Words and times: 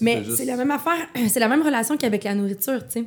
Mais 0.00 0.22
juste- 0.22 0.36
c'est 0.38 0.44
la 0.44 0.56
même 0.56 0.70
affaire, 0.70 1.08
c'est 1.28 1.40
la 1.40 1.48
même 1.48 1.62
relation 1.62 1.96
qu'avec 1.96 2.24
la 2.24 2.34
nourriture, 2.34 2.84
tu 2.86 3.00
sais. 3.00 3.04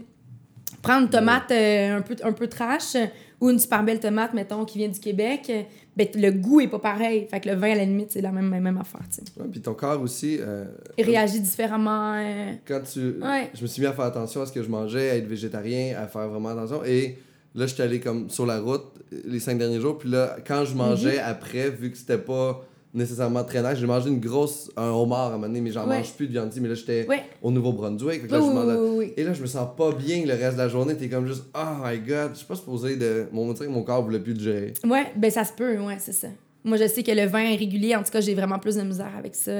Prendre 0.81 1.03
une 1.03 1.09
tomate 1.09 1.51
euh, 1.51 1.97
un, 1.97 2.01
peu, 2.01 2.15
un 2.23 2.31
peu 2.31 2.47
trash 2.47 2.95
euh, 2.95 3.05
ou 3.41 3.49
une 3.49 3.59
super 3.59 3.83
belle 3.83 3.99
tomate, 3.99 4.33
mettons, 4.33 4.63
qui 4.63 4.77
vient 4.77 4.87
du 4.87 4.99
Québec, 4.99 5.41
euh, 5.49 5.61
ben, 5.97 6.07
le 6.15 6.31
goût 6.31 6.61
est 6.61 6.67
pas 6.69 6.79
pareil. 6.79 7.27
Fait 7.29 7.41
que 7.41 7.49
le 7.49 7.55
vin, 7.55 7.71
à 7.71 7.75
la 7.75 7.83
limite, 7.85 8.11
c'est 8.11 8.21
la 8.21 8.31
même, 8.31 8.47
même 8.47 8.77
affaire, 8.77 9.01
tu 9.09 9.15
sais. 9.17 9.23
Ouais, 9.41 9.47
puis 9.51 9.59
ton 9.61 9.73
corps 9.73 10.01
aussi. 10.01 10.37
euh, 10.39 10.65
Il 10.97 11.03
réagit 11.05 11.41
différemment. 11.41 12.13
euh, 12.15 12.53
quand 12.65 12.81
tu. 12.91 12.99
Ouais. 13.21 13.49
Je 13.53 13.61
me 13.61 13.67
suis 13.67 13.81
mis 13.81 13.87
à 13.87 13.93
faire 13.93 14.05
attention 14.05 14.41
à 14.41 14.45
ce 14.45 14.53
que 14.53 14.63
je 14.63 14.69
mangeais, 14.69 15.09
à 15.09 15.15
être 15.17 15.27
végétarien, 15.27 15.97
à 15.99 16.07
faire 16.07 16.29
vraiment 16.29 16.49
attention. 16.49 16.81
Et 16.85 17.17
là, 17.55 17.65
j'étais 17.67 17.83
allé 17.83 17.99
comme 17.99 18.29
sur 18.29 18.45
la 18.45 18.59
route 18.61 18.85
les 19.25 19.39
cinq 19.39 19.57
derniers 19.57 19.81
jours. 19.81 19.97
Puis 19.97 20.09
là, 20.09 20.37
quand 20.47 20.63
je 20.63 20.75
mangeais 20.75 21.17
Mhm. 21.17 21.23
après, 21.25 21.69
vu 21.71 21.91
que 21.91 21.97
c'était 21.97 22.17
pas 22.19 22.63
nécessairement 22.93 23.43
très 23.43 23.61
nice, 23.61 23.79
j'ai 23.79 23.85
mangé 23.85 24.09
une 24.09 24.19
grosse. 24.19 24.71
un 24.77 24.89
homard 24.89 25.19
à 25.19 25.27
un 25.27 25.31
moment 25.33 25.47
donné, 25.47 25.61
mais 25.61 25.71
j'en 25.71 25.87
Ouais. 25.87 25.97
mange 25.97 26.13
plus 26.13 26.27
de 26.27 26.31
viande. 26.31 26.51
Mais 26.59 26.67
là, 26.69 26.73
j'étais 26.75 27.05
Ouais. 27.07 27.23
au 27.41 27.51
Nouveau-Brunswick. 27.51 28.29
Là, 28.31 28.39
oui, 28.41 28.89
oui. 28.97 29.13
Et 29.17 29.23
là, 29.23 29.33
je 29.33 29.41
me 29.41 29.47
sens 29.47 29.67
pas 29.77 29.91
bien 29.91 30.25
le 30.25 30.33
reste 30.33 30.53
de 30.53 30.57
la 30.57 30.67
journée. 30.69 30.95
T'es 30.95 31.09
comme 31.09 31.27
juste, 31.27 31.43
oh 31.55 31.83
my 31.85 31.99
god, 31.99 32.31
je 32.33 32.37
suis 32.39 32.45
pas 32.47 32.55
supposé 32.55 32.95
de. 32.95 33.25
Mon, 33.31 33.53
mon 33.69 33.83
corps 33.83 34.03
voulait 34.03 34.19
plus 34.19 34.33
le 34.33 34.39
gérer. 34.39 34.73
Ouais, 34.85 35.05
ben 35.15 35.29
ça 35.31 35.43
se 35.43 35.53
peut, 35.53 35.77
ouais, 35.79 35.97
c'est 35.99 36.13
ça. 36.13 36.27
Moi, 36.65 36.75
je 36.75 36.87
sais 36.87 37.03
que 37.03 37.11
le 37.11 37.25
vin 37.25 37.55
régulier, 37.55 37.95
en 37.95 38.03
tout 38.03 38.11
cas, 38.11 38.19
j'ai 38.19 38.33
vraiment 38.35 38.59
plus 38.59 38.75
de 38.75 38.81
misère 38.81 39.11
avec 39.17 39.33
ça. 39.33 39.51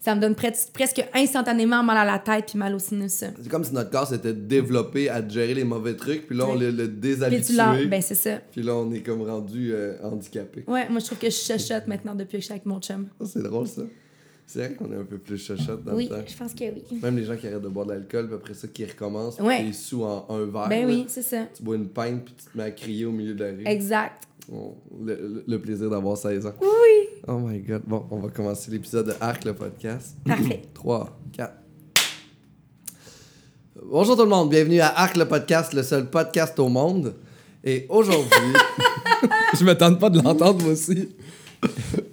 Ça 0.00 0.14
me 0.14 0.20
donne 0.22 0.32
pres- 0.32 0.72
presque 0.72 1.04
instantanément 1.12 1.82
mal 1.82 1.98
à 1.98 2.04
la 2.04 2.18
tête 2.18 2.46
puis 2.46 2.58
mal 2.58 2.74
au 2.74 2.78
sinus. 2.78 3.12
C'est 3.12 3.48
comme 3.50 3.62
si 3.62 3.74
notre 3.74 3.90
corps 3.90 4.06
s'était 4.06 4.32
développé 4.32 5.10
à 5.10 5.26
gérer 5.28 5.52
les 5.52 5.64
mauvais 5.64 5.94
trucs. 5.94 6.26
Puis 6.26 6.34
là, 6.36 6.46
on 6.46 6.52
Ouais. 6.56 6.64
le, 6.64 6.70
le 6.70 6.88
Puis 6.88 6.96
déshabitué. 6.98 7.44
tu 7.44 7.52
l'as, 7.56 7.84
ben 7.84 8.00
c'est 8.00 8.14
ça. 8.14 8.38
Puis 8.52 8.62
là, 8.62 8.74
on 8.74 8.90
est 8.92 9.00
comme 9.02 9.20
rendu 9.22 9.72
euh, 9.74 9.96
handicapé. 10.02 10.64
Ouais, 10.66 10.88
moi, 10.88 11.00
je 11.00 11.04
trouve 11.04 11.18
que 11.18 11.28
je 11.28 11.36
chuchote 11.36 11.86
maintenant 11.88 12.14
depuis 12.14 12.38
que 12.38 12.40
je 12.40 12.44
suis 12.44 12.52
avec 12.52 12.64
mon 12.64 12.80
chum. 12.80 13.06
Ça, 13.20 13.26
c'est 13.34 13.42
drôle, 13.42 13.66
ça. 13.66 13.82
C'est 14.48 14.60
vrai 14.60 14.74
qu'on 14.74 14.90
est 14.92 14.96
un 14.96 15.04
peu 15.04 15.18
plus 15.18 15.36
chochotte 15.38 15.84
dans 15.84 15.92
Oui, 15.94 16.04
le 16.04 16.16
temps. 16.16 16.22
je 16.26 16.36
pense 16.36 16.54
que 16.54 16.64
oui. 16.64 16.84
Même 17.02 17.16
les 17.18 17.24
gens 17.24 17.36
qui 17.36 17.48
arrêtent 17.48 17.60
de 17.62 17.68
boire 17.68 17.84
de 17.84 17.92
l'alcool, 17.92 18.26
puis 18.28 18.34
après 18.36 18.54
ça, 18.54 18.68
qui 18.68 18.84
recommencent, 18.86 19.40
Ouais. 19.40 19.56
puis 19.58 19.66
t'es 19.66 19.72
sous 19.72 20.04
en 20.04 20.24
un 20.30 20.46
verre. 20.46 20.68
Ben 20.68 20.82
là. 20.82 20.86
oui, 20.86 21.04
c'est 21.08 21.22
ça. 21.22 21.46
Tu 21.54 21.62
bois 21.64 21.74
une 21.76 21.88
pinte, 21.88 22.24
puis 22.24 22.34
tu 22.38 22.44
te 22.50 22.56
mets 22.56 22.64
à 22.64 22.70
crier 22.70 23.04
au 23.06 23.10
milieu 23.12 23.34
de 23.34 23.44
la 23.44 23.50
rue. 23.50 23.66
Exact. 23.66 24.22
Bon, 24.48 24.76
le, 25.02 25.44
le- 25.46 25.60
plaisir 25.60 25.90
d'avoir 25.90 26.16
16 26.16 26.46
ans. 26.46 26.52
Oui. 26.60 27.08
Oh 27.26 27.38
my 27.38 27.58
god. 27.60 27.82
Bon, 27.86 28.06
on 28.10 28.18
va 28.20 28.28
commencer 28.28 28.70
l'épisode 28.70 29.08
de 29.08 29.14
Arc, 29.20 29.44
le 29.44 29.54
podcast. 29.54 30.16
Parfait. 30.24 30.62
3, 30.74 31.18
4. 31.32 31.52
Bonjour 33.84 34.16
tout 34.16 34.22
le 34.22 34.28
monde, 34.28 34.48
bienvenue 34.50 34.80
à 34.80 34.88
Arc, 34.88 35.16
le 35.16 35.26
podcast, 35.26 35.72
le 35.72 35.82
seul 35.82 36.08
podcast 36.08 36.58
au 36.58 36.68
monde. 36.68 37.14
Et 37.64 37.86
aujourd'hui, 37.88 38.30
Je 39.58 39.64
me 39.64 39.74
tente 39.76 39.98
pas 39.98 40.10
de 40.10 40.20
l'entendre, 40.20 40.62
moi 40.62 40.72
aussi. 40.72 41.08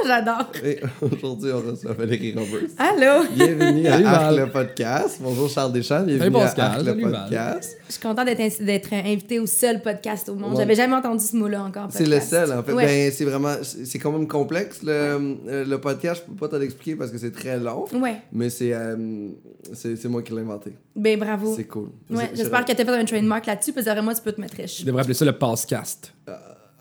J'adore. 0.06 0.50
aujourd'hui, 1.02 1.50
on 1.52 1.70
reçoit 1.70 1.92
Valérie 1.92 2.32
Roberts. 2.34 2.70
Allô? 2.78 3.24
Bienvenue 3.34 3.86
à 3.86 3.92
Salut, 3.92 4.06
Arc 4.06 4.36
le 4.36 4.46
podcast. 4.50 5.18
Bonjour 5.20 5.48
Charles 5.50 5.72
Deschamps, 5.72 6.02
bienvenue 6.04 6.30
Pascal. 6.32 6.64
à 6.64 6.72
Arc 6.74 6.84
le 6.84 6.94
podcast. 6.98 7.76
Je 7.86 7.92
suis 7.92 8.00
contente 8.02 8.26
d'être 8.26 8.62
d'être 8.64 8.92
invitée 8.92 9.38
au 9.40 9.46
seul 9.46 9.82
podcast 9.82 10.28
au 10.28 10.34
monde. 10.36 10.52
Ouais. 10.52 10.58
J'avais 10.58 10.74
jamais 10.74 10.94
entendu 10.94 11.24
ce 11.24 11.36
mot-là 11.36 11.62
encore. 11.64 11.88
C'est 11.90 12.04
le 12.04 12.10
podcast. 12.18 12.30
seul 12.30 12.52
en 12.58 12.62
fait. 12.62 12.72
Ouais. 12.72 12.86
Ben, 12.86 13.12
c'est 13.12 13.24
vraiment 13.24 13.54
c'est 13.62 13.98
quand 13.98 14.12
même 14.12 14.26
complexe 14.28 14.82
le, 14.82 14.90
euh, 14.92 15.64
le 15.66 15.78
podcast, 15.78 16.22
je 16.26 16.32
peux 16.32 16.38
pas 16.38 16.48
te 16.48 16.56
l'expliquer 16.60 16.96
parce 16.96 17.10
que 17.10 17.18
c'est 17.18 17.32
très 17.32 17.58
long, 17.58 17.84
Ouais. 17.92 18.16
mais 18.32 18.48
c'est 18.50 18.72
euh, 18.72 19.28
c'est 19.74 19.96
c'est 19.96 20.08
moi 20.08 20.22
qui 20.22 20.32
l'ai 20.32 20.40
inventé. 20.40 20.72
Ben 20.96 21.18
bravo. 21.18 21.52
C'est 21.54 21.64
cool. 21.64 21.90
Ouais, 22.10 22.28
C'est- 22.30 22.36
j'espère 22.36 22.64
que 22.64 22.72
t'as 22.72 22.84
fait 22.84 22.90
un 22.90 23.04
trademark 23.04 23.46
là-dessus, 23.46 23.72
parce 23.72 23.86
que 23.86 24.00
moi, 24.00 24.14
tu 24.14 24.22
peux 24.22 24.32
te 24.32 24.40
mettre 24.40 24.54
Je 24.56 24.62
riche. 24.62 24.84
devrais 24.84 25.02
appeler 25.02 25.14
ça 25.14 25.24
le 25.24 25.32
Passcast. 25.32 26.12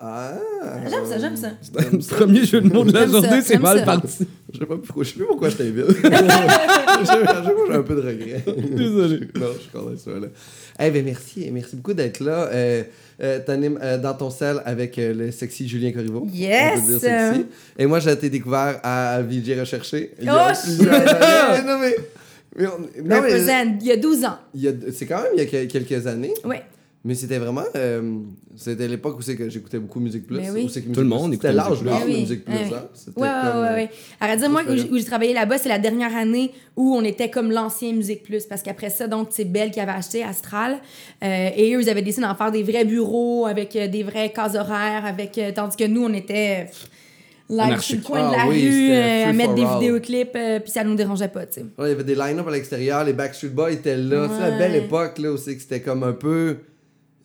Ah. 0.02 0.34
J'aime 0.90 1.06
ça, 1.06 1.18
j'aime 1.20 1.36
ça. 1.36 1.50
Le 1.92 1.98
premier 2.16 2.46
jeu 2.46 2.62
de 2.62 2.72
mots 2.72 2.86
de 2.86 2.94
la 2.94 3.06
journée, 3.06 3.42
c'est 3.44 3.58
mal 3.60 3.80
ça. 3.80 3.86
parti. 3.86 4.28
Je 4.54 4.60
sais 4.60 4.66
pas 4.66 4.78
pourquoi, 4.78 5.04
je 5.04 5.10
sais 5.10 5.16
plus 5.16 5.26
pourquoi 5.26 5.50
je 5.50 5.58
t'invite. 5.58 5.86
je 5.88 7.06
sais 7.06 7.14
j'ai 7.68 7.74
un 7.76 7.82
peu 7.84 7.96
de 7.96 8.08
regret. 8.08 8.44
Désolé. 8.76 9.20
non, 9.36 9.48
je 9.56 9.60
suis 9.62 9.70
content 9.72 9.90
de 9.92 9.96
ça 9.98 10.12
là. 10.12 10.28
Eh 10.82 10.90
ben 10.92 11.04
merci, 11.04 11.50
merci 11.52 11.76
beaucoup 11.76 11.94
d'être 11.94 12.22
là. 12.22 12.48
Euh, 12.54 12.84
euh, 13.22 13.40
T'animes 13.46 13.78
euh, 13.84 13.98
dans 13.98 14.14
ton 14.14 14.30
sel 14.30 14.62
avec 14.66 14.98
euh, 14.98 15.14
le 15.14 15.32
sexy 15.32 15.68
Julien 15.68 15.92
Corriveau. 15.92 16.26
Yes! 16.32 16.76
On 16.78 16.86
peut 16.86 16.92
dire 16.94 17.00
sexy. 17.02 17.46
Et 17.78 17.86
moi, 17.86 18.00
j'ai 18.00 18.12
été 18.12 18.30
découvert 18.30 18.80
à 18.82 19.22
VJ 19.22 19.60
Recherché. 19.60 20.14
Oh, 20.24 20.30
années. 20.30 21.68
non 21.68 21.78
mais, 21.80 21.96
mais 22.56 22.68
on- 22.68 22.80
non, 23.04 23.22
mais- 23.22 23.76
il 23.82 23.88
y 23.88 23.92
a 23.92 23.98
12 23.98 24.24
ans. 24.24 24.38
il 24.56 24.62
y 24.62 24.68
a- 24.70 24.74
c'est 24.94 25.06
quand 25.06 25.18
même 25.22 25.32
il 25.36 25.44
y 25.44 25.46
a 25.46 25.46
que- 25.46 25.66
quelques 25.70 26.08
années. 26.08 26.34
Ouais. 26.46 26.64
Mais 27.06 27.16
c'était 27.16 27.38
vraiment. 27.38 27.64
euh, 27.78 28.20
c'était 28.58 28.88
l'époque 28.90 29.18
où 29.18 29.22
c'est 29.22 29.38
que 29.38 29.50
j'écoutais 29.50 29.80
beaucoup 29.80 30.02
Musique 30.02 30.28
Plus. 30.28 30.38
Oui. 30.52 30.64
où 30.66 30.68
c'est 30.70 30.82
que 30.82 30.90
Tout 30.92 31.00
le 31.00 31.06
monde 31.08 31.34
écoutait 31.34 31.54
l'âge 31.54 31.70
Musique 31.82 31.86
d'or 31.86 32.02
Plus. 32.02 32.08
de 32.12 32.14
Ben 32.14 32.20
Musique 32.22 32.46
Plus. 32.46 32.54
oui, 32.56 32.60
oui. 32.66 32.76
hein. 32.76 32.86
C'était 32.94 33.22
Ouais, 33.22 33.28
comme, 33.30 33.62
ouais, 33.62 33.68
ouais, 33.70 33.74
ouais. 33.76 33.90
Arrête 34.20 34.36
de 34.36 34.42
dire, 34.42 34.50
moi, 34.50 34.62
où 34.70 34.76
j'ai- 34.76 34.90
où 34.92 34.98
j'ai 34.98 35.06
travaillé 35.06 35.34
là-bas, 35.34 35.58
c'est 35.60 35.70
la 35.70 35.80
dernière 35.80 36.14
année 36.14 36.52
où 36.76 36.94
on 36.94 37.02
était 37.06 37.30
comme 37.30 37.52
l'ancien 37.52 37.94
Musique 37.94 38.24
Plus. 38.24 38.46
Parce 38.46 38.62
qu'après 38.64 38.90
ça, 38.90 39.08
donc, 39.08 39.30
c'est 39.32 39.46
Belle 39.46 39.72
qui 39.72 39.80
avait 39.80 39.94
acheté 39.94 40.24
Astral. 40.24 40.80
Euh, 41.24 41.50
et 41.56 41.74
eux, 41.74 41.82
ils 41.82 41.90
avaient 41.90 42.02
décidé 42.02 42.26
d'en 42.28 42.36
faire 42.36 42.52
des 42.52 42.64
vrais 42.64 42.84
bureaux 42.84 43.46
avec 43.46 43.78
euh, 43.78 43.88
des 43.88 44.04
vraies 44.04 44.34
cases 44.34 44.56
horaires. 44.56 45.06
Avec, 45.06 45.38
euh, 45.38 45.52
tandis 45.56 45.78
que 45.78 45.86
nous, 45.86 46.04
on 46.04 46.14
était 46.14 46.68
live 47.50 47.80
sur 47.80 47.96
le 47.96 48.02
coin 48.04 48.30
de 48.30 48.36
Ah 48.36 48.44
la 48.44 48.50
oui, 48.50 48.70
rue, 48.70 48.92
euh, 48.92 49.26
à 49.30 49.34
mettre 49.34 49.56
des 49.56 49.64
all. 49.64 49.80
vidéoclips, 49.80 50.36
euh, 50.36 50.60
puis 50.60 50.72
ça 50.72 50.84
nous 50.84 50.96
dérangeait 50.96 51.30
pas, 51.30 51.46
tu 51.48 51.62
sais. 51.62 51.66
Ouais, 51.80 51.88
il 51.88 51.88
y 51.88 51.92
avait 51.94 52.04
des 52.04 52.14
line-up 52.16 52.48
à 52.48 52.52
l'extérieur, 52.52 53.04
les 53.06 53.14
Backstreet 53.14 53.48
Boys 53.50 53.72
étaient 53.72 53.98
là. 53.98 54.28
Tu 54.28 54.36
sais, 54.36 54.52
la 54.52 54.58
belle 54.58 54.76
époque 54.76 55.18
là, 55.18 55.32
où 55.32 55.38
c'est 55.38 55.56
que 55.56 55.62
c'était 55.62 55.82
comme 55.82 56.04
un 56.04 56.12
peu. 56.12 56.58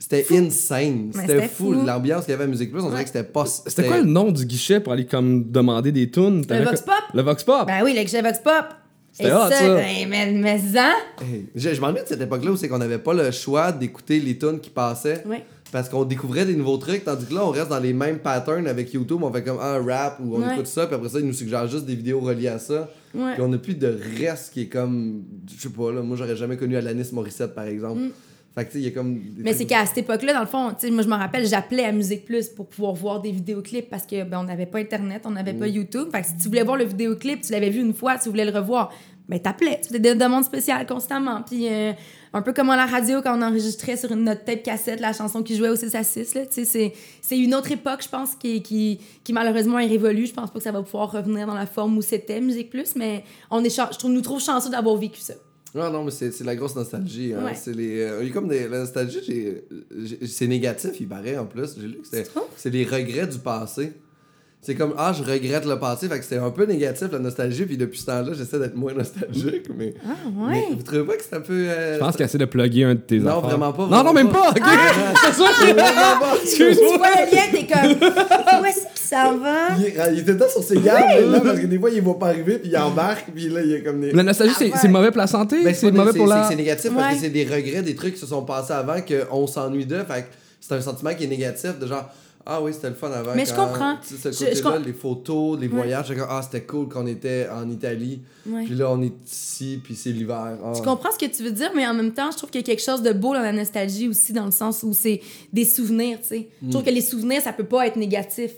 C'était 0.05 0.27
insane. 0.37 1.11
C'était 1.15 1.49
fou. 1.49 1.73
fou. 1.73 1.87
L'ambiance 1.87 2.25
qu'il 2.25 2.33
y 2.33 2.35
avait 2.35 2.45
à 2.45 2.47
Musique 2.47 2.71
Plus, 2.71 2.83
on 2.83 2.91
dirait 2.91 3.05
que 3.05 3.09
c'était 3.09 3.25
pas. 3.25 3.47
C'était 3.47 3.87
quoi 3.87 3.99
le 3.99 4.05
nom 4.05 4.31
du 4.31 4.45
guichet 4.45 4.79
pour 4.81 4.93
aller 4.93 5.07
comme 5.07 5.51
demander 5.51 5.93
des 5.93 6.11
tunes? 6.11 6.45
T'avais 6.45 6.65
Vox 6.65 6.83
Pop? 6.83 6.95
Le 7.15 7.23
Vox 7.23 7.43
Pop? 7.43 7.67
Ben 7.67 7.83
oui, 7.83 7.95
le 7.97 8.03
guichet 8.03 8.21
Vox 8.21 8.39
Pop. 8.41 8.67
C'était 9.13 9.31
Et 9.31 9.33
hot, 9.33 9.49
ça. 9.51 9.75
Ben, 9.77 10.09
mais, 10.09 10.33
mais 10.33 10.59
ça. 10.59 10.93
Hey, 11.23 11.47
je 11.55 11.73
je 11.73 11.81
m'ennuie 11.81 12.03
de 12.03 12.07
cette 12.07 12.21
époque-là 12.21 12.51
où 12.51 12.57
c'est 12.57 12.69
qu'on 12.69 12.77
n'avait 12.79 12.99
pas 12.99 13.15
le 13.15 13.31
choix 13.31 13.73
d'écouter 13.73 14.21
les 14.21 14.37
tunes 14.37 14.61
qui 14.61 14.69
passaient. 14.71 15.25
Parce 15.73 15.89
qu'on 15.89 16.05
découvrait 16.05 16.45
des 16.45 16.55
nouveaux 16.55 16.77
trucs, 16.77 17.05
tandis 17.05 17.25
que 17.25 17.35
là, 17.35 17.45
on 17.47 17.51
reste 17.51 17.69
dans 17.71 17.81
les 17.81 17.95
mêmes 17.95 18.19
patterns 18.19 18.67
avec 18.67 18.93
YouTube. 18.93 19.21
On 19.23 19.33
fait 19.33 19.43
comme 19.43 19.59
un 19.59 19.83
rap 19.83 20.21
ou 20.23 20.37
on 20.37 20.41
Ouais. 20.41 20.53
écoute 20.53 20.67
ça, 20.67 20.87
puis 20.87 20.95
après 20.95 21.09
ça, 21.09 21.19
ils 21.19 21.27
nous 21.27 21.33
suggèrent 21.33 21.67
juste 21.67 21.87
des 21.87 21.95
vidéos 21.97 22.21
reliées 22.21 22.49
à 22.49 22.59
ça. 22.59 22.91
Ouais. 23.15 23.33
Puis 23.33 23.43
on 23.43 23.49
n'a 23.49 23.59
plus 23.59 23.75
de 23.75 23.99
reste 24.21 24.53
qui 24.53 24.61
est 24.63 24.67
comme. 24.67 25.23
Je 25.57 25.63
sais 25.63 25.71
pas, 25.71 25.91
là. 25.93 26.03
Moi, 26.03 26.17
j'aurais 26.17 26.37
jamais 26.37 26.57
connu 26.59 26.77
Alanis 26.77 27.09
Morissette, 27.13 27.55
par 27.55 27.65
exemple. 27.65 28.01
Mm. 28.03 28.11
Fait 28.55 28.67
que, 28.67 28.79
il 28.79 28.85
y 28.85 28.87
a 28.87 28.91
comme. 28.93 29.21
Mais 29.39 29.53
c'est 29.53 29.65
qu'à 29.65 29.85
cette 29.85 29.99
époque-là, 29.99 30.33
dans 30.33 30.41
le 30.41 30.47
fond, 30.47 30.71
tu 30.71 30.87
sais, 30.87 30.91
moi 30.93 31.03
je 31.03 31.09
me 31.09 31.15
rappelle, 31.15 31.45
j'appelais 31.45 31.85
à 31.85 31.93
Musique 31.93 32.25
Plus 32.25 32.49
pour 32.49 32.69
pouvoir 32.69 32.95
voir 32.95 33.21
des 33.21 33.33
vidéoclips 33.33 33.91
parce 33.91 34.07
que 34.07 34.23
ben, 34.23 34.39
on 34.39 34.45
n'avait 34.45 34.67
pas 34.67 34.79
Internet, 34.79 35.23
on 35.25 35.33
n'avait 35.33 35.55
pas 35.55 35.67
YouTube. 35.67 36.09
Fait 36.13 36.21
que 36.21 36.29
si 36.29 36.37
tu 36.37 36.49
voulais 36.49 36.63
voir 36.63 36.77
le 36.77 36.85
vidéoclip, 36.85 37.41
tu 37.43 37.53
l'avais 37.53 37.71
vu 37.71 37.81
une 37.81 37.95
fois, 37.95 38.17
tu 38.17 38.29
voulais 38.29 38.45
le 38.45 38.57
revoir, 38.57 38.93
ben 39.29 39.41
t'appelais. 39.41 39.81
Tu 39.83 39.89
faisais 39.89 39.99
des 39.99 40.15
demandes 40.15 40.45
spéciales 40.45 40.87
constamment. 40.87 41.43
Puis 41.43 41.67
euh, 41.69 41.93
un 42.33 42.43
peu 42.43 42.53
comme 42.53 42.71
à 42.71 42.77
la 42.77 42.87
radio 42.87 43.23
quand 43.23 43.37
on 43.37 43.43
enregistrait 43.43 43.97
sur 43.97 44.13
une 44.13 44.23
notre 44.23 44.45
tape 44.45 44.63
cassette 44.63 45.01
la 45.01 45.13
chanson 45.13 45.43
qui 45.43 45.57
jouait 45.57 45.71
au 45.71 45.77
6 45.77 45.93
à 45.97 46.05
6. 46.05 46.35
Là, 46.35 46.47
tu 46.47 46.65
sais, 46.65 46.93
c'est, 47.23 47.39
une 47.39 47.57
autre 47.57 47.73
époque, 47.73 48.03
je 48.05 48.09
pense, 48.09 48.37
qui, 48.37 48.63
qui, 48.63 49.01
qui 49.25 49.33
malheureusement 49.33 49.81
est 49.81 49.89
révolue. 49.89 50.27
Je 50.27 50.33
pense 50.33 50.53
pas 50.53 50.59
que 50.59 50.65
ça 50.65 50.71
va 50.71 50.83
pouvoir 50.83 51.11
revenir 51.11 51.49
dans 51.49 51.55
la 51.55 51.67
forme 51.67 51.99
où 51.99 52.03
c'était 52.03 52.41
Musique 52.41 52.71
Plus, 52.71 52.95
mais 52.95 53.25
on 53.51 53.65
est 53.65 53.71
je 53.71 53.99
trouve, 53.99 54.13
nous 54.13 54.21
trouve 54.21 54.41
chanceux 54.41 54.71
d'avoir 54.71 54.97
vécu 54.97 55.21
ça. 55.21 55.35
Non, 55.75 55.91
non, 55.91 56.05
mais 56.05 56.11
c'est 56.13 56.39
la 56.45 56.55
grosse 56.55 56.77
nostalgie. 56.77 57.35
Hein. 57.35 57.45
Ouais. 57.45 57.55
C'est 57.55 57.73
les. 57.75 58.01
euh, 58.01 58.31
comme 58.31 58.49
des. 58.49 58.69
La 58.69 58.81
nostalgie, 58.81 59.57
c'est 60.27 60.47
négatif, 60.47 61.01
il 61.01 61.09
paraît 61.09 61.37
en 61.37 61.47
plus. 61.47 61.75
J'ai 61.79 61.89
lu 61.89 61.99
que? 61.99 62.09
C'est 62.57 62.71
les 62.71 62.85
regrets 62.85 63.27
du 63.27 63.39
passé. 63.39 63.93
C'est 64.67 64.75
comme, 64.77 64.95
ah, 64.97 65.13
je 65.13 65.23
regrette 65.23 65.67
le 65.67 65.79
passé. 65.79 66.09
Fait 66.09 66.19
que 66.19 66.25
c'est 66.25 66.39
un 66.39 66.51
peu 66.51 66.65
négatif, 66.65 67.09
la 67.13 67.19
nostalgie. 67.19 67.67
Puis 67.67 67.77
depuis 67.77 67.99
ce 68.01 68.07
temps-là, 68.07 68.33
j'essaie 68.33 68.59
d'être 68.59 68.75
moins 68.75 68.95
nostalgique. 68.95 69.67
Mais, 69.77 69.93
Ah, 70.03 70.15
mais 70.25 70.47
ouais. 70.57 70.65
vous 70.75 70.83
trouvez 70.83 71.03
pas 71.05 71.17
que 71.17 71.23
c'est 71.29 71.37
un 71.37 71.41
peu. 71.43 71.53
euh, 71.53 71.95
Je 71.97 71.99
pense 71.99 72.17
qu'il 72.17 72.25
essaie 72.25 72.39
de 72.39 72.47
plugger 72.47 72.85
un 72.85 72.95
de 72.95 73.01
tes 73.01 73.19
Non, 73.19 73.29
affaires. 73.39 73.41
vraiment 73.51 73.73
pas, 73.75 73.83
Non, 73.83 73.89
vraiment 73.89 74.05
non, 74.05 74.13
même 74.15 74.31
pas. 74.31 74.41
pas. 74.41 74.51
ok. 74.53 74.63
C'est 75.27 75.33
ça, 75.35 75.45
j'ai- 75.61 75.73
Vraiment 75.75 76.19
pas. 76.19 76.37
Tu 76.57 76.73
vois 76.97 77.09
le 77.09 77.37
lien, 77.37 77.43
t'es 77.53 77.67
comme, 77.67 78.63
où 78.63 78.65
est-ce 78.65 78.81
que 78.85 78.89
ça 78.95 79.35
va? 79.39 79.77
Il, 79.79 79.85
est- 79.85 80.13
il 80.15 80.19
était 80.21 80.35
tout 80.37 80.51
sur 80.51 80.63
ses 80.63 80.81
gardes, 80.81 81.31
là, 81.31 81.41
parce 81.41 81.61
que 81.61 81.67
des 81.67 81.79
fois, 81.79 81.91
il 81.91 82.01
va 82.01 82.15
pas 82.15 82.29
arriver, 82.29 82.59
puis 82.59 82.71
il 82.71 82.79
embarque, 82.79 83.27
puis 83.35 83.51
là, 83.51 83.61
il 83.63 83.71
y 83.71 83.75
a 83.75 83.81
comme 83.81 84.01
des. 84.01 84.13
La 84.13 84.23
nostalgie, 84.23 84.55
c'est 84.57 84.71
Ah 84.71 84.75
ouais. 84.77 84.79
c'est 84.81 84.89
mauvais 84.89 85.09
pour 85.11 85.19
la 85.19 85.27
santé? 85.27 85.63
Ben, 85.63 85.75
c'est 85.75 85.91
mauvais 85.93 86.15
pour 86.15 86.27
c'est- 86.27 86.35
la. 86.35 86.49
C'est 86.49 86.57
négatif 86.57 86.91
parce 86.95 87.09
Ouais. 87.11 87.15
que 87.19 87.21
c'est 87.23 87.29
des 87.31 87.45
regrets, 87.45 87.83
des 87.83 87.95
trucs 87.95 88.15
qui 88.15 88.21
se 88.21 88.27
sont 88.27 88.43
passés 88.47 88.73
avant 88.73 88.97
qu'on 89.03 89.47
s'ennuie 89.47 89.85
d'eux. 89.85 90.05
Fait 90.09 90.23
que 90.23 90.27
c'est 90.59 90.75
un 90.75 90.81
sentiment 90.81 91.13
qui 91.15 91.25
est 91.25 91.29
négatif 91.29 91.79
de 91.79 91.87
genre. 91.87 92.09
Ah 92.47 92.61
oui, 92.63 92.75
c'était 92.75 92.91
le 92.91 92.95
fun 92.95 93.11
avant. 93.11 93.35
Mais 93.35 93.47
je 93.47 93.55
quand- 93.55 93.67
comprends. 93.69 93.97
tu 94.07 94.17
sais, 94.17 94.31
Je- 94.31 94.35
Ce 94.35 94.45
je 94.45 94.49
côté-là, 94.63 94.73
com- 94.77 94.83
les 94.85 94.93
photos, 94.93 95.59
les 95.59 95.69
voyages, 95.69 96.13
ah, 96.29 96.43
c'était 96.43 96.65
cool 96.67 96.89
qu'on 96.89 97.07
était 97.07 97.49
en 97.51 97.69
Italie. 97.71 98.21
Ouais. 98.47 98.65
Puis 98.65 98.75
là, 98.75 98.91
on 98.91 99.01
est 99.03 99.15
ici, 99.27 99.81
puis 99.83 99.95
c'est 99.95 100.11
l'hiver. 100.13 100.59
Ah. 100.63 100.73
Je 100.77 100.83
comprends 100.83 101.11
ce 101.11 101.19
que 101.19 101.31
tu 101.31 101.43
veux 101.43 101.53
dire, 101.53 101.71
mais 101.75 101.87
en 101.87 101.95
même 101.95 102.13
temps, 102.13 102.31
je 102.31 102.37
trouve 102.37 102.51
qu'il 102.51 102.61
y 102.61 102.65
a 102.65 102.67
quelque 102.67 102.83
chose 102.85 103.03
de 103.03 103.13
beau 103.13 103.33
dans 103.35 103.41
la 103.41 103.53
nostalgie 103.53 104.09
aussi, 104.09 104.33
dans 104.35 104.45
le 104.45 104.51
sens 104.53 104.83
où 104.83 104.93
c'est 104.93 105.23
des 105.55 105.65
souvenirs, 105.65 106.19
tu 106.21 106.29
sais. 106.29 106.49
Je 106.63 106.71
trouve 106.71 106.85
que 106.85 106.91
les 106.91 107.01
souvenirs, 107.01 107.41
ça 107.41 107.53
peut 107.55 107.65
pas 107.65 107.87
être 107.87 107.97
négatif. 107.97 108.53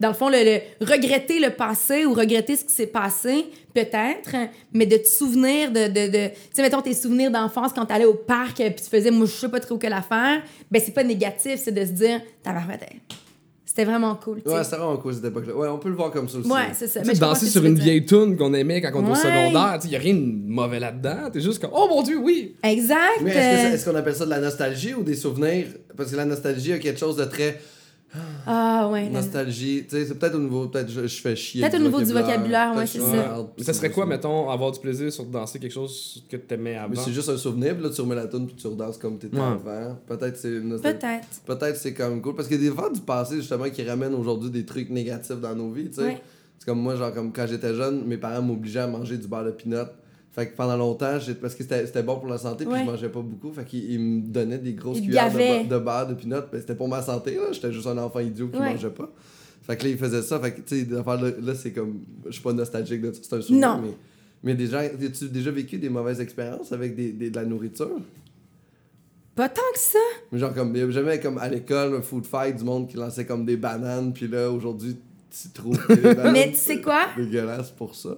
Dans 0.00 0.08
le 0.08 0.14
fond, 0.14 0.28
le, 0.28 0.38
le- 0.42 0.86
regretter 0.86 1.38
le 1.38 1.50
passé 1.50 2.06
ou 2.06 2.12
regretter 2.14 2.56
ce 2.56 2.64
qui 2.64 2.72
s'est 2.72 2.86
passé, 2.86 3.46
peut-être, 3.72 4.34
mais 4.72 4.86
de 4.86 4.96
te 4.96 5.06
souvenir 5.06 5.70
de... 5.70 5.86
de, 5.86 6.10
de 6.10 6.28
tu 6.28 6.34
sais, 6.54 6.62
mettons 6.62 6.82
tes 6.82 6.94
souvenirs 6.94 7.30
d'enfance 7.30 7.72
quand 7.72 7.86
t'allais 7.86 8.04
au 8.04 8.14
parc 8.14 8.60
euh, 8.60 8.70
puis 8.70 8.82
tu 8.82 8.90
faisais 8.90 9.10
«moi, 9.12 9.26
je 9.26 9.32
sais 9.32 9.48
pas 9.48 9.60
trop 9.60 9.78
quelle 9.78 9.92
affaire», 9.92 10.42
ben 10.70 10.82
c'est 10.84 10.92
pas 10.92 11.04
négatif, 11.04 11.60
c'est 11.62 11.72
de 11.72 11.84
se 11.84 11.92
dire 11.92 12.20
«tabarouette, 12.42 12.82
hey, 12.82 13.00
C'était 13.64 13.84
vraiment 13.84 14.14
cool. 14.16 14.42
Ouais, 14.44 14.64
c'était 14.64 14.76
vraiment 14.76 14.96
cool 14.98 15.14
cette 15.14 15.24
époque-là. 15.24 15.54
Ouais, 15.54 15.68
on 15.68 15.78
peut 15.78 15.88
le 15.88 15.94
voir 15.94 16.10
comme 16.10 16.28
ça 16.28 16.38
aussi. 16.38 16.50
Ouais, 16.50 16.68
c'est 16.74 16.88
ça. 16.88 17.00
Tu 17.00 17.06
Mais 17.06 17.14
danser 17.14 17.46
sur 17.46 17.64
une 17.64 17.78
vieille 17.78 18.04
tune 18.04 18.36
qu'on 18.36 18.52
aimait 18.52 18.82
quand 18.82 18.90
on 18.94 19.02
était 19.02 19.12
au 19.12 19.14
secondaire, 19.14 19.78
il 19.84 19.90
y 19.90 19.96
a 19.96 19.98
rien 19.98 20.14
de 20.14 20.20
mauvais 20.20 20.78
là-dedans. 20.80 21.30
T'es 21.32 21.40
juste 21.40 21.58
comme, 21.60 21.70
oh 21.72 21.86
mon 21.88 22.02
dieu, 22.02 22.18
oui! 22.18 22.56
Exact. 22.64 23.22
Mais 23.22 23.30
est-ce 23.30 23.38
euh, 23.38 23.74
est-ce 23.74 23.88
qu'on 23.88 23.96
appelle 23.96 24.14
ça 24.14 24.24
de 24.24 24.30
la 24.30 24.40
nostalgie 24.40 24.92
ou 24.94 25.02
des 25.02 25.14
souvenirs? 25.14 25.68
Parce 25.96 26.10
que 26.10 26.16
la 26.16 26.26
nostalgie 26.26 26.72
a 26.74 26.78
quelque 26.78 26.98
chose 27.00 27.16
de 27.16 27.24
très 27.24 27.58
Ah, 28.46 28.88
ouais. 28.90 29.08
nostalgie. 29.08 29.84
Tu 29.88 29.90
sais, 29.96 30.04
c'est 30.06 30.14
peut-être 30.18 30.34
au 30.34 30.40
niveau. 30.40 30.66
Peut-être 30.68 30.90
je, 30.90 31.06
je 31.06 31.20
fais 31.20 31.34
chier. 31.36 31.60
Peut-être 31.62 31.76
au 31.80 31.84
niveau 31.84 32.00
du 32.00 32.12
vocabulaire, 32.12 32.74
ouais, 32.76 32.86
c'est 32.86 32.98
je 32.98 33.04
ça. 33.04 33.46
Mais 33.56 33.64
ça 33.64 33.72
serait 33.72 33.90
quoi, 33.90 34.04
mettons, 34.06 34.50
avoir 34.50 34.72
du 34.72 34.80
plaisir 34.80 35.12
sur 35.12 35.24
danser 35.24 35.58
quelque 35.58 35.72
chose 35.72 36.22
que 36.28 36.36
t'aimais 36.36 36.76
avant? 36.76 36.90
Mais 36.90 36.96
c'est 36.96 37.12
juste 37.12 37.28
un 37.28 37.36
souvenir, 37.36 37.74
puis 37.74 37.84
là 37.84 37.90
tu 37.90 38.00
remets 38.00 38.14
la 38.14 38.26
tune 38.26 38.46
puis 38.46 38.56
tu 38.56 38.66
redanses 38.66 38.98
comme 38.98 39.18
t'étais 39.18 39.36
Ouais. 39.36 39.42
avant. 39.42 39.96
Peut-être 40.06 40.36
c'est 40.36 40.48
une 40.50 40.68
nostalgie. 40.68 40.98
Peut-être. 40.98 41.58
Peut-être 41.58 41.76
c'est 41.76 41.94
comme 41.94 42.20
cool. 42.20 42.34
Parce 42.34 42.48
qu'il 42.48 42.62
y 42.62 42.66
a 42.66 42.70
des 42.70 42.74
fois 42.74 42.90
du 42.90 43.00
passé 43.00 43.36
justement 43.36 43.68
qui 43.70 43.82
ramènent 43.82 44.14
aujourd'hui 44.14 44.50
des 44.50 44.64
trucs 44.66 44.90
négatifs 44.90 45.40
dans 45.40 45.54
nos 45.54 45.70
vies, 45.70 45.88
tu 45.88 45.94
sais. 45.96 46.02
Ouais. 46.02 46.22
C'est 46.58 46.66
comme 46.66 46.80
moi, 46.80 46.94
genre 46.96 47.12
comme 47.12 47.32
quand 47.32 47.46
j'étais 47.48 47.74
jeune, 47.74 48.04
mes 48.06 48.16
parents 48.18 48.42
m'obligeaient 48.42 48.80
à 48.80 48.86
manger 48.86 49.16
du 49.16 49.26
beurre 49.26 49.44
de 49.44 49.50
pinot. 49.52 49.78
Fait 50.32 50.48
que 50.48 50.56
pendant 50.56 50.78
longtemps, 50.78 51.18
parce 51.42 51.54
que 51.54 51.62
c'était 51.62 52.02
bon 52.02 52.16
pour 52.18 52.28
la 52.28 52.38
santé, 52.38 52.64
puis 52.64 52.72
Ouais. 52.72 52.80
je 52.80 52.90
mangeais 52.90 53.08
pas 53.10 53.20
beaucoup. 53.20 53.52
Fait 53.52 53.64
qu'ils 53.66 53.90
ils 53.92 54.00
me 54.00 54.20
donnaient 54.22 54.56
des 54.58 54.72
grosses 54.72 55.00
cuillères 55.00 55.30
de, 55.30 55.68
de 55.68 55.78
beurre 55.78 56.06
de 56.08 56.14
pinot. 56.14 56.36
C'était 56.54 56.74
pour 56.74 56.88
ma 56.88 57.02
santé, 57.02 57.34
là. 57.34 57.52
J'étais 57.52 57.70
juste 57.70 57.86
un 57.86 57.98
enfant 57.98 58.20
idiot 58.20 58.48
qui 58.48 58.58
Ouais. 58.58 58.70
mangeait 58.72 58.88
pas. 58.90 59.10
Fait 59.62 59.76
que 59.76 59.84
là, 59.84 59.90
ils 59.90 59.98
faisaient 59.98 60.22
ça. 60.22 60.40
Fait 60.40 60.52
que, 60.54 60.60
tu 60.62 60.84
sais, 60.84 60.86
là, 60.90 61.04
là 61.42 61.54
c'est 61.54 61.72
comme. 61.72 62.00
Je 62.26 62.32
suis 62.32 62.42
pas 62.42 62.52
nostalgique 62.54 63.02
de 63.02 63.12
ça, 63.12 63.20
c'est 63.22 63.36
un 63.36 63.40
souvenir. 63.42 63.68
Non. 63.76 63.82
Mais, 63.82 63.92
mais 64.42 64.54
des 64.54 64.66
gens, 64.68 64.78
as-tu 64.78 65.28
déjà 65.28 65.50
vécu 65.50 65.76
des 65.78 65.90
mauvaises 65.90 66.20
expériences 66.20 66.72
avec 66.72 66.96
des, 66.96 67.12
des- 67.12 67.28
de 67.30 67.36
la 67.36 67.44
nourriture? 67.44 68.00
Pas 69.34 69.48
tant 69.48 69.60
que 69.72 69.78
ça. 69.80 69.98
Mais 70.30 70.38
genre, 70.38 70.52
comme, 70.54 70.74
il 70.76 70.90
jamais 70.90 71.20
comme 71.20 71.38
à 71.38 71.48
l'école, 71.48 71.94
un 71.94 72.02
food 72.02 72.26
fight, 72.26 72.56
du 72.56 72.64
monde 72.64 72.88
qui 72.88 72.96
lançait 72.96 73.24
comme 73.24 73.44
des 73.44 73.56
bananes, 73.56 74.12
puis 74.12 74.28
là, 74.28 74.50
aujourd'hui, 74.50 74.96
tu 75.30 75.48
trouves 75.50 75.78
bananes, 75.88 76.32
Mais 76.32 76.50
tu 76.50 76.56
sais 76.56 76.80
quoi? 76.80 77.06
c'est 77.16 77.24
dégueulasse 77.24 77.70
pour 77.70 77.94
ça. 77.94 78.16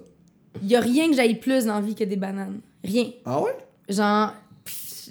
Il 0.61 0.69
y 0.69 0.75
a 0.75 0.79
rien 0.79 1.09
que 1.09 1.15
j'aille 1.15 1.35
plus 1.35 1.65
dans 1.65 1.75
la 1.75 1.81
vie 1.81 1.95
que 1.95 2.03
des 2.03 2.15
bananes. 2.15 2.59
Rien. 2.83 3.05
Ah 3.25 3.41
ouais? 3.41 3.55
Genre, 3.89 4.33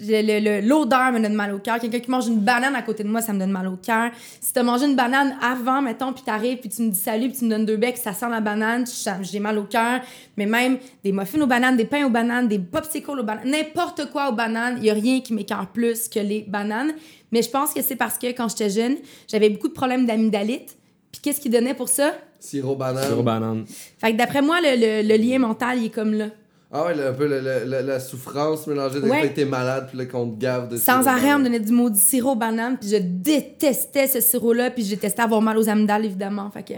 l'odeur 0.01 1.11
me 1.11 1.19
donne 1.19 1.33
mal 1.33 1.53
au 1.53 1.59
cœur. 1.59 1.79
Quelqu'un 1.79 1.99
qui 1.99 2.11
mange 2.11 2.27
une 2.27 2.39
banane 2.39 2.75
à 2.75 2.81
côté 2.81 3.03
de 3.03 3.09
moi, 3.09 3.21
ça 3.21 3.33
me 3.33 3.39
donne 3.39 3.51
mal 3.51 3.67
au 3.67 3.77
cœur. 3.77 4.11
Si 4.41 4.51
t'as 4.53 4.63
mangé 4.63 4.85
une 4.85 4.95
banane 4.95 5.35
avant, 5.41 5.81
mettons, 5.81 6.13
puis 6.13 6.23
t'arrives, 6.23 6.57
puis 6.59 6.69
tu 6.69 6.81
me 6.81 6.89
dis 6.89 6.99
salut, 6.99 7.29
puis 7.29 7.39
tu 7.39 7.45
me 7.45 7.49
donnes 7.49 7.65
deux 7.65 7.77
becs, 7.77 7.97
ça 7.97 8.13
sent 8.13 8.29
la 8.29 8.41
banane, 8.41 8.85
j'ai 9.21 9.39
mal 9.39 9.57
au 9.57 9.63
cœur. 9.63 10.01
Mais 10.37 10.45
même 10.45 10.77
des 11.03 11.11
muffins 11.11 11.41
aux 11.41 11.47
bananes, 11.47 11.77
des 11.77 11.85
pains 11.85 12.05
aux 12.05 12.09
bananes, 12.09 12.47
des 12.47 12.59
popsicles 12.59 13.19
aux 13.19 13.23
bananes, 13.23 13.49
n'importe 13.49 14.11
quoi 14.11 14.29
aux 14.29 14.33
bananes, 14.33 14.77
il 14.79 14.85
y 14.85 14.89
a 14.89 14.93
rien 14.93 15.21
qui 15.21 15.33
m'écœure 15.33 15.67
plus 15.67 16.09
que 16.09 16.19
les 16.19 16.41
bananes. 16.41 16.93
Mais 17.31 17.41
je 17.41 17.49
pense 17.49 17.73
que 17.73 17.81
c'est 17.81 17.95
parce 17.95 18.17
que 18.17 18.27
quand 18.27 18.49
j'étais 18.49 18.69
jeune, 18.69 18.97
j'avais 19.27 19.49
beaucoup 19.49 19.67
de 19.67 19.73
problèmes 19.73 20.05
d'amygdalite. 20.05 20.77
Puis 21.15 21.21
qu'est-ce 21.21 21.39
qui 21.39 21.49
donnait 21.49 21.73
pour 21.73 21.87
ça? 21.87 22.13
Sirop 22.41 22.75
banane. 22.75 23.07
Sur 23.07 23.23
banane. 23.23 23.65
Fait 23.97 24.11
que 24.11 24.17
d'après 24.17 24.41
moi, 24.41 24.57
le, 24.61 24.75
le- 24.75 25.07
le 25.07 25.15
lien 25.15 25.39
mental, 25.39 25.77
il 25.79 25.85
est 25.85 25.89
comme 25.89 26.13
là. 26.13 26.27
Ah 26.73 26.85
ouais, 26.87 26.95
le- 26.95 27.07
un 27.07 27.13
peu 27.13 27.25
le- 27.25 27.39
le- 27.39 27.63
le- 27.65 27.87
la 27.87 27.99
souffrance 28.01 28.67
mélangée 28.67 28.99
de 28.99 29.07
Ouais. 29.07 29.29
que 29.29 29.33
t'es 29.35 29.45
malade, 29.45 29.85
puis 29.87 29.97
là, 29.97 30.05
qu'on 30.07 30.29
te 30.29 30.37
gave 30.37 30.67
de 30.67 30.75
Sans 30.75 31.01
sirop 31.03 31.07
arrêt, 31.15 31.33
on 31.33 31.39
me 31.39 31.43
donnait 31.45 31.59
du 31.61 31.71
maudit 31.71 31.99
sirop 32.01 32.35
banane, 32.35 32.77
puis 32.77 32.89
je 32.89 32.97
détestais 32.97 34.07
ce 34.07 34.19
sirop-là, 34.19 34.71
puis 34.71 34.83
je 34.83 34.89
détestais 34.91 35.21
avoir 35.21 35.41
mal 35.41 35.57
aux 35.57 35.69
amygdales, 35.69 36.03
évidemment. 36.05 36.49
Fait 36.51 36.63
que... 36.63 36.73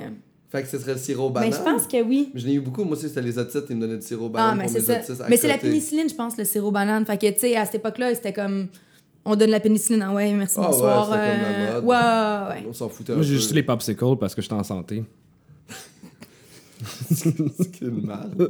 Fait 0.50 0.62
que 0.62 0.68
ce 0.69 0.78
serait 0.78 0.94
le 0.94 1.00
sirop 1.00 1.30
Mais 1.30 1.34
banane. 1.50 1.54
je 1.54 1.57
pense 1.60 1.88
que 1.88 2.01
oui. 2.04 2.30
Mais 2.34 2.39
je 2.39 2.48
n'ai 2.48 2.54
eu 2.54 2.60
beaucoup, 2.62 2.84
moi 2.84 2.95
aussi, 2.95 3.07
c'était 3.10 3.22
les 3.22 3.38
otites, 3.39 3.63
ils 3.69 3.75
me 3.75 3.81
donnaient 3.81 3.98
du 3.98 4.06
sirop 4.06 4.28
Ah, 4.36 4.54
banane 4.54 4.57
mais 4.60 4.63
pour 4.66 4.74
c'est 4.74 5.04
ça. 5.16 5.25
Mais 5.30 5.36
c'est 5.38 5.48
la 5.48 5.57
pénicilline, 5.57 6.07
je 6.10 6.16
pense, 6.16 6.38
le 6.38 6.45
sirop 6.45 6.72
banane. 6.72 7.06
Fait 7.06 7.18
que, 7.18 7.30
tu 7.31 7.39
sais, 7.39 7.56
à 7.57 7.66
cette 7.66 7.75
époque-là, 7.75 8.13
c'était 8.16 8.34
comme. 8.34 8.68
On 9.29 9.35
donne 9.35 9.50
la 9.50 9.59
pénicilline, 9.59 10.01
ah 10.07 10.13
ouais, 10.13 10.31
merci, 10.33 10.56
Ah 10.57 10.62
ouais, 10.62 10.68
bonsoir. 10.69 11.06
c'était 11.06 11.18
comme 11.18 11.27
la 11.27 11.47
euh, 11.69 11.74
mode. 11.75 11.83
Ouais, 11.83 11.95
ouais, 11.95 12.62
ouais. 12.62 12.68
On 12.69 12.74
s'en 12.74 12.88
foutait 12.89 13.12
Moi, 13.13 13.19
un 13.19 13.24
j'ai 13.24 13.33
peu. 13.33 13.39
juste 13.39 13.53
les 13.53 13.63
popsicles 13.63 14.15
parce 14.19 14.33
que 14.33 14.41
j'étais 14.41 14.53
en 14.53 14.63
santé. 14.63 15.03
Quel 17.79 17.91
mal. 17.91 18.29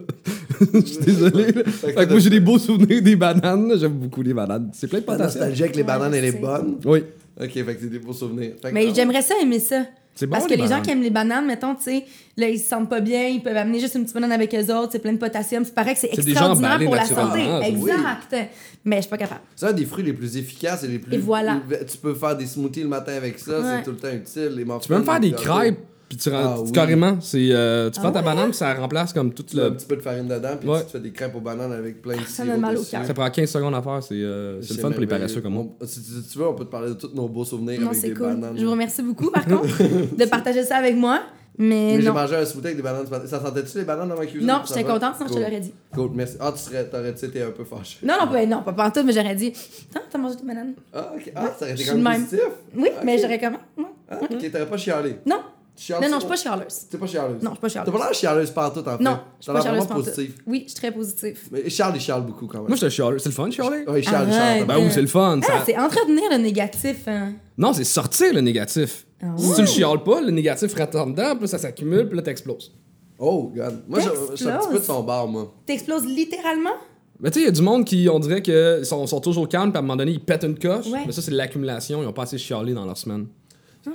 Je 0.73 0.79
suis 0.81 0.97
désolé. 0.99 1.51
là. 1.51 1.63
Fait 1.65 1.93
que 1.93 2.09
moi, 2.09 2.19
j'ai 2.19 2.29
des 2.29 2.39
beaux 2.41 2.59
souvenirs 2.59 3.01
des 3.01 3.15
bananes. 3.15 3.71
J'aime 3.79 3.93
beaucoup 3.93 4.21
les 4.21 4.33
bananes. 4.33 4.69
C'est 4.73 4.87
plein 4.87 4.99
de 4.99 5.21
nostalgie 5.23 5.63
avec 5.63 5.75
les 5.75 5.81
Ouais, 5.81 5.87
bananes, 5.87 6.11
je 6.13 6.17
elle 6.17 6.25
est 6.25 6.31
sais. 6.31 6.37
bonne. 6.39 6.77
Oui. 6.85 7.03
Ok, 7.39 7.51
fait 7.51 7.63
que 7.75 7.81
c'est 7.81 7.89
des 7.89 7.99
beaux 7.99 8.13
souvenirs. 8.13 8.53
Fait 8.61 8.69
que- 8.69 8.73
Mais 8.73 8.87
ah, 8.89 8.93
j'aimerais 8.95 9.21
ça 9.21 9.35
aimer 9.41 9.59
ça. 9.59 9.83
C'est 10.15 10.25
bon, 10.25 10.31
Parce 10.31 10.45
que 10.47 10.53
les, 10.55 10.57
gens 10.63 10.69
bananes. 10.69 10.81
qui 10.81 10.89
aiment 10.89 11.03
les 11.03 11.09
bananes, 11.11 11.45
mettons, 11.45 11.75
tu 11.75 11.83
sais, 11.83 12.03
là, 12.37 12.49
ils 12.49 12.57
se 12.57 12.67
sentent 12.67 12.89
pas 12.89 13.01
bien, 13.01 13.27
ils 13.27 13.43
peuvent 13.43 13.55
amener 13.55 13.79
juste 13.79 13.93
une 13.93 14.01
petite 14.01 14.15
banane 14.15 14.31
avec 14.31 14.51
eux 14.55 14.73
autres, 14.73 14.93
c'est 14.93 14.97
plein 14.99 15.13
de 15.13 15.19
potassium. 15.19 15.63
C'est 15.63 15.75
pareil 15.75 15.93
que 15.93 15.99
c'est 15.99 16.09
C'est 16.11 16.23
des 16.25 16.33
gens 16.33 16.51
extraordinaire 16.55 16.71
emballés 16.71 16.85
pour 16.85 16.95
la 16.95 17.05
santé. 17.05 17.43
naturellement, 17.43 17.59
oui. 17.83 17.91
Exact. 17.91 18.49
Mais 18.83 18.95
je 18.95 19.01
suis 19.01 19.09
pas 19.11 19.17
capable. 19.19 19.41
C'est 19.55 19.67
un 19.67 19.73
des 19.73 19.85
fruits 19.85 20.03
les 20.05 20.13
plus 20.13 20.35
efficaces 20.37 20.83
et 20.83 20.87
les 20.87 20.97
plus. 20.97 21.13
Et 21.13 21.19
voilà. 21.19 21.61
Tu 21.87 21.97
peux 21.97 22.15
faire 22.15 22.35
des 22.35 22.47
smoothies 22.47 22.81
le 22.81 22.87
matin 22.89 23.13
avec 23.13 23.37
ça, 23.37 23.59
Ouais. 23.59 23.65
c'est 23.77 23.83
tout 23.83 23.91
le 23.91 23.97
temps 23.97 24.11
utile. 24.11 24.55
Les 24.55 24.63
Tu 24.63 24.87
peux 24.87 24.93
même 24.95 25.05
faire 25.05 25.19
des 25.19 25.31
crêpes, 25.33 25.77
puis 26.09 26.17
tu 26.17 26.29
rends 26.29 26.37
Ah 26.37 26.61
oui. 26.61 26.71
carrément. 26.71 27.17
C'est, 27.21 27.49
euh, 27.51 27.89
tu 27.89 27.99
Ah 27.99 28.01
prends 28.03 28.11
ta 28.11 28.19
ouais, 28.19 28.25
banane, 28.25 28.49
puis 28.49 28.57
ça 28.57 28.73
remplace 28.73 29.13
comme 29.13 29.33
tout 29.33 29.43
Tu 29.43 29.55
mets 29.57 29.63
un 29.63 29.69
le. 29.69 29.75
petit 29.75 29.85
peu 29.85 29.95
de 29.97 30.01
farine 30.01 30.27
dedans, 30.27 30.57
puis 30.59 30.69
Ouais. 30.69 30.83
tu 30.85 30.91
fais 30.91 30.99
des 30.99 31.11
crêpes 31.11 31.35
aux 31.35 31.41
bananes 31.41 31.71
avec 31.73 32.01
plein 32.01 32.15
de 32.15 32.21
ça 32.21 32.27
sirop 32.43 32.47
donne 32.49 32.61
mal 32.61 32.77
au 32.77 32.83
cœur. 32.83 33.05
Ça 33.05 33.13
prend 33.13 33.29
15 33.29 33.49
secondes 33.49 33.75
à 33.75 33.81
faire. 33.81 34.01
C'est, 34.03 34.13
euh, 34.15 34.61
c'est 34.61 34.75
le 34.75 34.79
fun 34.81 34.91
pour 34.91 35.01
les 35.01 35.07
paresseux 35.07 35.41
comme 35.41 35.53
moi. 35.53 35.65
Si 35.85 36.01
tu, 36.31 36.37
veux, 36.39 36.47
on 36.47 36.53
peut 36.53 36.65
te 36.65 36.71
parler 36.71 36.89
de 36.89 36.93
tous 36.95 37.11
nos 37.13 37.27
beaux 37.27 37.45
souvenirs 37.45 37.79
Non, 37.81 37.87
avec 37.87 37.99
c'est 37.99 38.07
des 38.09 38.13
cool. 38.13 38.27
bananes. 38.27 38.55
Je 38.57 38.65
vous 38.65 38.71
remercie 38.71 39.01
beaucoup, 39.01 39.29
par 39.31 39.45
contre, 39.47 39.67
de 40.15 40.25
partager 40.25 40.63
ça 40.63 40.77
avec 40.77 40.95
moi. 40.95 41.21
Mais, 41.59 41.93
Mais 41.95 42.01
j'ai 42.03 42.11
mangé 42.11 42.35
un 42.35 42.45
smoothie 42.45 42.67
avec 42.67 42.77
des 42.77 42.83
bananes. 42.83 43.07
Ça 43.25 43.41
sentait-tu 43.43 43.79
les 43.79 43.83
bananes 43.83 44.09
dans 44.09 44.15
ma 44.15 44.27
cuisine? 44.27 44.47
Non, 44.47 44.63
Ça 44.63 44.75
j'étais 44.75 44.83
contente, 44.87 45.15
sinon 45.17 45.27
je 45.27 45.33
te 45.33 45.39
l'aurais 45.39 45.59
dit. 45.59 45.73
Cool, 45.91 46.11
merci. 46.13 46.35
Ah, 46.39 46.51
tu 46.55 46.61
serais, 46.61 46.85
t'aurais 46.87 47.09
été 47.09 47.41
un 47.41 47.49
peu 47.49 47.63
fâché. 47.63 47.97
Non, 48.03 48.13
non, 48.21 48.31
pas, 48.31 48.45
non, 48.45 48.61
pas 48.61 48.73
pantoute, 48.73 49.03
mais 49.05 49.11
j'aurais 49.11 49.33
dit 49.33 49.51
Ah, 49.95 49.99
t'as 50.07 50.19
mangé 50.19 50.35
des 50.35 50.43
bananes 50.45 50.73
Ah, 50.93 51.13
ok. 51.15 51.31
Ah, 51.35 51.47
ça 51.57 51.65
aurait 51.65 51.73
été 51.73 51.83
quand 51.83 51.95
de 51.97 52.03
même 52.03 52.13
positif. 52.25 52.39
Oui, 52.75 52.89
Ah, 52.95 53.01
mais 53.03 53.17
j'aurais 53.17 53.39
comment. 53.39 53.57
Ah, 54.07 54.19
ok, 54.21 54.51
t'aurais 54.51 54.67
pas 54.67 54.77
chialé. 54.77 55.15
Non, 55.25 55.37
Non, 56.01 56.07
non, 56.09 56.15
je 56.15 56.19
suis 56.19 56.27
pas 56.29 56.35
chialeuse. 56.35 56.87
T'es 56.89 56.97
pas 56.97 57.07
chialeuse. 57.07 57.41
Non, 57.43 57.49
je 57.51 57.55
suis 57.55 57.61
pas 57.61 57.69
chialeuse. 57.69 57.91
T'as 57.93 57.97
pas 57.99 58.05
l'air 58.05 58.13
chialeuse 58.13 58.51
partout, 58.51 58.79
en 58.79 58.97
fait. 58.97 59.03
Non, 59.03 59.19
je 59.39 59.43
suis 59.43 59.47
pas 59.47 59.53
l'air 59.53 59.61
chialeuse 59.63 59.79
vraiment 59.83 59.85
pantoute. 60.01 60.05
positif. 60.15 60.35
Oui, 60.47 60.63
je 60.65 60.71
suis 60.71 60.75
très 60.79 60.91
positif. 60.91 61.47
Mais 61.51 61.69
Charles, 61.69 61.93
il 61.95 62.01
chiale 62.01 62.21
beaucoup 62.23 62.47
quand 62.47 62.59
même. 62.59 62.67
Moi, 62.67 62.75
je 62.77 62.81
te 62.81 62.89
chiale. 62.89 63.19
C'est 63.19 63.29
le 63.29 63.35
fun, 63.35 63.49
chialer? 63.51 63.85
Il 63.95 64.03
chiale. 64.03 64.29
Arrête. 64.31 64.67
Ben 64.67 64.77
oui, 64.77 64.87
c'est 64.91 65.01
le 65.01 65.07
fun. 65.07 65.39
ça- 65.41 65.53
Ah, 65.55 65.63
c'est 65.65 65.77
entretenir 65.77 66.23
le 66.31 66.37
négatif. 66.37 67.07
hein. 67.07 67.33
Non, 67.57 67.73
c'est 67.73 67.83
sortir 67.83 68.33
le 68.33 68.41
négatif. 68.41 69.05
Ah 69.21 69.27
Si 69.37 69.53
tu 69.55 69.61
le 69.61 69.67
chiales 69.67 70.03
pas, 70.03 70.21
le 70.21 70.31
négatif 70.31 70.73
rentre 70.75 70.97
en 70.97 71.07
dedans, 71.07 71.35
puis 71.37 71.47
ça 71.47 71.57
s'accumule, 71.57 72.07
puis 72.07 72.15
là, 72.17 72.21
t'exploses. 72.23 72.73
Oh, 73.19 73.51
God. 73.55 73.81
Moi, 73.87 73.99
je 73.99 74.35
suis 74.35 74.47
un 74.47 74.57
petit 74.57 74.67
peu 74.69 74.79
de 74.79 74.83
son 74.83 75.01
bar, 75.03 75.27
moi. 75.27 75.53
T'exploses 75.65 76.05
littéralement? 76.05 76.75
Mais 77.19 77.31
tu 77.31 77.35
sais, 77.39 77.41
il 77.41 77.45
y 77.45 77.49
a 77.49 77.51
du 77.51 77.63
monde 77.63 77.83
qui, 77.83 78.07
on 78.11 78.19
dirait 78.19 78.43
que 78.43 78.81
sont, 78.83 79.07
sont 79.07 79.19
toujours 79.19 79.49
calmes, 79.49 79.71
puis 79.71 79.77
à 79.77 79.79
un 79.79 79.81
moment 79.81 79.95
donné, 79.95 80.11
ils 80.11 80.19
pètent 80.23 80.43
une 80.43 80.57
coche. 80.59 80.85
Ouais. 80.85 80.99
Mais 81.07 81.11
ça, 81.11 81.23
c'est 81.23 81.31
de 81.31 81.35
l'accumulation. 81.35 82.03
Ils 82.03 82.05
ont 82.05 82.13
pas 82.13 82.23
assez 82.23 82.37
chialé 82.37 82.73
dans 82.75 82.85
leur 82.85 82.95
semaine. 82.97 83.25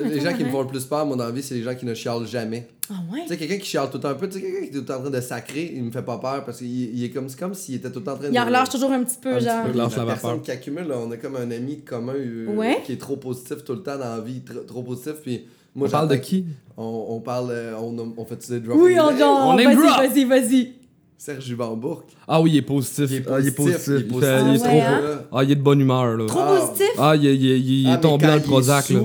Les 0.00 0.20
gens 0.20 0.32
qui 0.32 0.44
me 0.44 0.50
font 0.50 0.62
le 0.62 0.66
plus 0.68 0.84
peur, 0.84 1.04
moi, 1.06 1.16
dans 1.16 1.24
la 1.24 1.30
vie, 1.30 1.42
c'est 1.42 1.54
les 1.54 1.62
gens 1.62 1.74
qui 1.74 1.84
ne 1.86 1.94
chialent 1.94 2.26
jamais. 2.26 2.68
Ah 2.90 2.94
ouais? 3.12 3.20
Tu 3.22 3.28
sais, 3.28 3.36
quelqu'un 3.36 3.58
qui 3.58 3.66
chiale 3.66 3.88
tout 3.90 3.96
le 3.98 4.02
temps 4.02 4.08
un 4.08 4.14
peu, 4.14 4.28
tu 4.28 4.34
sais, 4.38 4.42
quelqu'un 4.42 4.60
qui 4.60 4.66
est 4.66 4.70
tout 4.70 4.78
le 4.78 4.84
temps 4.84 4.96
en 4.96 5.00
train 5.02 5.10
de 5.10 5.20
sacrer, 5.20 5.72
il 5.74 5.82
me 5.84 5.90
fait 5.90 6.02
pas 6.02 6.18
peur 6.18 6.44
parce 6.44 6.58
qu'il 6.58 6.68
il 6.96 7.04
est 7.04 7.10
comme, 7.10 7.28
c'est 7.28 7.38
comme 7.38 7.54
s'il 7.54 7.76
était 7.76 7.90
tout 7.90 8.00
le 8.00 8.04
temps 8.04 8.12
en 8.12 8.16
train 8.16 8.28
de. 8.28 8.34
Il 8.34 8.38
relâche 8.40 8.68
toujours 8.70 8.90
un 8.92 9.02
petit 9.04 9.16
peu, 9.20 9.30
Un 9.34 9.36
petit 9.36 9.44
genre. 9.46 9.62
peu. 9.64 9.68
Il 9.70 9.72
relâche 9.80 9.96
la 9.96 10.04
la 10.04 10.12
personne 10.14 10.40
qui 10.42 10.50
accumule, 10.50 10.84
là, 10.88 10.96
on 10.98 11.10
a 11.10 11.16
comme 11.16 11.36
un 11.36 11.50
ami 11.50 11.80
commun 11.80 12.14
euh, 12.16 12.54
Ouais. 12.56 12.78
qui 12.84 12.92
est 12.92 13.00
trop 13.00 13.16
positif 13.16 13.64
tout 13.64 13.72
le 13.74 13.82
temps 13.82 13.98
dans 13.98 14.16
la 14.16 14.20
vie, 14.20 14.40
tr- 14.46 14.66
trop 14.66 14.82
positif. 14.82 15.14
Puis 15.22 15.44
moi, 15.74 15.88
On 15.88 15.90
parle 15.90 16.08
de 16.08 16.16
qui? 16.16 16.44
On, 16.76 17.06
on 17.10 17.20
parle, 17.20 17.48
euh, 17.50 17.74
on, 17.78 18.14
on 18.16 18.24
fait 18.24 18.48
des 18.50 18.60
drops? 18.60 18.78
Oui, 18.82 18.94
on 19.00 19.16
genre. 19.16 19.48
On 19.48 19.54
name 19.56 19.66
Vas-y, 19.74 19.76
drop. 19.76 19.96
vas-y, 19.98 20.24
vas-y. 20.24 20.72
Serge 21.16 21.44
Jubanbourg. 21.46 22.02
Ah 22.26 22.40
oui, 22.42 22.50
il 22.50 22.56
est 22.56 22.62
positif. 22.62 23.06
Il 23.08 23.16
est 23.18 23.24
Ah, 23.30 23.38
il 23.38 23.46
est 23.46 23.52
positif, 23.52 23.84
il 23.86 23.92
est 23.94 23.98
Il, 24.00 24.08
positif. 24.08 24.28
fait- 24.28 24.42
il 24.42 24.54
est 24.56 24.80
Ah 24.82 24.98
trop. 24.98 25.06
hein? 25.06 25.22
Ah, 25.32 25.44
il 25.44 25.50
est 25.52 25.54
de 25.54 25.62
bonne 25.62 25.80
humeur, 25.80 26.16
là. 26.16 26.26
Trop 26.26 26.40
Ah. 26.42 26.58
positif? 26.60 26.90
Ah, 26.98 27.14
il, 27.14 27.26
est- 27.26 27.36
il 27.36 27.46
est- 27.52 27.60
il 27.60 27.86
est 27.86 27.90
Ah, 27.90 27.94
mais 27.94 28.00
tombé 28.00 28.26
dans 28.26 28.32
le 28.34 28.40
il 28.40 28.42
est 28.42 28.46
Prozac, 28.48 28.90
là. 28.90 29.00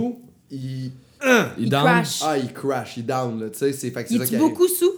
Il... 0.51 0.59
Il, 0.59 0.91
Il 1.57 1.69
down? 1.69 1.83
crash. 1.83 2.21
Ah, 2.23 2.37
il 2.37 2.53
crash, 2.53 2.97
il 2.97 3.05
down, 3.05 3.39
là, 3.39 3.49
tu 3.49 3.57
sais, 3.57 3.73
c'est 3.73 3.89
fait 3.91 4.03
que 4.03 4.09
c'est 4.09 4.15
Il 4.15 4.17
ça 4.19 4.23
est 4.25 4.27
qui 4.27 4.35
arrive. 4.35 4.47
beaucoup 4.49 4.67
sous? 4.67 4.91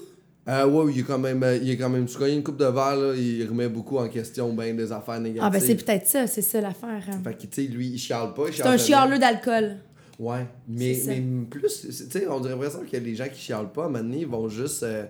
Euh, 0.48 0.66
ouais, 0.68 0.92
il 0.94 1.00
est 1.00 1.04
quand 1.04 1.20
même, 1.20 1.44
euh, 1.44 1.58
il 1.58 1.70
est 1.70 1.78
quand 1.78 1.90
même, 1.90 2.06
tu 2.08 2.18
connais 2.18 2.36
une 2.36 2.44
coupe 2.44 2.58
de 2.58 2.66
verre, 2.66 2.96
là, 2.96 3.14
il 3.16 3.46
remet 3.48 3.70
beaucoup 3.70 3.98
en 3.98 4.08
question 4.10 4.52
ben 4.54 4.76
des 4.76 4.92
affaires 4.92 5.20
négatives. 5.20 5.44
Ah, 5.46 5.50
ben 5.50 5.62
c'est 5.62 5.76
peut-être 5.76 6.08
ça, 6.08 6.28
c'est 6.28 6.42
ça 6.42 6.60
l'affaire. 6.60 7.04
hein. 7.10 7.20
Fait 7.24 7.36
que, 7.36 7.42
tu 7.44 7.48
sais, 7.52 7.62
lui, 7.64 7.88
il 7.90 7.98
chiale 8.00 8.34
pas. 8.34 8.44
il 8.48 8.54
C'est 8.54 8.54
chiale 8.58 8.68
un 8.68 8.72
jamais. 8.78 8.84
chialeux 8.88 9.20
d'alcool. 9.20 9.78
Ouais, 10.20 10.46
mais, 10.68 10.94
C'est 10.96 11.02
ça. 11.02 11.12
mais 11.12 11.46
plus, 11.50 11.82
tu 11.88 11.92
sais, 11.94 12.28
on 12.28 12.40
dirait 12.42 12.56
vraiment 12.56 12.84
que 12.92 12.98
les 12.98 13.16
gens 13.16 13.28
qui 13.32 13.40
chialent 13.40 13.72
pas, 13.72 13.84
à 13.84 13.86
un 13.86 13.90
moment 13.90 14.04
donné, 14.04 14.20
ils 14.22 14.28
vont 14.28 14.50
juste. 14.50 14.84
euh, 14.84 15.06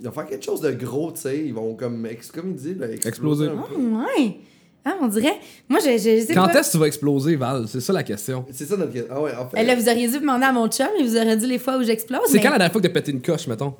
ils 0.00 0.04
vont 0.04 0.10
faire 0.12 0.26
quelque 0.26 0.44
chose 0.44 0.60
de 0.62 0.72
gros, 0.72 1.12
tu 1.12 1.20
sais. 1.20 1.44
Ils 1.46 1.54
vont, 1.54 1.74
comme, 1.76 2.06
ex- 2.06 2.32
comme 2.32 2.50
il 2.50 2.56
dit, 2.56 2.74
là, 2.74 2.90
exploser. 2.90 3.08
Exploser. 3.08 3.48
un 3.48 3.58
Ah, 3.58 3.68
peu. 3.68 4.20
ouais. 4.22 4.36
Ah, 4.84 4.96
on 5.00 5.06
dirait. 5.08 5.38
Moi, 5.68 5.80
je, 5.82 5.92
je, 5.92 6.20
je 6.20 6.26
sais 6.26 6.34
Quand 6.34 6.48
est-ce 6.48 6.68
que 6.68 6.72
tu 6.72 6.78
vas 6.78 6.86
exploser, 6.86 7.36
Val? 7.36 7.64
C'est 7.68 7.80
ça 7.80 7.92
la 7.92 8.02
question. 8.02 8.44
C'est 8.52 8.66
ça 8.66 8.76
notre 8.76 8.92
question. 8.92 9.12
Ah 9.16 9.20
ouais, 9.22 9.32
en 9.34 9.48
fait. 9.48 9.56
Eh, 9.60 9.64
Là, 9.64 9.74
vous 9.74 9.88
auriez 9.88 10.08
dû 10.08 10.18
demander 10.20 10.44
à 10.44 10.52
mon 10.52 10.68
chum, 10.68 10.86
il 10.98 11.06
vous 11.06 11.16
aurait 11.16 11.36
dit 11.36 11.46
les 11.46 11.58
fois 11.58 11.78
où 11.78 11.82
j'explose. 11.82 12.20
C'est 12.26 12.34
mais- 12.34 12.42
quand 12.42 12.50
la 12.50 12.58
dernière 12.58 12.72
fois 12.72 12.80
que 12.82 12.86
t'as 12.86 12.92
pété 12.92 13.10
une 13.12 13.22
coche, 13.22 13.46
mettons? 13.46 13.74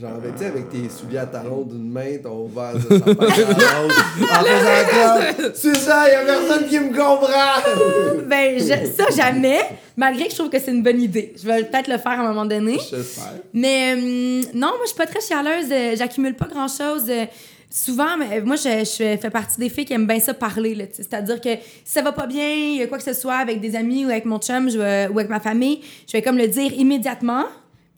Genre, 0.00 0.12
avec, 0.14 0.34
tu 0.36 0.38
sais, 0.42 0.46
avec 0.46 0.70
tes 0.70 0.88
souliers 0.88 1.18
à 1.18 1.26
talons 1.26 1.62
d'une 1.62 1.90
main, 1.90 2.18
ton 2.22 2.46
verre 2.46 2.74
de 2.74 2.80
champagne 2.82 3.16
dans 3.16 3.82
l'autre, 3.82 4.04
en 4.22 4.44
faisant 4.44 5.34
comme, 5.42 5.50
c'est 5.54 5.76
ça, 5.76 6.08
y 6.08 6.14
a 6.14 6.24
personne 6.24 6.68
qui 6.68 6.78
me 6.78 6.90
comprend! 6.96 8.22
Ben, 8.28 8.58
je- 8.60 8.86
ça, 8.96 9.06
jamais. 9.16 9.58
Malgré 9.96 10.26
que 10.26 10.30
je 10.30 10.36
trouve 10.36 10.50
que 10.50 10.58
c'est 10.60 10.70
une 10.70 10.82
bonne 10.84 11.00
idée. 11.00 11.32
Je 11.36 11.44
vais 11.46 11.64
peut-être 11.64 11.88
le 11.88 11.96
faire 11.98 12.12
à 12.12 12.20
un 12.20 12.28
moment 12.28 12.44
donné. 12.46 12.74
J'espère. 12.78 13.32
Mais 13.54 13.94
euh, 13.96 14.42
non, 14.54 14.68
moi, 14.68 14.78
je 14.82 14.88
suis 14.88 14.96
pas 14.96 15.06
très 15.06 15.20
chialeuse. 15.20 15.66
euh, 15.72 15.96
J'accumule 15.96 16.34
pas 16.34 16.46
grand-chose. 16.46 17.06
euh, 17.08 17.24
souvent, 17.70 18.16
mais, 18.18 18.38
euh, 18.38 18.44
moi, 18.44 18.56
je, 18.56 18.68
je 18.84 18.90
fais 18.98 19.16
fais 19.16 19.30
partie 19.30 19.58
des 19.58 19.68
filles 19.70 19.86
qui 19.86 19.94
aiment 19.94 20.06
bien 20.06 20.20
ça 20.20 20.34
parler. 20.34 20.74
là, 20.76 20.86
tu 20.86 20.96
sais. 20.96 21.02
C'est-à-dire 21.04 21.40
que 21.40 21.48
si 21.84 21.92
ça 21.92 22.02
va 22.02 22.12
pas 22.12 22.26
bien, 22.26 22.48
il 22.54 22.76
y 22.76 22.82
a 22.82 22.86
quoi 22.86 22.98
que 22.98 23.04
ce 23.04 23.14
soit 23.14 23.36
avec 23.36 23.60
des 23.60 23.74
amis 23.74 24.04
ou 24.04 24.10
avec 24.10 24.26
mon 24.26 24.38
chum 24.38 24.70
je 24.70 24.78
vais- 24.78 25.08
ou 25.08 25.18
avec 25.18 25.30
ma 25.30 25.40
famille, 25.40 25.80
je 26.06 26.12
vais 26.12 26.22
comme 26.22 26.36
le 26.38 26.46
dire 26.48 26.72
immédiatement. 26.74 27.44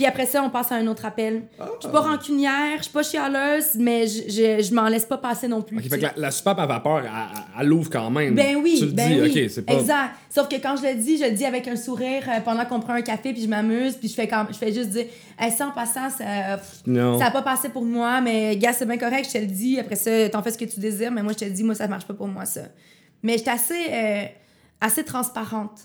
Puis 0.00 0.07
après 0.07 0.25
ça, 0.25 0.42
on 0.42 0.49
passe 0.49 0.73
à 0.73 0.76
un 0.76 0.87
autre 0.87 1.04
appel. 1.04 1.42
Je 1.59 1.64
suis 1.83 1.92
pas 1.92 2.00
rancunière, 2.00 2.78
je 2.78 2.85
suis 2.85 2.90
pas 2.92 3.02
chialeuse, 3.02 3.75
mais 3.75 4.07
je, 4.07 4.30
je, 4.30 4.62
je 4.66 4.75
m'en 4.75 4.88
laisse 4.88 5.04
pas 5.04 5.19
passer 5.19 5.47
non 5.47 5.61
plus. 5.61 5.76
Ok, 5.76 5.83
tu 5.83 5.88
fait 5.90 5.99
que 5.99 6.02
la, 6.04 6.14
la 6.16 6.30
soupape 6.30 6.59
à 6.59 6.64
vapeur, 6.64 7.00
elle, 7.00 7.11
elle- 7.61 7.66
l'ouvre 7.66 7.90
quand 7.90 8.11
même. 8.11 8.35
Ben 8.35 8.57
oui, 8.57 8.76
Tu 8.78 8.87
le 8.87 8.92
ben 8.92 9.09
dis, 9.11 9.21
oui. 9.21 9.45
ok, 9.45 9.50
c'est 9.50 9.61
pas. 9.66 9.75
Exact. 9.75 10.12
Sauf 10.30 10.49
que 10.49 10.57
quand 10.57 10.75
je 10.78 10.85
le 10.88 10.95
dis, 10.95 11.19
je 11.19 11.25
le 11.25 11.33
dis 11.33 11.45
avec 11.45 11.69
un 11.69 11.76
sourire 11.76 12.23
euh, 12.30 12.40
pendant 12.42 12.64
qu'on 12.64 12.80
prend 12.80 12.95
un 12.95 13.02
café 13.02 13.35
puis 13.35 13.42
je 13.42 13.49
m'amuse 13.49 13.95
puis 13.97 14.09
je 14.09 14.14
fais 14.14 14.26
quand 14.26 14.47
je 14.50 14.57
fais 14.57 14.73
juste 14.73 14.88
dire 14.88 15.04
hey, 15.38 15.50
ça 15.52 15.66
en 15.66 15.73
passant 15.73 16.09
ça 16.09 16.59
Non. 16.87 17.19
ça 17.19 17.26
a 17.26 17.30
pas 17.30 17.42
passé 17.42 17.69
pour 17.69 17.85
moi 17.85 18.23
mais 18.23 18.57
gars 18.57 18.73
c'est 18.73 18.87
bien 18.87 18.97
correct, 18.97 19.26
je 19.26 19.33
te 19.35 19.38
le 19.38 19.47
dis 19.49 19.78
après 19.78 19.97
ça 19.97 20.30
t'en 20.30 20.42
fais 20.42 20.50
ce 20.52 20.57
que 20.57 20.64
tu 20.64 20.80
désires 20.80 21.11
mais 21.12 21.23
moi 21.23 21.33
je 21.35 21.38
te 21.40 21.45
le 21.45 21.50
dis 21.50 21.62
moi 21.62 21.75
ça 21.75 21.88
marche 21.88 22.07
pas 22.07 22.14
pour 22.14 22.26
moi 22.28 22.47
ça. 22.47 22.62
Mais 23.23 23.37
j'étais 23.37 23.50
assez 23.50 23.75
euh, 23.92 24.25
assez 24.80 25.04
transparente. 25.04 25.78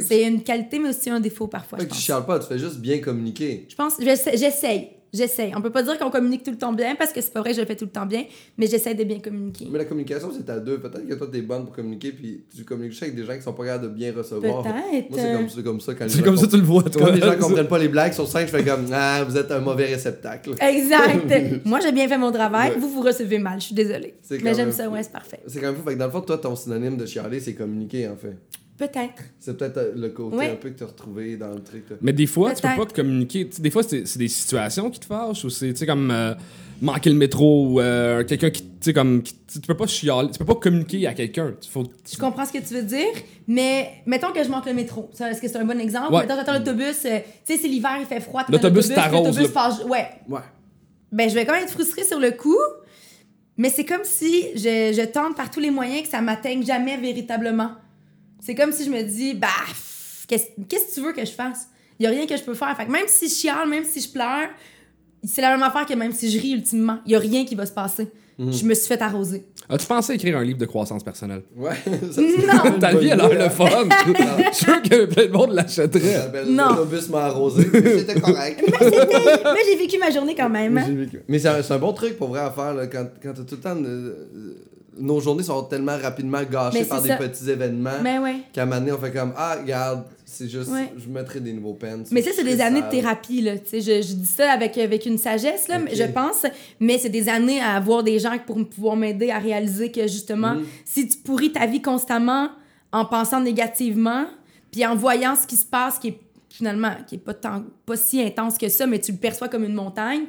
C'est 0.00 0.22
une 0.22 0.42
qualité 0.42 0.78
mais 0.78 0.90
aussi 0.90 1.10
un 1.10 1.20
défaut 1.20 1.46
parfois 1.46 1.78
Fait 1.78 1.84
je 1.84 1.88
que 1.88 1.92
tu 1.94 1.96
pense. 1.96 2.04
chiales 2.04 2.26
pas, 2.26 2.38
tu 2.38 2.46
fais 2.46 2.58
juste 2.58 2.78
bien 2.78 2.98
communiquer. 2.98 3.66
Je 3.68 3.74
pense 3.74 3.94
j'essa- 4.00 4.36
j'essaye. 4.36 4.90
J'essaye. 5.10 5.52
On 5.56 5.62
peut 5.62 5.70
pas 5.70 5.82
dire 5.82 5.98
qu'on 5.98 6.10
communique 6.10 6.42
tout 6.42 6.50
le 6.50 6.58
temps 6.58 6.74
bien 6.74 6.94
parce 6.94 7.14
que 7.14 7.22
c'est 7.22 7.32
pas 7.32 7.40
vrai 7.40 7.52
que 7.52 7.56
je 7.56 7.62
le 7.62 7.66
fais 7.66 7.76
tout 7.76 7.86
le 7.86 7.90
temps 7.90 8.04
bien, 8.04 8.24
mais 8.58 8.66
j'essaie 8.66 8.92
de 8.94 9.04
bien 9.04 9.20
communiquer. 9.20 9.66
Mais 9.72 9.78
la 9.78 9.86
communication, 9.86 10.30
c'est 10.36 10.50
à 10.50 10.60
deux. 10.60 10.78
Peut-être 10.78 11.08
que 11.08 11.14
toi, 11.14 11.26
t'es 11.32 11.40
bonne 11.40 11.64
pour 11.64 11.74
communiquer, 11.74 12.12
puis 12.12 12.44
tu 12.54 12.62
communiques 12.62 12.90
juste 12.92 13.04
avec 13.04 13.14
des 13.14 13.24
gens 13.24 13.34
qui 13.34 13.40
sont 13.40 13.54
pas 13.54 13.64
capables 13.64 13.84
de 13.84 13.88
bien 13.88 14.12
recevoir. 14.14 14.62
Peut-être. 14.64 15.08
Moi, 15.10 15.18
c'est 15.18 15.32
comme, 15.32 15.48
c'est 15.48 15.62
comme 15.62 15.80
ça 15.80 15.94
quand 15.94 16.04
les 16.04 16.10
C'est 16.10 16.22
comme 16.22 16.36
ça 16.36 16.46
tu 16.46 16.58
le 16.58 16.62
vois, 16.62 16.82
toi. 16.82 17.06
Quand 17.06 17.12
les 17.14 17.22
gens 17.22 17.38
comprennent 17.38 17.68
pas 17.68 17.78
les 17.78 17.88
blagues 17.88 18.12
sur 18.12 18.28
scène, 18.28 18.46
je 18.46 18.52
fais 18.54 18.62
comme 18.62 18.84
Ah, 18.92 19.24
vous 19.26 19.38
êtes 19.38 19.50
un 19.50 19.60
mauvais 19.60 19.86
réceptacle. 19.86 20.50
Exact. 20.60 21.32
Moi, 21.64 21.80
j'ai 21.80 21.92
bien 21.92 22.06
fait 22.06 22.18
mon 22.18 22.30
travail. 22.30 22.72
Ouais. 22.72 22.78
Vous, 22.78 22.90
vous 22.90 23.00
recevez 23.00 23.38
mal. 23.38 23.60
Je 23.60 23.64
suis 23.64 23.74
désolée. 23.74 24.12
Mais 24.42 24.52
j'aime 24.52 24.72
ça, 24.72 24.90
ouais, 24.90 25.02
c'est 25.02 25.12
parfait. 25.12 25.40
C'est 25.46 25.58
quand 25.58 25.68
même 25.68 25.76
fou. 25.76 25.84
Fait 25.88 25.94
que 25.94 25.98
dans 25.98 26.04
le 26.04 26.10
fond, 26.12 26.20
toi, 26.20 26.36
ton 26.36 26.54
synonyme 26.54 26.98
de 26.98 27.06
chialer, 27.06 27.40
c'est 27.40 27.54
communiquer, 27.54 28.08
en 28.08 28.16
fait. 28.16 28.36
Peut-être. 28.78 29.24
C'est 29.40 29.56
peut-être 29.58 29.76
euh, 29.76 29.92
le 29.96 30.08
côté 30.10 30.36
Ouais. 30.36 30.50
un 30.50 30.54
peu 30.54 30.70
que 30.70 30.78
tu 30.78 30.84
as 30.84 30.86
retrouvé 30.86 31.36
dans 31.36 31.50
le 31.52 31.60
truc. 31.62 31.90
là. 31.90 31.96
Mais 32.00 32.12
des 32.12 32.26
fois, 32.26 32.54
tu 32.54 32.62
peux 32.62 32.68
pas 32.68 32.76
Peut-être. 32.76 32.92
communiquer. 32.94 33.44
Des 33.58 33.70
fois, 33.70 33.82
c'est 33.82 34.16
des 34.18 34.28
situations 34.28 34.88
qui 34.88 35.00
te 35.00 35.06
fâchent 35.06 35.44
ou 35.44 35.50
c'est 35.50 35.72
tu 35.72 35.76
sais, 35.78 35.86
comme 35.86 36.10
euh, 36.12 36.32
manquer 36.80 37.10
le 37.10 37.16
métro 37.16 37.66
ou 37.66 37.80
euh, 37.80 38.22
quelqu'un 38.24 38.50
qui. 38.50 38.62
Tu 38.62 38.68
sais, 38.80 38.92
comme. 38.92 39.22
qui- 39.24 39.34
tu 39.52 39.60
peux 39.60 39.76
pas 39.76 39.88
chialer. 39.88 40.30
Tu 40.30 40.38
peux 40.38 40.44
pas 40.44 40.54
communiquer 40.54 41.04
à 41.08 41.14
quelqu'un. 41.14 41.54
Tu 41.60 41.68
faut. 41.68 41.82
Je 42.08 42.16
comprends 42.16 42.44
ce 42.46 42.52
que 42.52 42.58
tu 42.58 42.72
veux 42.74 42.82
dire, 42.84 43.08
mais 43.48 43.88
mettons 44.06 44.30
que 44.32 44.44
je 44.44 44.48
manque 44.48 44.66
le 44.66 44.74
métro. 44.74 45.10
Est-ce 45.18 45.40
que 45.42 45.48
c'est 45.48 45.56
un 45.58 45.64
bon 45.64 45.80
exemple? 45.80 46.12
Ouais. 46.14 46.20
Mettons 46.22 46.34
que 46.34 46.40
j'attends 46.46 46.58
l'autobus. 46.58 47.04
euh, 47.04 47.18
tu 47.44 47.54
sais, 47.54 47.58
c'est 47.60 47.68
l'hiver, 47.68 47.96
il 47.98 48.06
fait 48.06 48.20
froid. 48.20 48.44
L'autobus 48.48 48.88
t'arrose, 48.88 49.26
L'autobus 49.26 49.48
passe- 49.52 49.84
Ouais. 49.84 50.06
Ouais. 50.28 50.40
Ben, 51.10 51.28
je 51.28 51.34
vais 51.34 51.44
quand 51.44 51.54
même 51.54 51.64
être 51.64 51.72
frustrée 51.72 52.04
sur 52.04 52.20
le 52.20 52.30
coup, 52.30 52.56
mais 53.56 53.70
c'est 53.70 53.84
comme 53.84 54.04
si 54.04 54.44
je, 54.54 54.92
je 54.94 55.04
tente 55.06 55.34
par 55.36 55.50
tous 55.50 55.58
les 55.58 55.70
moyens 55.70 56.02
que 56.02 56.08
ça 56.08 56.20
m'atteigne 56.20 56.64
jamais 56.64 56.96
véritablement. 56.96 57.72
C'est 58.40 58.54
comme 58.54 58.72
si 58.72 58.84
je 58.84 58.90
me 58.90 59.02
dis, 59.02 59.34
bah, 59.34 59.48
qu'est-ce 60.28 60.46
qu'est-ce 60.68 60.88
que 60.90 60.94
tu 60.94 61.00
veux 61.00 61.12
que 61.12 61.24
je 61.24 61.32
fasse? 61.32 61.68
Il 61.98 62.04
y 62.04 62.06
a 62.06 62.10
rien 62.10 62.26
que 62.26 62.36
je 62.36 62.42
peux 62.42 62.54
faire. 62.54 62.76
Fait 62.76 62.86
que 62.86 62.90
même 62.92 63.06
si 63.08 63.28
je 63.28 63.34
chiale, 63.34 63.68
même 63.68 63.84
si 63.84 64.00
je 64.00 64.08
pleure, 64.08 64.48
c'est 65.24 65.42
la 65.42 65.50
même 65.50 65.62
affaire 65.62 65.84
que 65.84 65.94
même 65.94 66.12
si 66.12 66.30
je 66.30 66.38
ris 66.38 66.52
ultimement. 66.52 66.98
Il 67.06 67.12
y 67.12 67.16
a 67.16 67.18
rien 67.18 67.44
qui 67.44 67.54
va 67.56 67.66
se 67.66 67.72
passer. 67.72 68.08
Je 68.38 68.64
me 68.64 68.72
suis 68.74 68.86
fait 68.86 69.02
arroser. 69.02 69.44
As-tu 69.68 69.86
pensé 69.86 70.12
écrire 70.12 70.38
un 70.38 70.44
livre 70.44 70.58
de 70.60 70.64
croissance 70.66 71.02
personnelle? 71.02 71.42
Ouais. 71.56 71.72
ça, 72.12 72.20
Non. 72.70 72.78
Ta 72.80 72.94
vie 72.94 73.10
a 73.10 73.16
l'air 73.16 73.26
idée, 73.26 73.42
le 73.42 73.48
fun. 73.50 73.66
Je 74.08 74.54
suis 74.54 74.64
sûr 74.64 74.80
que 74.80 75.06
plein 75.06 75.26
de 75.26 75.32
monde 75.32 75.54
l'achèterait. 75.54 76.14
s'appelle 76.14 76.46
Non. 76.46 76.68
L'autobus 76.68 77.08
m'a 77.08 77.24
arrosé. 77.24 77.64
C'était 77.72 78.20
correct. 78.20 78.62
mais 78.64 79.60
j'ai 79.68 79.76
vécu 79.76 79.98
ma 79.98 80.10
journée 80.12 80.36
quand 80.36 80.48
même. 80.48 80.78
hein. 80.78 80.84
J'ai 80.86 80.94
vécu. 80.94 81.20
Mais 81.26 81.40
c'est 81.40 81.48
un, 81.48 81.62
c'est 81.64 81.74
un 81.74 81.78
bon 81.78 81.92
truc 81.92 82.16
pour 82.16 82.28
vrai 82.28 82.38
à 82.38 82.52
faire 82.52 82.74
là, 82.74 82.86
quand, 82.86 83.08
quand 83.20 83.32
t'as 83.34 83.42
tout 83.42 83.56
le 83.56 83.60
temps. 83.60 83.74
euh, 83.76 84.54
nos 84.98 85.20
journées 85.20 85.42
sont 85.42 85.62
tellement 85.64 85.96
rapidement 85.96 86.42
gâchées 86.42 86.84
par 86.84 87.02
des 87.02 87.08
ça. 87.10 87.16
petits 87.16 87.50
événements 87.50 88.00
ouais. 88.22 88.36
qu'à 88.52 88.62
un 88.62 88.66
moment 88.66 88.80
donné, 88.80 88.92
on 88.92 88.98
fait 88.98 89.12
comme 89.12 89.32
Ah, 89.36 89.56
regarde, 89.60 90.04
c'est 90.24 90.48
juste. 90.48 90.70
Ouais. 90.70 90.92
Je 90.96 91.08
mettrai 91.08 91.40
des 91.40 91.52
nouveaux 91.52 91.74
pens. 91.74 92.08
Mais 92.10 92.22
ça, 92.22 92.30
c'est 92.34 92.44
des 92.44 92.60
années 92.60 92.82
de 92.82 92.88
thérapie, 92.90 93.40
là. 93.40 93.56
Tu 93.58 93.68
sais, 93.68 93.80
je, 93.80 94.06
je 94.06 94.14
dis 94.14 94.26
ça 94.26 94.52
avec, 94.52 94.76
avec 94.78 95.06
une 95.06 95.18
sagesse, 95.18 95.68
là, 95.68 95.78
je 95.92 96.04
pense. 96.04 96.44
Mais 96.80 96.98
c'est 96.98 97.08
des 97.08 97.28
années 97.28 97.60
à 97.60 97.74
avoir 97.76 98.02
des 98.02 98.18
gens 98.18 98.36
pour 98.46 98.56
pouvoir 98.68 98.96
m'aider 98.96 99.30
à 99.30 99.38
réaliser 99.38 99.90
que, 99.92 100.02
justement, 100.02 100.54
Mhm. 100.54 100.64
si 100.84 101.08
tu 101.08 101.18
pourris 101.18 101.52
ta 101.52 101.66
vie 101.66 101.80
constamment 101.82 102.48
en 102.92 103.04
pensant 103.04 103.40
négativement, 103.40 104.24
puis 104.70 104.84
en 104.86 104.94
voyant 104.96 105.34
ce 105.36 105.46
qui 105.46 105.56
se 105.56 105.66
passe, 105.66 105.98
qui 105.98 106.08
est 106.08 106.18
finalement, 106.50 106.92
qui 107.06 107.16
est 107.16 107.18
pas, 107.18 107.34
tant, 107.34 107.62
pas 107.86 107.96
si 107.96 108.20
intense 108.22 108.56
que 108.58 108.68
ça, 108.68 108.86
mais 108.86 108.98
tu 108.98 109.12
le 109.12 109.18
perçois 109.18 109.48
comme 109.48 109.64
une 109.64 109.74
montagne, 109.74 110.22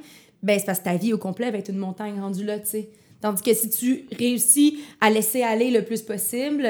ben 0.44 0.60
c'est 0.60 0.66
parce 0.66 0.80
que 0.80 0.84
ta 0.86 0.96
vie 0.96 1.12
au 1.14 1.18
complet 1.18 1.50
va 1.52 1.58
être 1.58 1.70
une 1.70 1.78
montagne 1.78 2.20
rendue 2.20 2.44
là, 2.46 2.60
tu 2.60 2.68
sais. 2.68 2.90
Tandis 3.22 3.42
que 3.42 3.54
si 3.54 3.70
tu 3.70 4.06
réussis 4.18 4.80
à 5.02 5.10
laisser 5.10 5.42
aller 5.44 5.72
le 5.72 5.84
plus 5.84 6.02
possible, 6.02 6.64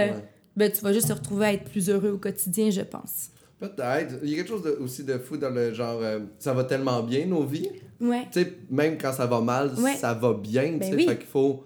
ben 0.56 0.72
tu 0.72 0.82
vas 0.82 0.94
juste 0.94 1.08
te 1.08 1.14
retrouver 1.14 1.46
à 1.46 1.54
être 1.54 1.66
plus 1.66 1.90
heureux 1.90 2.10
au 2.12 2.18
quotidien, 2.18 2.70
je 2.72 2.82
pense. 2.82 3.30
Peut-être. 3.60 4.16
Il 4.24 4.30
y 4.30 4.34
a 4.34 4.38
quelque 4.38 4.48
chose 4.50 4.64
de- 4.64 4.78
aussi 4.82 5.04
de 5.04 5.18
fou 5.18 5.36
dans 5.38 5.50
le 5.50 5.74
genre. 5.74 6.00
euh, 6.02 6.20
ça 6.40 6.54
va 6.54 6.64
tellement 6.64 7.04
bien, 7.04 7.26
nos 7.26 7.44
vies. 7.44 7.70
Ouais. 8.00 8.26
Tu 8.32 8.42
sais, 8.42 8.54
même 8.70 8.98
quand 8.98 9.12
ça 9.12 9.26
va 9.26 9.42
mal, 9.42 9.72
Ouais. 9.78 9.96
ça 9.96 10.14
va 10.14 10.34
bien. 10.34 10.78
Ben 10.80 10.94
oui. 10.96 11.06
Fait 11.08 11.18
qu'il 11.18 11.28
faut, 11.28 11.64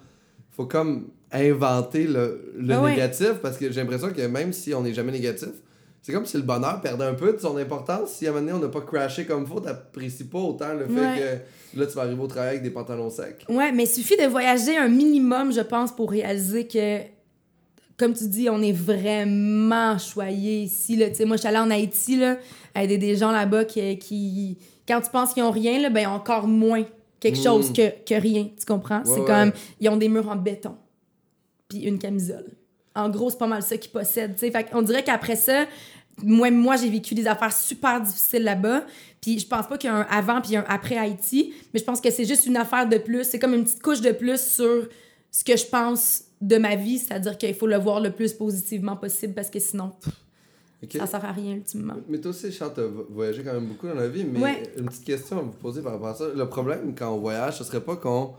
faut 0.51 0.65
comme 0.65 1.09
inventer 1.31 2.05
le, 2.07 2.51
le 2.57 2.77
ouais. 2.79 2.91
négatif 2.91 3.33
parce 3.41 3.57
que 3.57 3.71
j'ai 3.71 3.79
l'impression 3.81 4.09
que 4.11 4.21
même 4.23 4.53
si 4.53 4.73
on 4.73 4.81
n'est 4.81 4.93
jamais 4.93 5.11
négatif, 5.11 5.49
c'est 6.01 6.11
comme 6.11 6.25
si 6.25 6.35
le 6.37 6.43
bonheur 6.43 6.81
perdait 6.81 7.05
un 7.05 7.13
peu 7.13 7.31
de 7.33 7.37
son 7.39 7.55
importance. 7.57 8.11
Si 8.13 8.27
à 8.27 8.31
un 8.31 8.33
moment 8.33 8.45
donné, 8.47 8.57
on 8.57 8.61
n'a 8.67 8.71
pas 8.71 8.81
crashé 8.81 9.25
comme 9.25 9.45
faut, 9.47 9.59
t'apprécies 9.59 10.25
pas 10.25 10.39
autant 10.39 10.73
le 10.73 10.85
fait 10.87 11.19
que 11.19 11.37
là, 11.75 11.85
tu 11.87 11.93
vas 11.93 12.01
arriver 12.03 12.21
au 12.21 12.27
travail 12.27 12.49
avec 12.51 12.63
des 12.63 12.69
pantalons 12.71 13.09
secs. 13.09 13.45
Ouais, 13.49 13.71
mais 13.71 13.83
il 13.83 13.87
suffit 13.89 14.17
de 14.17 14.25
voyager 14.25 14.77
un 14.77 14.87
minimum, 14.87 15.51
je 15.53 15.61
pense, 15.61 15.91
pour 15.91 16.09
réaliser 16.11 16.67
que, 16.67 16.99
comme 17.97 18.13
tu 18.13 18.27
dis, 18.27 18.49
on 18.49 18.61
est 18.61 18.71
vraiment 18.73 19.97
choyé 19.97 20.61
ici. 20.63 20.95
Là. 20.95 21.07
Moi, 21.25 21.35
je 21.37 21.41
suis 21.41 21.47
allée 21.47 21.57
en 21.59 21.69
Haïti, 21.71 22.17
là, 22.17 22.37
aider 22.75 22.97
des 22.97 23.15
gens 23.15 23.31
là-bas 23.31 23.65
qui, 23.65 23.97
qui, 23.99 24.57
quand 24.87 25.01
tu 25.01 25.09
penses 25.09 25.33
qu'ils 25.33 25.43
ont 25.43 25.51
rien, 25.51 25.79
là, 25.81 25.89
ben, 25.89 26.01
ils 26.01 26.07
ont 26.07 26.11
encore 26.15 26.47
moins 26.47 26.83
quelque 27.19 27.39
Mm. 27.39 27.43
chose 27.43 27.71
que, 27.73 27.89
que 28.03 28.15
rien. 28.19 28.49
Tu 28.59 28.65
comprends? 28.65 28.97
Ouais, 28.99 29.03
c'est 29.05 29.19
ouais. 29.21 29.25
comme, 29.25 29.51
ils 29.79 29.89
ont 29.89 29.97
des 29.97 30.09
murs 30.09 30.27
en 30.29 30.35
béton, 30.35 30.75
puis 31.69 31.79
une 31.79 31.97
camisole. 31.99 32.47
En 32.95 33.09
gros, 33.09 33.29
c'est 33.31 33.39
pas 33.39 33.47
mal 33.47 33.63
ça 33.63 33.75
qu'ils 33.77 33.91
possèdent. 33.91 34.33
tu 34.35 34.41
sais. 34.41 34.51
Fait 34.51 34.67
on 34.73 34.81
dirait 34.83 35.03
qu'après 35.03 35.35
ça, 35.35 35.65
moi, 36.21 36.51
moi 36.51 36.75
j'ai 36.75 36.89
vécu 36.89 37.15
des 37.15 37.25
affaires 37.27 37.53
super 37.55 38.01
difficiles 38.01 38.43
là-bas. 38.43 38.83
Puis 39.21 39.39
je 39.39 39.47
pense 39.47 39.67
pas 39.67 39.77
qu'il 39.77 39.89
y 39.89 39.93
a 39.93 39.95
un 39.97 40.01
avant 40.09 40.41
puis 40.41 40.55
un 40.57 40.65
après 40.67 40.97
Haïti, 40.97 41.53
mais 41.73 41.79
je 41.79 41.85
pense 41.85 42.01
que 42.01 42.11
c'est 42.11 42.25
juste 42.25 42.45
une 42.45 42.57
affaire 42.57 42.87
de 42.87 42.97
plus. 42.97 43.23
C'est 43.23 43.39
comme 43.39 43.53
une 43.53 43.63
petite 43.63 43.81
couche 43.81 44.01
de 44.01 44.11
plus 44.11 44.39
sur 44.41 44.87
ce 45.31 45.43
que 45.43 45.55
je 45.57 45.65
pense 45.65 46.25
de 46.41 46.57
ma 46.57 46.75
vie, 46.75 46.99
c'est-à-dire 46.99 47.37
qu'il 47.37 47.55
faut 47.55 47.67
le 47.67 47.77
voir 47.77 48.01
le 48.01 48.11
plus 48.11 48.33
positivement 48.33 48.97
possible 48.97 49.33
parce 49.33 49.49
que 49.49 49.59
sinon, 49.59 49.91
pff, 50.01 50.13
Ok? 50.83 50.91
ça 50.99 51.07
sert 51.07 51.23
à 51.23 51.31
rien 51.31 51.53
ultimement. 51.53 51.93
Mais 52.09 52.19
toi 52.19 52.31
aussi, 52.31 52.51
Charles, 52.51 52.73
t'as 52.75 52.81
vo- 52.83 53.07
voyagé 53.09 53.41
quand 53.41 53.53
même 53.53 53.67
beaucoup 53.67 53.87
dans 53.87 53.93
la 53.95 54.09
vie, 54.09 54.25
mais 54.25 54.39
Ouais. 54.41 54.63
une 54.77 54.85
petite 54.87 55.05
question 55.05 55.39
à 55.39 55.41
vous 55.41 55.51
poser 55.51 55.81
par 55.81 55.93
rapport 55.93 56.09
à 56.09 56.15
ça. 56.15 56.25
Le 56.35 56.49
problème 56.49 56.93
quand 56.95 57.09
on 57.13 57.19
voyage, 57.19 57.57
ce 57.57 57.63
serait 57.63 57.79
pas 57.79 57.95
qu'on 57.95 58.33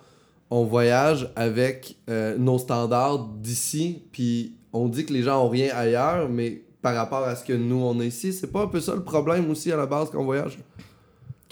on 0.50 0.64
voyage 0.64 1.33
avec 1.35 1.97
euh, 2.11 2.37
nos 2.37 2.59
standards 2.59 3.26
d'ici, 3.40 4.02
puis 4.12 4.52
on 4.75 4.88
dit 4.88 5.07
que 5.07 5.14
les 5.14 5.23
gens 5.23 5.43
ont 5.43 5.49
rien 5.49 5.75
ailleurs, 5.75 6.28
mais 6.28 6.61
par 6.85 6.95
rapport 6.95 7.25
à 7.25 7.35
ce 7.35 7.43
que 7.45 7.55
nous 7.55 7.83
on 7.83 7.99
a 8.00 8.05
ici, 8.05 8.33
c'est 8.35 8.53
pas 8.53 8.61
un 8.62 8.67
peu 8.69 8.79
ça 8.79 8.95
le 8.95 9.03
problème 9.03 9.50
aussi 9.50 9.73
à 9.73 9.76
la 9.76 9.87
base 9.87 10.11
quand 10.12 10.21
on 10.21 10.25
voyage? 10.25 10.59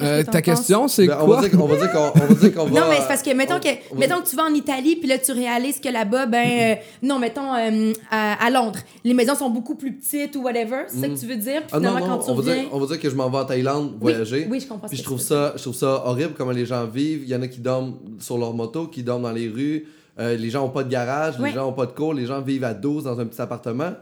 Euh, 0.00 0.22
que 0.24 0.30
ta 0.30 0.42
question, 0.42 0.88
c'est 0.88 1.06
Ben, 1.06 1.18
on 1.20 1.26
quoi? 1.26 1.36
va 1.40 1.48
dire 1.48 1.50
qu'on 1.58 1.64
on 1.64 1.68
va 1.68 1.76
dire 1.76 1.92
qu'on 1.92 2.12
on 2.22 2.26
va 2.26 2.34
dire 2.34 2.54
qu'on 2.54 2.64
va. 2.64 2.80
Non, 2.80 2.86
mais 2.88 2.96
c'est 3.00 3.06
parce 3.08 3.22
que, 3.22 3.32
mettons, 3.34 3.56
on- 3.56 3.60
que, 3.60 3.68
on 3.90 3.94
va 3.94 4.00
mettons 4.00 4.20
que 4.22 4.28
tu 4.28 4.36
vas 4.36 4.44
en 4.44 4.54
Italie, 4.54 4.96
puis 4.96 5.06
là, 5.08 5.18
tu 5.18 5.32
réalises 5.32 5.80
que 5.80 5.88
là-bas, 5.90 6.26
ben, 6.26 6.46
euh, 6.48 6.74
non, 7.02 7.18
mettons, 7.18 7.54
euh, 7.54 7.92
à, 8.10 8.44
à 8.44 8.50
Londres, 8.50 8.80
les 9.04 9.14
maisons 9.14 9.34
sont 9.36 9.50
beaucoup 9.50 9.74
plus 9.74 9.92
petites 9.94 10.34
ou 10.36 10.42
whatever, 10.42 10.84
c'est 10.88 10.98
ça 11.00 11.08
que 11.08 11.14
tu 11.18 11.26
veux 11.26 11.36
dire? 11.36 11.60
Puis 11.62 11.70
Ah 11.72 11.78
non, 11.80 11.90
finalement, 11.90 12.00
non, 12.08 12.18
quand 12.18 12.24
tu 12.24 12.30
on 12.30 12.34
va, 12.34 12.40
reviens... 12.40 12.54
dire, 12.62 12.68
on 12.72 12.78
va 12.80 12.86
dire 12.86 13.00
que 13.00 13.10
je 13.10 13.14
m'en 13.14 13.30
vais 13.30 13.38
en 13.38 13.44
Thaïlande 13.44 13.94
voyager. 14.00 14.46
Oui, 14.50 14.60
je 14.60 14.66
comprends 14.66 14.88
Puis 14.88 14.96
je 14.98 15.02
trouve 15.04 15.20
ça, 15.20 15.52
je 15.56 15.62
trouve 15.62 15.74
ça 15.74 16.02
horrible 16.06 16.32
comment 16.36 16.52
les 16.52 16.66
gens 16.66 16.84
vivent. 16.86 17.22
Il 17.24 17.28
y 17.30 17.36
en 17.36 17.42
a 17.42 17.46
qui 17.48 17.60
dorment 17.60 17.94
sur 18.18 18.36
leur 18.38 18.52
moto, 18.54 18.88
qui 18.88 19.02
dorment 19.02 19.22
dans 19.24 19.32
les 19.32 19.48
rues. 19.48 19.86
Euh, 20.18 20.36
les 20.36 20.50
gens 20.50 20.64
ont 20.64 20.70
pas 20.70 20.82
de 20.84 20.90
garage, 20.90 21.38
Ouais. 21.38 21.48
les 21.50 21.54
gens 21.54 21.68
ont 21.68 21.72
pas 21.72 21.86
de 21.86 21.92
cours, 21.92 22.12
les 22.12 22.26
gens 22.26 22.40
vivent 22.42 22.64
à 22.64 22.74
12 22.74 23.04
dans 23.04 23.18
un 23.20 23.24
petit 23.26 23.40
appartement. 23.40 23.92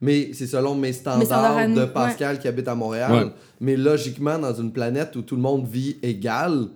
Mais 0.00 0.30
c'est 0.32 0.46
selon 0.46 0.74
mes 0.74 0.92
standards 0.92 1.68
de 1.68 1.80
ouais. 1.80 1.86
Pascal 1.86 2.38
qui 2.38 2.48
habite 2.48 2.68
à 2.68 2.74
Montréal. 2.74 3.12
Ouais. 3.12 3.32
Mais 3.60 3.76
logiquement, 3.76 4.38
dans 4.38 4.54
une 4.54 4.72
planète 4.72 5.14
où 5.16 5.22
tout 5.22 5.36
le 5.36 5.42
monde 5.42 5.66
vit 5.66 5.98
égal, 6.02 6.68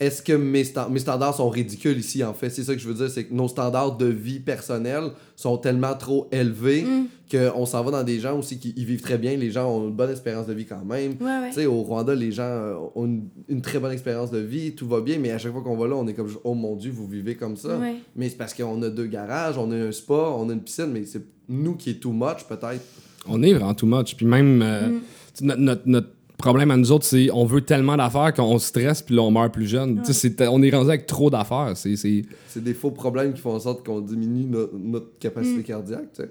est-ce 0.00 0.22
que 0.22 0.32
mes, 0.32 0.62
sta- 0.64 0.88
mes 0.90 1.00
standards 1.00 1.34
sont 1.34 1.48
ridicules 1.48 1.98
ici, 1.98 2.22
en 2.22 2.32
fait? 2.34 2.50
C'est 2.50 2.62
ça 2.62 2.74
que 2.74 2.80
je 2.80 2.86
veux 2.88 2.94
dire, 2.94 3.10
c'est 3.10 3.24
que 3.24 3.34
nos 3.34 3.48
standards 3.48 3.96
de 3.96 4.06
vie 4.06 4.38
personnelle 4.40 5.10
sont 5.36 5.56
tellement 5.58 5.94
trop 5.94 6.28
élevés 6.32 6.82
Mm. 6.84 7.06
qu'on 7.30 7.66
s'en 7.66 7.82
va 7.84 7.90
dans 7.90 8.02
des 8.04 8.20
gens 8.20 8.38
aussi 8.38 8.58
qui 8.58 8.72
vivent 8.84 9.00
très 9.02 9.18
bien. 9.18 9.36
Les 9.36 9.50
gens 9.50 9.68
ont 9.70 9.88
une 9.88 9.94
bonne 9.94 10.10
espérance 10.10 10.46
de 10.46 10.52
vie 10.54 10.64
quand 10.66 10.84
même. 10.84 11.12
Ouais, 11.20 11.26
ouais. 11.26 11.48
Tu 11.48 11.54
sais, 11.56 11.66
au 11.66 11.82
Rwanda, 11.82 12.14
les 12.14 12.32
gens 12.32 12.42
euh, 12.44 12.76
ont 12.94 13.04
une, 13.06 13.28
une 13.48 13.60
très 13.60 13.78
bonne 13.80 13.92
expérience 13.92 14.30
de 14.30 14.38
vie, 14.38 14.72
tout 14.74 14.86
va 14.88 15.00
bien, 15.00 15.18
mais 15.18 15.30
à 15.32 15.38
chaque 15.38 15.52
fois 15.52 15.62
qu'on 15.62 15.76
va 15.76 15.86
là, 15.88 15.96
on 15.96 16.06
est 16.06 16.14
comme, 16.14 16.30
oh 16.44 16.54
mon 16.54 16.76
Dieu, 16.76 16.90
vous 16.90 17.06
vivez 17.06 17.34
comme 17.34 17.56
ça. 17.56 17.76
Ouais. 17.76 17.96
Mais 18.16 18.28
c'est 18.28 18.36
parce 18.36 18.54
qu'on 18.54 18.80
a 18.82 18.88
deux 18.90 19.06
garages, 19.06 19.58
on 19.58 19.70
a 19.72 19.76
un 19.76 19.92
spa, 19.92 20.14
on 20.14 20.48
a 20.48 20.52
une 20.52 20.62
piscine, 20.62 20.90
mais 20.92 21.04
c'est 21.04 21.22
nous 21.48 21.74
qui 21.74 21.90
est 21.90 22.00
too 22.00 22.12
much, 22.12 22.44
peut-être. 22.48 22.82
On 23.26 23.42
est 23.42 23.52
vraiment 23.52 23.74
too 23.74 23.86
much. 23.86 24.14
Puis 24.16 24.26
même, 24.26 24.62
euh, 24.62 24.88
Mm. 25.40 25.54
notre- 25.58 25.82
notre 25.86 26.08
problème 26.38 26.70
à 26.70 26.76
nous 26.76 26.90
autres, 26.92 27.04
c'est 27.04 27.30
on 27.32 27.44
veut 27.44 27.60
tellement 27.60 27.96
d'affaires 27.96 28.32
qu'on 28.32 28.58
stresse 28.58 29.02
puis 29.02 29.14
là, 29.14 29.22
on 29.22 29.30
meurt 29.30 29.52
plus 29.52 29.66
jeune. 29.66 29.98
Tu 30.02 30.12
sais, 30.12 30.34
c'est- 30.36 30.48
on 30.48 30.62
est 30.62 30.70
rendu 30.70 30.88
avec 30.88 31.06
trop 31.06 31.28
d'affaires. 31.30 31.72
C'est, 31.76 31.96
c'est... 31.96 32.22
C'est 32.48 32.62
des 32.64 32.74
faux 32.74 32.90
problèmes 32.92 33.32
qui 33.34 33.40
font 33.40 33.54
en 33.54 33.60
sorte 33.60 33.84
qu'on 33.84 34.00
diminue 34.00 34.44
no- 34.44 34.70
notre 34.72 35.06
Mm. 35.06 35.18
capacité 35.20 35.62
cardiaque, 35.62 36.12
tu 36.14 36.22
sais. 36.22 36.30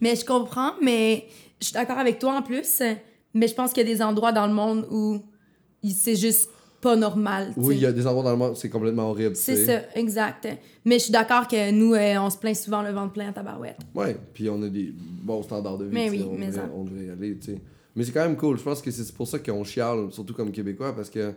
Mais 0.00 0.14
je 0.16 0.24
comprends, 0.24 0.72
mais 0.82 1.24
je 1.60 1.66
suis 1.66 1.74
d'accord 1.74 1.98
avec 1.98 2.18
toi 2.18 2.36
en 2.38 2.42
plus. 2.42 2.82
Mais 3.34 3.46
je 3.48 3.54
pense 3.54 3.72
qu'il 3.72 3.86
y 3.86 3.90
a 3.90 3.94
des 3.94 4.02
endroits 4.02 4.32
dans 4.32 4.46
le 4.46 4.52
monde 4.54 4.86
où 4.90 5.20
c'est 5.88 6.16
juste 6.16 6.48
pas 6.80 6.96
normal. 6.96 7.52
Oui, 7.58 7.76
il 7.76 7.82
y 7.82 7.86
a 7.86 7.92
des 7.92 8.06
endroits 8.06 8.24
dans 8.24 8.30
le 8.32 8.36
monde, 8.38 8.56
c'est 8.56 8.70
complètement 8.70 9.10
horrible. 9.10 9.36
C'est 9.36 9.66
ça, 9.66 9.80
exact. 9.94 10.48
Mais 10.84 10.98
je 10.98 11.04
suis 11.04 11.12
d'accord 11.12 11.46
que 11.46 11.70
nous, 11.70 11.92
euh, 11.94 12.16
on 12.18 12.30
se 12.30 12.38
plaint 12.38 12.56
souvent 12.56 12.82
le 12.82 12.90
ventre 12.90 13.12
plein 13.12 13.28
à 13.28 13.32
tabarouette. 13.32 13.76
Ouais, 13.94 14.16
puis 14.32 14.48
on 14.48 14.62
a 14.62 14.68
des 14.68 14.92
bons 14.96 15.42
standards 15.42 15.76
de 15.78 15.84
vie. 15.84 15.90
Mais 15.94 16.08
oui, 16.10 16.24
on, 16.28 16.34
mais 16.36 16.46
devrait, 16.46 16.62
on 16.74 16.84
devrait 16.84 17.04
y 17.04 17.10
aller, 17.10 17.36
tu 17.38 17.52
sais. 17.52 17.58
Mais 17.96 18.04
c'est 18.04 18.12
quand 18.12 18.24
même 18.24 18.36
cool. 18.36 18.56
Je 18.58 18.62
pense 18.62 18.80
que 18.82 18.90
c'est 18.90 19.12
pour 19.14 19.26
ça 19.26 19.38
qu'on 19.38 19.64
chiale, 19.64 20.08
surtout 20.10 20.34
comme 20.34 20.52
Québécois, 20.52 20.94
parce 20.94 21.10
que, 21.10 21.30
tu 21.30 21.34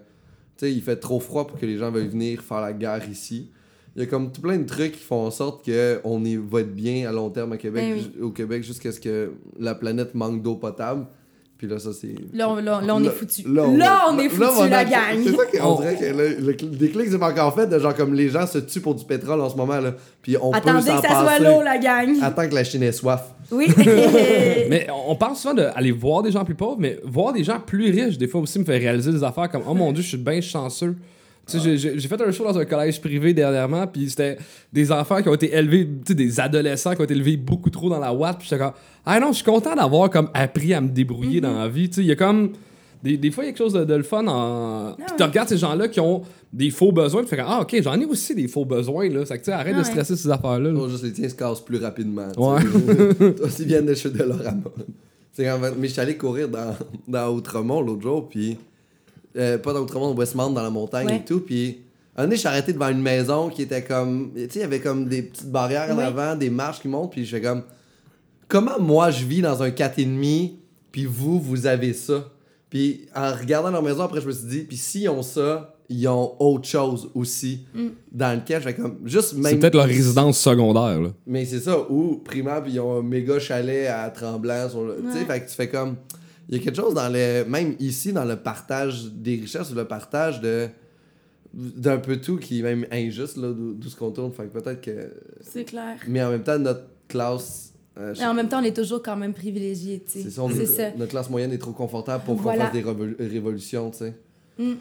sais, 0.57 0.71
il 0.73 0.81
fait 0.81 0.97
trop 0.97 1.19
froid 1.19 1.47
pour 1.47 1.59
que 1.59 1.65
les 1.65 1.77
gens 1.77 1.91
veuillent 1.91 2.07
venir 2.07 2.41
faire 2.41 2.61
la 2.61 2.73
guerre 2.73 3.09
ici. 3.09 3.49
Il 3.95 4.01
y 4.01 4.05
a 4.05 4.07
comme 4.07 4.31
tout 4.31 4.41
plein 4.41 4.57
de 4.57 4.65
trucs 4.65 4.93
qui 4.93 5.03
font 5.03 5.25
en 5.25 5.31
sorte 5.31 5.65
qu'on 5.65 6.19
va 6.47 6.61
être 6.61 6.73
bien 6.73 7.07
à 7.07 7.11
long 7.11 7.29
terme 7.29 7.53
à 7.53 7.57
Québec, 7.57 7.83
Ben 7.83 8.03
oui. 8.15 8.21
au 8.21 8.31
Québec 8.31 8.63
jusqu'à 8.63 8.91
ce 8.91 8.99
que 8.99 9.33
la 9.59 9.75
planète 9.75 10.15
manque 10.15 10.41
d'eau 10.41 10.55
potable. 10.55 11.05
Puis 11.63 11.71
là, 11.71 11.79
ça, 11.79 11.91
c'est. 11.93 12.13
Là, 12.33 12.49
on, 12.49 12.55
là, 12.55 12.81
là, 12.85 12.93
on 12.93 12.99
Là- 12.99 13.05
est 13.05 13.13
foutu. 13.13 13.43
là, 13.47 13.65
Là, 13.77 14.01
on 14.11 14.19
est 14.19 14.23
là, 14.23 14.29
foutu, 14.29 14.43
on 14.59 14.63
a- 14.63 14.67
la 14.67 14.83
gang. 14.83 14.99
C'est 15.23 15.31
ça 15.33 15.45
qu'on 15.45 15.65
On- 15.65 15.79
dirait 15.79 15.95
que 15.95 16.03
le, 16.03 16.45
le 16.45 16.53
cl- 16.55 16.71
déclic 16.77 17.07
c'est 17.09 17.23
encore 17.23 17.55
fait 17.55 17.67
de 17.67 17.79
genre 17.79 17.95
comme 17.95 18.13
les 18.13 18.27
gens 18.27 18.45
se 18.45 18.57
tuent 18.57 18.81
pour 18.81 18.95
du 18.95 19.05
pétrole 19.05 19.39
en 19.39 19.49
ce 19.49 19.55
moment 19.55 19.79
là. 19.79 19.93
Puis 20.21 20.35
on 20.41 20.51
peut 20.51 20.57
Attendez 20.57 20.91
que 20.91 21.07
ça 21.07 21.21
soit 21.21 21.39
l'eau, 21.39 21.61
la 21.63 21.77
gang. 21.77 22.09
Attends 22.21 22.49
que 22.49 22.53
la 22.55 22.65
Chine 22.65 22.83
ait 22.83 22.91
soif. 22.91 23.21
Oui. 23.49 23.67
Mais 24.69 24.87
on 25.07 25.15
parle 25.15 25.37
souvent 25.37 25.53
d'aller 25.53 25.93
voir 25.93 26.21
des 26.21 26.31
gens 26.31 26.43
plus 26.43 26.55
pauvres, 26.55 26.77
mais 26.79 26.99
voir 27.05 27.31
des 27.31 27.45
gens 27.45 27.59
plus 27.65 27.91
riches, 27.91 28.17
des 28.17 28.27
fois 28.27 28.41
aussi, 28.41 28.59
me 28.59 28.65
fait 28.65 28.77
réaliser 28.77 29.13
des 29.13 29.23
affaires 29.23 29.49
comme 29.49 29.63
Oh 29.65 29.73
mon 29.73 29.93
Dieu, 29.93 30.03
je 30.03 30.09
suis 30.09 30.17
bien 30.17 30.41
chanceux. 30.41 30.95
Tu 31.45 31.59
sais, 31.59 31.77
j'ai- 31.77 31.99
fait 32.07 32.21
un 32.21 32.31
show 32.31 32.45
dans 32.45 32.57
un 32.57 32.63
collège 32.63 33.01
privé 33.01 33.33
dernièrement, 33.33 33.85
puis 33.85 34.09
c'était 34.09 34.37
des 34.71 34.91
enfants 34.93 35.21
qui 35.21 35.27
ont 35.27 35.33
été 35.35 35.53
élevés, 35.53 35.85
tu 35.85 35.93
sais, 36.07 36.15
des 36.15 36.39
adolescents 36.39 36.95
qui 36.95 37.01
ont 37.01 37.03
été 37.03 37.13
élevés 37.13 37.35
beaucoup 37.35 37.69
trop 37.69 37.89
dans 37.89 37.99
la 37.99 38.13
ouate, 38.13 38.37
puis 38.39 38.47
j'étais 38.49 38.63
comme 38.63 38.71
Ah 39.05 39.19
non, 39.19 39.31
je 39.31 39.35
suis 39.37 39.43
content 39.43 39.75
d'avoir 39.75 40.09
comme 40.09 40.29
appris 40.33 40.73
à 40.73 40.79
me 40.79 40.87
débrouiller 40.87 41.41
dans 41.41 41.57
la 41.57 41.67
vie. 41.67 41.89
Tu 41.89 41.95
sais, 41.95 42.01
il 42.01 42.07
y 42.07 42.11
a 42.11 42.15
comme. 42.15 42.51
Des, 43.03 43.17
des 43.17 43.31
fois, 43.31 43.43
il 43.43 43.47
y 43.47 43.49
a 43.49 43.51
quelque 43.51 43.57
chose 43.65 43.73
de, 43.73 43.83
de 43.83 43.93
le 43.95 44.03
fun 44.03 44.25
en. 44.27 44.93
Puis 44.95 45.05
tu 45.17 45.23
regardes 45.23 45.49
ces 45.49 45.57
gens-là 45.57 45.89
qui 45.89 45.99
ont 45.99 46.21
des 46.53 46.69
faux 46.69 46.93
besoins, 46.93 47.19
puis 47.23 47.29
tu 47.31 47.35
fais 47.35 47.41
comme 47.41 47.51
Ah, 47.51 47.59
ok, 47.59 47.75
j'en 47.83 47.99
ai 47.99 48.05
aussi 48.05 48.33
des 48.33 48.47
faux 48.47 48.63
besoins, 48.63 49.09
là. 49.09 49.25
Ça 49.25 49.37
que, 49.37 49.43
tu 49.43 49.47
sais, 49.47 49.51
arrête 49.51 49.75
de 49.75 49.83
stresser 49.83 50.15
ces 50.15 50.29
affaires-là. 50.29 50.69
là. 50.69 50.73
Bon, 50.73 50.87
juste 50.87 51.03
les 51.03 51.11
tiens 51.11 51.27
se 51.27 51.35
cassent 51.35 51.59
plus 51.59 51.79
rapidement. 51.79 52.29
tu 52.33 52.39
Ouais. 52.39 52.61
sais. 52.61 53.33
Toi 53.35 53.45
aussi, 53.47 53.65
viennent 53.65 53.85
de 53.85 53.93
chez 53.95 54.09
Delorama. 54.09 54.61
C'est 55.33 55.45
mais 55.77 55.87
je 55.89 55.91
suis 55.93 55.99
allé 55.99 56.15
courir 56.15 56.47
dans, 56.47 56.73
dans 57.05 57.29
Outremont 57.33 57.81
l'autre 57.81 58.01
jour, 58.03 58.29
puis. 58.29 58.57
Euh, 59.37 59.57
pas 59.57 59.73
dans 59.73 59.81
Outremont, 59.81 60.13
Westmount, 60.15 60.51
dans 60.51 60.61
la 60.63 60.69
montagne 60.69 61.07
Ouais. 61.07 61.17
et 61.17 61.25
tout, 61.25 61.39
puis. 61.41 61.79
Un 62.15 62.29
je 62.29 62.35
suis 62.35 62.47
arrêté 62.47 62.73
devant 62.73 62.89
une 62.89 63.01
maison 63.01 63.49
qui 63.49 63.63
était 63.63 63.83
comme. 63.83 64.31
Tu 64.35 64.41
sais, 64.41 64.49
il 64.55 64.61
y 64.61 64.63
avait 64.65 64.79
comme 64.79 65.07
des 65.07 65.23
petites 65.23 65.49
barrières 65.49 65.89
en 65.95 65.97
avant, 65.97 66.35
des 66.35 66.51
marches 66.51 66.79
qui 66.81 66.87
montent, 66.87 67.11
puis 67.11 67.25
je 67.25 67.35
fais 67.35 67.41
comme. 67.41 67.63
Comment 68.47 68.79
moi 68.79 69.09
je 69.09 69.25
vis 69.25 69.41
dans 69.41 69.63
un 69.63 69.69
4,5, 69.69 70.51
puis 70.91 71.05
vous, 71.05 71.39
vous 71.39 71.65
avez 71.65 71.93
ça? 71.93 72.29
Puis 72.69 73.07
en 73.15 73.31
regardant 73.33 73.71
leur 73.71 73.81
maison, 73.81 74.03
après, 74.03 74.21
je 74.21 74.27
me 74.27 74.31
suis 74.31 74.45
dit, 74.47 74.59
puis 74.59 74.77
s'ils 74.77 75.09
ont 75.09 75.23
ça, 75.23 75.75
ils 75.89 76.07
ont 76.07 76.35
autre 76.39 76.67
chose 76.67 77.09
aussi, 77.15 77.65
Mm. 77.73 77.87
dans 78.11 78.39
lequel 78.39 78.61
je 78.61 78.67
fais 78.67 78.75
comme. 78.75 78.99
Juste 79.05 79.33
même. 79.33 79.45
C'est 79.45 79.57
peut-être 79.59 79.75
leur 79.75 79.85
résidence 79.87 80.37
secondaire, 80.37 81.01
là. 81.01 81.09
Mais 81.25 81.45
c'est 81.45 81.61
ça, 81.61 81.79
ou 81.89 82.17
primaire, 82.23 82.61
puis 82.61 82.73
ils 82.73 82.79
ont 82.79 82.99
un 82.99 83.01
méga 83.01 83.39
chalet 83.39 83.87
à 83.87 84.07
Tremblant. 84.11 84.69
Sur 84.69 84.83
le... 84.83 84.97
Tu 85.11 85.17
sais, 85.17 85.25
fait 85.25 85.41
que 85.41 85.49
tu 85.49 85.55
fais 85.55 85.67
comme. 85.67 85.95
Il 86.49 86.57
y 86.57 86.61
a 86.61 86.63
quelque 86.63 86.75
chose 86.75 86.93
dans 86.93 87.09
le. 87.09 87.45
Même 87.45 87.75
ici, 87.79 88.11
dans 88.13 88.25
le 88.25 88.35
partage 88.35 89.05
des 89.05 89.35
richesses 89.35 89.71
ou 89.71 89.75
le 89.75 89.85
partage 89.85 90.41
de. 90.41 90.67
d'un 91.53 91.97
peu 91.97 92.17
tout 92.17 92.37
qui 92.37 92.59
est 92.59 92.63
même 92.63 92.85
injuste, 92.91 93.37
là, 93.37 93.49
d'où 93.55 93.89
ce 93.89 93.95
qu'on 93.95 94.11
tourne. 94.11 94.31
Fait 94.33 94.43
que 94.43 94.59
peut-être 94.59 94.81
que. 94.81 95.11
C'est 95.41 95.63
clair. 95.63 95.97
Mais 96.07 96.21
en 96.23 96.31
même 96.31 96.43
temps, 96.43 96.57
notre 96.59 96.83
classe. 97.07 97.73
euh, 97.97 98.13
Mais 98.19 98.25
en 98.25 98.33
même 98.33 98.49
temps, 98.49 98.59
on 98.61 98.63
est 98.63 98.75
toujours 98.75 99.01
quand 99.03 99.15
même 99.15 99.33
sais. 100.49 100.59
c'est 100.59 100.65
ça, 100.65 100.91
notre 100.97 101.11
classe 101.11 101.29
moyenne 101.29 101.51
est 101.53 101.57
trop 101.59 101.71
confortable 101.71 102.23
pour 102.25 102.35
Voilà. 102.35 102.65
qu'on 102.65 102.71
fasse 102.71 102.73
des 102.73 102.81
révol- 102.81 103.15
révolutions, 103.19 103.91
tu 103.91 103.97
sais. 103.99 104.13
Mm. 104.57 104.73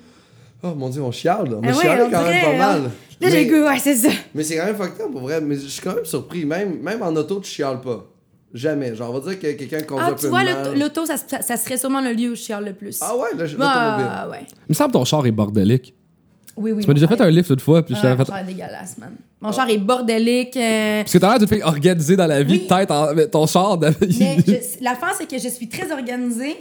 Oh 0.65 0.75
mon 0.77 0.89
dieu, 0.89 1.03
on 1.03 1.11
chiale, 1.11 1.51
là. 1.51 1.57
On 1.59 1.63
ouais, 1.67 1.75
chialé 1.75 2.03
on 2.03 2.11
quand 2.11 2.23
même 2.23 2.41
pas 2.45 2.51
hein. 2.55 2.59
mal. 2.81 2.83
Là, 2.85 2.91
j'ai 3.21 3.31
Mais- 3.31 3.45
le 3.45 3.51
goût, 3.63 3.67
ouais, 3.69 3.79
c'est 3.79 3.97
ça. 3.97 4.09
Mais 4.35 4.43
c'est 4.45 4.57
quand 4.57 4.65
même 4.67 4.77
fucked 4.77 5.01
up 5.01 5.11
pour 5.13 5.21
vrai. 5.23 5.41
Mais 5.41 5.57
je 5.57 5.67
suis 5.67 5.83
quand 5.83 5.95
même 5.95 6.05
surpris. 6.05 6.45
Même, 6.45 6.81
même 6.81 7.03
en 7.03 7.15
auto, 7.17 7.41
tu 7.41 7.51
chiales 7.51 7.81
pas. 7.81 8.09
Jamais. 8.55 8.95
Genre, 8.95 9.11
on 9.15 9.19
va 9.19 9.31
dire 9.31 9.41
que 9.41 9.53
quelqu'un 9.53 9.81
conduit 9.83 10.05
Ah, 10.07 10.11
un 10.11 10.15
tu 10.15 10.23
peu 10.23 10.29
vois, 10.29 10.45
mal. 10.45 10.75
l'auto- 10.75 10.79
l'auto, 10.79 11.07
ça, 11.07 11.57
serait 11.57 11.77
sûrement 11.79 12.01
le 12.01 12.13
lieu 12.13 12.31
où 12.33 12.35
je 12.35 12.41
chiale 12.43 12.65
le 12.67 12.73
plus. 12.75 12.99
Ah 13.01 13.17
ouais, 13.17 13.29
là, 13.37 13.47
je- 13.47 13.57
Ah, 13.61 14.29
ouais. 14.31 14.41
Il 14.51 14.71
me 14.71 14.75
semble 14.75 14.93
que 14.93 14.99
ton 14.99 15.05
char 15.05 15.25
est 15.27 15.31
bordélique. 15.31 15.95
Oui, 16.55 16.73
oui. 16.73 16.83
Tu 16.83 16.89
m'as 16.89 16.93
déjà 16.95 17.09
fait 17.09 17.19
un 17.21 17.31
lift 17.31 17.49
une 17.49 17.61
fois, 17.61 17.83
puis 17.83 17.95
je 17.95 17.99
Ouais, 18.01 18.03
t'avais 18.03 18.17
mon 18.19 18.25
fait. 18.27 18.31
char 18.31 18.41
est 18.41 18.45
dégueulasse, 18.45 18.99
man. 18.99 19.13
Mon 19.41 19.53
char 19.53 19.71
est 19.71 19.79
bordélique. 19.79 20.55
euh, 20.59 21.01
Parce 21.01 21.13
que 21.13 21.19
t'as 21.19 21.31
l'air 21.31 21.39
d'une 21.39 21.49
fille 21.49 21.63
organisée 21.63 22.15
dans 22.17 22.27
la 22.27 22.43
vie, 22.43 22.67
Oui. 22.71 22.85
en... 22.91 23.15
mais 23.15 23.27
ton 23.27 23.47
char. 23.47 23.79
de- 23.79 23.91
Mais 24.21 24.37
je- 24.47 24.85
l'affaire, 24.85 25.15
c'est 25.17 25.27
que 25.27 25.39
je 25.39 25.49
suis 25.49 25.69
très 25.71 25.91
organisée, 25.91 26.57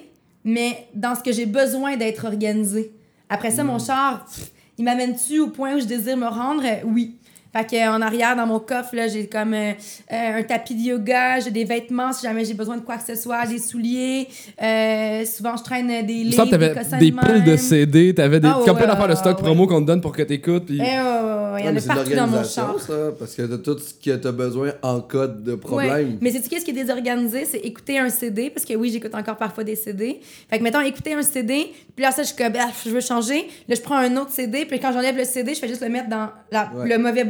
mais 0.45 0.87
dans 0.95 1.13
ce 1.13 1.21
que 1.21 1.33
j'ai 1.33 1.45
besoin 1.45 1.97
d'être 1.97 2.23
organisée. 2.25 2.93
Après 3.29 3.51
ça, 3.51 3.65
mon 3.65 3.75
Hmm. 3.75 3.85
char, 3.85 4.25
pff, 4.25 4.51
il 4.77 4.85
m'amène-tu 4.85 5.39
au 5.41 5.47
point 5.47 5.75
où 5.75 5.79
je 5.81 5.85
désire 5.85 6.15
me 6.15 6.27
rendre? 6.27 6.63
Euh, 6.65 6.85
Oui. 6.85 7.17
Fait 7.53 7.65
que, 7.69 7.75
euh, 7.75 7.91
en 7.91 8.01
arrière, 8.01 8.35
dans 8.37 8.45
mon 8.47 8.59
coffre, 8.59 8.95
là, 8.95 9.07
j'ai 9.09 9.27
comme 9.27 9.53
euh, 9.53 9.71
euh, 10.11 10.37
un 10.39 10.43
tapis 10.43 10.73
de 10.75 10.81
yoga, 10.81 11.39
j'ai 11.41 11.51
des 11.51 11.65
vêtements 11.65 12.13
si 12.13 12.25
jamais 12.25 12.45
j'ai 12.45 12.53
besoin 12.53 12.77
de 12.77 12.81
quoi 12.81 12.95
que 12.97 13.03
ce 13.05 13.21
soit, 13.21 13.45
des 13.45 13.59
souliers. 13.59 14.27
Euh, 14.61 15.25
souvent, 15.25 15.57
je 15.57 15.63
traîne 15.63 15.87
des 16.05 16.23
livres, 16.23 16.45
que 16.49 16.55
des 16.55 16.73
cossins 16.73 16.97
des 16.97 17.11
de 17.11 17.19
piles 17.19 17.43
de. 17.43 17.55
CD, 17.57 18.13
t'avais 18.15 18.39
des 18.39 18.47
Ah 18.47 18.59
ouais, 18.59 18.65
comme 18.65 18.77
plein 18.77 18.85
ouais, 18.85 18.91
d'affaires 18.91 19.07
de 19.09 19.15
stock 19.15 19.37
ouais. 19.37 19.43
promo 19.43 19.67
qu'on 19.67 19.81
te 19.81 19.87
donne 19.87 20.01
pour 20.01 20.13
que 20.13 20.21
t'écoutes. 20.21 20.65
Puis... 20.65 20.77
Eh, 20.77 20.81
ouais, 20.81 20.87
ouais, 20.87 20.93
ouais, 20.95 21.51
ouais, 21.53 21.59
il 21.59 21.65
y 21.65 21.67
Ouais, 21.67 21.73
en 21.73 21.91
a 21.91 21.95
partout 21.95 22.13
dans 22.15 22.27
mon 22.27 22.43
char. 22.43 22.79
ça. 22.79 22.93
Parce 23.19 23.35
que 23.35 23.41
t'as 23.43 23.57
tout 23.57 23.77
ce 23.79 23.93
que 23.93 24.15
t'as 24.15 24.31
besoin 24.31 24.71
en 24.81 25.01
cas 25.01 25.27
de 25.27 25.51
Ouais. 25.51 25.57
problème. 25.57 26.17
Mais 26.21 26.31
c'est 26.31 26.47
qu'est-ce 26.47 26.63
qui 26.65 26.71
est 26.71 26.73
désorganisé, 26.73 27.45
c'est 27.45 27.59
écouter 27.59 27.99
un 27.99 28.09
CD 28.09 28.49
parce 28.49 28.65
que 28.65 28.73
oui, 28.75 28.89
j'écoute 28.91 29.13
encore 29.13 29.35
parfois 29.37 29.63
des 29.65 29.75
CD. 29.75 30.19
Fait 30.49 30.57
que 30.57 30.63
mettons 30.63 30.79
écouter 30.81 31.13
un 31.13 31.21
CD, 31.21 31.71
puis 31.95 32.03
là 32.03 32.11
ça 32.11 32.23
je 32.23 32.27
suis 32.29 32.37
comme 32.37 32.53
ah, 32.59 32.69
je 32.85 32.89
veux 32.89 33.01
changer, 33.01 33.47
là 33.67 33.75
je 33.75 33.81
prends 33.81 33.97
un 33.97 34.15
autre 34.17 34.31
CD, 34.31 34.65
puis 34.65 34.79
quand 34.79 34.91
j'enlève 34.93 35.17
le 35.17 35.25
CD, 35.25 35.53
je 35.53 35.59
fais 35.59 35.67
juste 35.67 35.81
le 35.81 35.89
mettre 35.89 36.09
dans 36.09 36.29
la- 36.51 36.71
Ouais. 36.75 36.87
le 36.87 36.97
mauvais 36.97 37.23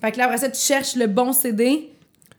Fait 0.00 0.12
que 0.12 0.18
là 0.18 0.24
après 0.24 0.38
ça 0.38 0.50
tu 0.50 0.60
cherches 0.60 0.96
le 0.96 1.06
bon 1.06 1.32
CD. 1.32 1.90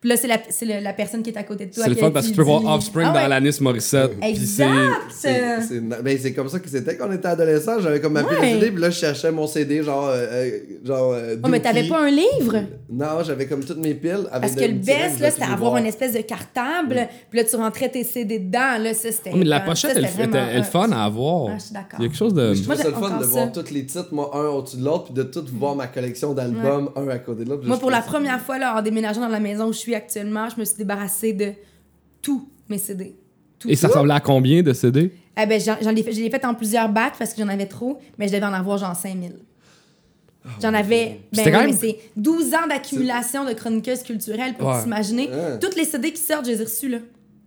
Puis 0.05 0.09
là 0.11 0.17
c'est 0.17 0.27
la 0.27 0.37
c'est 0.51 0.65
le- 0.65 0.83
la 0.83 0.93
personne 0.93 1.23
qui 1.23 1.31
est 1.31 1.37
à 1.37 1.41
côté 1.41 1.65
de 1.65 1.73
toi 1.73 1.83
C'est 1.83 1.89
le 1.89 1.95
qui- 1.95 2.01
fun 2.01 2.11
parce 2.11 2.25
que 2.27 2.29
qui 2.29 2.35
tu 2.35 2.37
peux 2.37 2.43
voir 2.47 2.59
dit- 2.61 2.67
Offspring 2.67 3.07
Ah 3.09 3.13
dans 3.13 3.19
ouais. 3.23 3.27
l'Anis 3.27 3.57
Morissette. 3.59 4.11
puis 4.19 4.29
Exact. 4.29 4.69
C'est 5.09 5.61
c'est- 5.67 5.79
ben, 5.79 6.17
c'est 6.21 6.31
comme 6.33 6.47
ça 6.47 6.59
que 6.59 6.69
c'était 6.69 6.95
quand 6.95 7.07
on 7.09 7.11
était 7.11 7.27
adolescent. 7.27 7.79
J'avais 7.79 7.99
comme 7.99 8.13
ma 8.13 8.23
pile 8.23 8.35
de 8.37 8.41
Ouais. 8.41 8.51
CD, 8.53 8.69
puis 8.71 8.81
là, 8.81 8.91
je 8.91 8.99
cherchais 8.99 9.31
mon 9.31 9.47
CD, 9.47 9.81
genre. 9.81 10.07
euh, 10.09 10.15
euh, 10.31 10.59
genre 10.85 11.13
euh, 11.13 11.37
Oh 11.43 11.47
mais 11.47 11.57
Dookie. 11.59 11.61
t'avais 11.73 11.87
pas 11.87 12.03
un 12.05 12.11
livre? 12.11 12.65
Non, 12.87 13.23
j'avais 13.25 13.47
comme 13.47 13.63
toutes 13.65 13.79
mes 13.79 13.95
piles. 13.95 14.27
Avec 14.31 14.41
parce 14.41 14.53
de- 14.53 14.59
que 14.59 14.65
le 14.65 14.71
une 14.73 14.81
tirette, 14.81 15.01
best 15.01 15.15
je 15.17 15.21
là 15.23 15.25
vais 15.29 15.31
c'était 15.31 15.45
tout 15.47 15.51
avoir 15.53 15.69
voir. 15.71 15.77
une 15.81 15.87
espèce 15.87 16.13
de 16.13 16.21
cartable, 16.21 17.07
puis 17.31 17.39
là 17.39 17.45
tu 17.45 17.55
rentrais 17.55 17.89
tes 17.89 18.03
CD 18.03 18.37
dedans, 18.37 18.77
là 18.79 18.93
ça 18.93 19.11
c'était 19.11 19.31
Oh, 19.33 19.37
mais 19.37 19.45
la 19.45 19.59
pochette, 19.61 19.93
ça, 19.93 19.99
elle, 19.99 20.07
c'était 20.07 20.21
elle, 20.23 20.29
vraiment 20.29 20.47
elle 20.51 20.57
est 20.57 20.59
hot. 20.59 20.63
fun 20.71 20.91
à 20.91 21.03
avoir. 21.03 21.47
Ah, 21.49 21.55
je 21.57 21.63
suis 21.63 21.73
d'accord. 21.73 21.99
Il 21.99 22.03
y 22.03 22.05
a 22.05 22.09
quelque 22.09 22.17
chose 22.17 22.33
de. 22.35 22.53
Je 22.53 22.61
trouvais 22.61 22.75
Moi, 22.75 22.83
ça 22.83 22.89
le 22.89 22.95
fun 22.95 23.17
de 23.17 23.23
voir 23.25 23.51
tous 23.51 23.71
les 23.71 23.85
titres, 23.87 24.09
moi, 24.11 24.29
un 24.35 24.45
au-dessus 24.49 24.77
de 24.77 24.85
l'autre, 24.85 25.05
puis 25.05 25.13
de 25.15 25.23
tout 25.23 25.43
voir 25.53 25.75
ma 25.75 25.87
collection 25.87 26.33
d'albums, 26.33 26.91
un 26.95 27.07
à 27.07 27.17
côté 27.17 27.43
de 27.43 27.49
l'autre. 27.49 27.61
puis 27.61 27.67
Moi, 27.69 27.77
je 27.77 27.81
pour 27.81 27.89
la 27.89 28.01
trouvais 28.01 28.11
ça- 28.11 28.19
première 28.19 28.39
fois, 28.41 28.59
là, 28.59 28.77
en 28.77 28.81
déménageant 28.83 29.21
dans 29.21 29.27
la 29.29 29.39
maison 29.39 29.65
où 29.67 29.73
je 29.73 29.79
suis 29.79 29.94
actuellement, 29.95 30.47
je 30.49 30.60
me 30.60 30.65
suis 30.65 30.77
débarrassée 30.77 31.34
de 31.34 31.53
tous 32.21 32.47
mes 32.69 32.77
CD. 32.77 33.15
Tout. 33.60 33.69
Et 33.69 33.75
ça 33.75 33.88
ressemblait 33.88 34.13
à 34.13 34.19
combien 34.19 34.62
de 34.62 34.73
CD 34.73 35.12
Eh 35.41 35.45
ben, 35.45 35.60
j'en, 35.62 35.75
j'en 35.81 35.95
ai 35.95 36.03
fait, 36.03 36.12
je 36.12 36.21
l'ai 36.21 36.29
fait 36.29 36.43
en 36.45 36.53
plusieurs 36.53 36.89
bacs 36.89 37.15
parce 37.17 37.34
que 37.34 37.41
j'en 37.41 37.47
avais 37.47 37.65
trop, 37.67 37.99
mais 38.17 38.27
je 38.27 38.34
devais 38.34 38.45
en 38.45 38.53
avoir 38.53 38.77
genre 38.77 38.95
5000. 38.95 39.34
J'en 40.62 40.73
avais. 40.75 41.21
Ben 41.31 41.38
C'était 41.39 41.51
quand 41.51 41.58
oui, 41.62 41.65
même- 41.71 41.75
mais 41.81 41.89
c'est 41.89 41.97
12 42.17 42.53
ans 42.53 42.67
d'accumulation 42.69 43.45
de 43.45 43.53
chroniqueuses 43.53 44.03
culturelles 44.03 44.53
pour 44.53 44.67
Ouais. 44.69 44.84
t'imaginer. 44.84 45.27
Ouais. 45.29 45.58
Toutes 45.60 45.75
les 45.75 45.86
CD 45.86 46.12
qui 46.12 46.21
sortent, 46.21 46.45
je 46.45 46.51
les 46.51 46.62
ai 46.62 46.65
reçus, 46.65 46.89
là. 46.89 46.99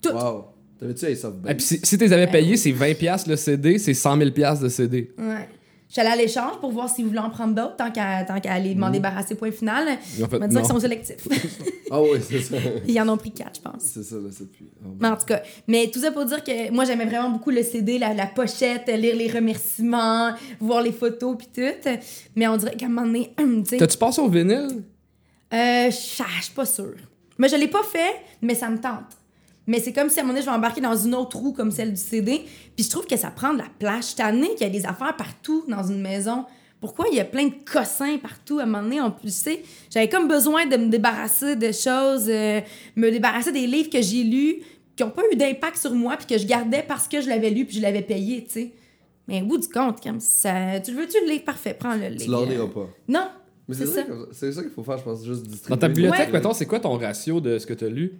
Toutes. 0.02 0.14
Wow. 0.14 0.46
T'avais-tu 0.80 1.04
Ace 1.06 1.24
of 1.24 1.34
Et 1.34 1.38
Base? 1.38 1.54
puis 1.56 1.64
si, 1.64 1.80
si 1.84 1.96
tu 1.98 2.04
les 2.04 2.12
avais 2.12 2.26
payés, 2.26 2.56
c'est 2.56 2.72
20$ 2.72 3.26
le 3.28 3.36
CD, 3.36 3.78
c'est 3.78 3.94
100 3.94 4.16
000$ 4.16 4.60
de 4.60 4.68
CD. 4.68 5.12
Ouais. 5.18 5.48
Je 5.88 5.94
suis 5.94 6.00
allée 6.02 6.10
à 6.10 6.16
l'échange 6.16 6.58
pour 6.60 6.70
voir 6.70 6.88
s'ils 6.90 7.06
voulaient 7.06 7.18
en 7.18 7.30
prendre 7.30 7.54
d'autres, 7.54 7.76
tant 7.76 7.90
qu'à 7.90 8.22
qu'à 8.24 8.52
aller 8.52 8.74
m'en 8.74 8.90
débarrasser, 8.90 9.34
point 9.34 9.50
final. 9.50 9.98
Fait 9.98 10.38
non. 10.38 10.48
qu'ils 10.48 10.64
sont 10.66 10.80
sélectifs. 10.80 11.26
Ah 11.90 12.02
oui, 12.02 12.18
c'est 12.20 12.42
ça. 12.42 12.56
Ils 12.86 13.00
en 13.00 13.08
ont 13.08 13.16
pris 13.16 13.30
quatre, 13.30 13.56
je 13.56 13.62
pense. 13.62 13.80
C'est 13.82 14.02
ça, 14.02 14.16
là, 14.16 14.28
c'est 14.30 14.52
plus. 14.52 14.66
Oh, 14.84 14.88
Mais 15.00 15.08
en 15.08 15.16
tout 15.16 15.24
cas, 15.24 15.40
mais 15.66 15.90
tout 15.90 16.00
ça 16.00 16.12
pour 16.12 16.26
dire 16.26 16.44
que 16.44 16.70
moi 16.70 16.84
j'aimais 16.84 17.06
vraiment 17.06 17.30
beaucoup 17.30 17.48
le 17.48 17.62
CD, 17.62 17.98
la, 17.98 18.12
la 18.12 18.26
pochette, 18.26 18.88
lire 18.88 19.16
les 19.16 19.30
remerciements, 19.30 20.32
voir 20.60 20.82
les 20.82 20.92
photos 20.92 21.36
puis 21.38 21.46
tout. 21.46 21.90
Mais 22.36 22.46
on 22.46 22.58
dirait 22.58 22.76
qu'à 22.76 22.84
un 22.84 22.88
moment 22.90 23.06
donné, 23.06 23.32
tu 23.38 23.64
sais, 23.64 23.76
T'as-tu 23.78 23.96
passé 23.96 24.20
au 24.20 24.28
vinyle? 24.28 24.82
euh, 25.54 25.90
je 25.90 25.90
je 25.90 26.44
suis 26.44 26.52
pas 26.54 26.66
sûre. 26.66 26.96
Mais 27.38 27.48
je 27.48 27.56
l'ai 27.56 27.68
pas 27.68 27.84
fait, 27.84 28.16
mais 28.42 28.54
ça 28.54 28.68
me 28.68 28.76
tente. 28.78 29.16
Mais 29.68 29.78
c'est 29.78 29.92
comme 29.92 30.08
si 30.08 30.18
à 30.18 30.22
un 30.22 30.24
moment 30.24 30.32
donné, 30.32 30.44
je 30.44 30.50
vais 30.50 30.56
embarquer 30.56 30.80
dans 30.80 30.96
une 30.96 31.14
autre 31.14 31.36
roue 31.36 31.52
comme 31.52 31.70
celle 31.70 31.90
du 31.90 32.00
CD. 32.00 32.40
Puis 32.74 32.84
je 32.84 32.90
trouve 32.90 33.06
que 33.06 33.16
ça 33.16 33.30
prend 33.30 33.52
de 33.52 33.58
la 33.58 33.68
place. 33.78 34.16
Je 34.18 34.54
qu'il 34.54 34.60
y 34.60 34.64
a 34.64 34.68
des 34.70 34.84
affaires 34.86 35.14
partout 35.16 35.64
dans 35.68 35.84
une 35.84 36.00
maison. 36.00 36.44
Pourquoi 36.80 37.06
il 37.12 37.16
y 37.16 37.20
a 37.20 37.24
plein 37.24 37.46
de 37.48 37.54
cossins 37.70 38.18
partout? 38.18 38.58
À 38.60 38.62
un 38.62 38.66
moment 38.66 38.82
donné? 38.82 39.00
On, 39.00 39.10
tu 39.10 39.28
sais, 39.28 39.62
j'avais 39.90 40.08
comme 40.08 40.26
besoin 40.26 40.64
de 40.66 40.76
me 40.76 40.88
débarrasser 40.88 41.54
de 41.56 41.70
choses, 41.72 42.28
euh, 42.28 42.60
me 42.96 43.10
débarrasser 43.10 43.52
des 43.52 43.66
livres 43.66 43.90
que 43.90 44.00
j'ai 44.00 44.22
lus 44.24 44.62
qui 44.96 45.04
n'ont 45.04 45.10
pas 45.10 45.22
eu 45.30 45.36
d'impact 45.36 45.76
sur 45.76 45.92
moi 45.94 46.16
puis 46.16 46.26
que 46.26 46.38
je 46.40 46.46
gardais 46.46 46.82
parce 46.86 47.06
que 47.06 47.20
je 47.20 47.28
l'avais 47.28 47.50
lu 47.50 47.64
puis 47.66 47.76
je 47.76 47.82
l'avais 47.82 48.02
payé, 48.02 48.44
tu 48.44 48.52
sais. 48.52 48.72
Mais 49.26 49.42
au 49.42 49.44
bout 49.46 49.58
du 49.58 49.68
compte, 49.68 50.00
comme 50.02 50.20
ça, 50.20 50.80
tu 50.80 50.92
le 50.92 51.00
veux-tu 51.02 51.18
le 51.24 51.30
livre? 51.30 51.44
Parfait, 51.44 51.74
prends-le. 51.78 52.16
Tu 52.16 52.30
l'en 52.30 52.46
liras 52.46 52.68
pas. 52.68 52.88
Non, 53.06 53.28
Mais 53.68 53.74
c'est 53.74 53.84
ça. 53.86 53.96
ça, 53.96 54.02
que- 54.04 54.28
c'est 54.32 54.52
ça 54.52 54.62
qu'il 54.62 54.70
faut 54.70 54.82
faire, 54.82 54.96
je 54.96 55.04
pense, 55.04 55.22
juste 55.26 55.42
distribuer. 55.42 55.68
Dans 55.68 55.76
ta 55.76 55.88
bibliothèque, 55.88 56.28
Ouais. 56.28 56.32
mettons, 56.32 56.54
c'est 56.54 56.64
quoi 56.64 56.80
ton 56.80 56.96
ratio 56.96 57.38
de 57.40 57.58
ce 57.58 57.66
que 57.66 57.74
t'as 57.74 57.88
lu? 57.88 58.14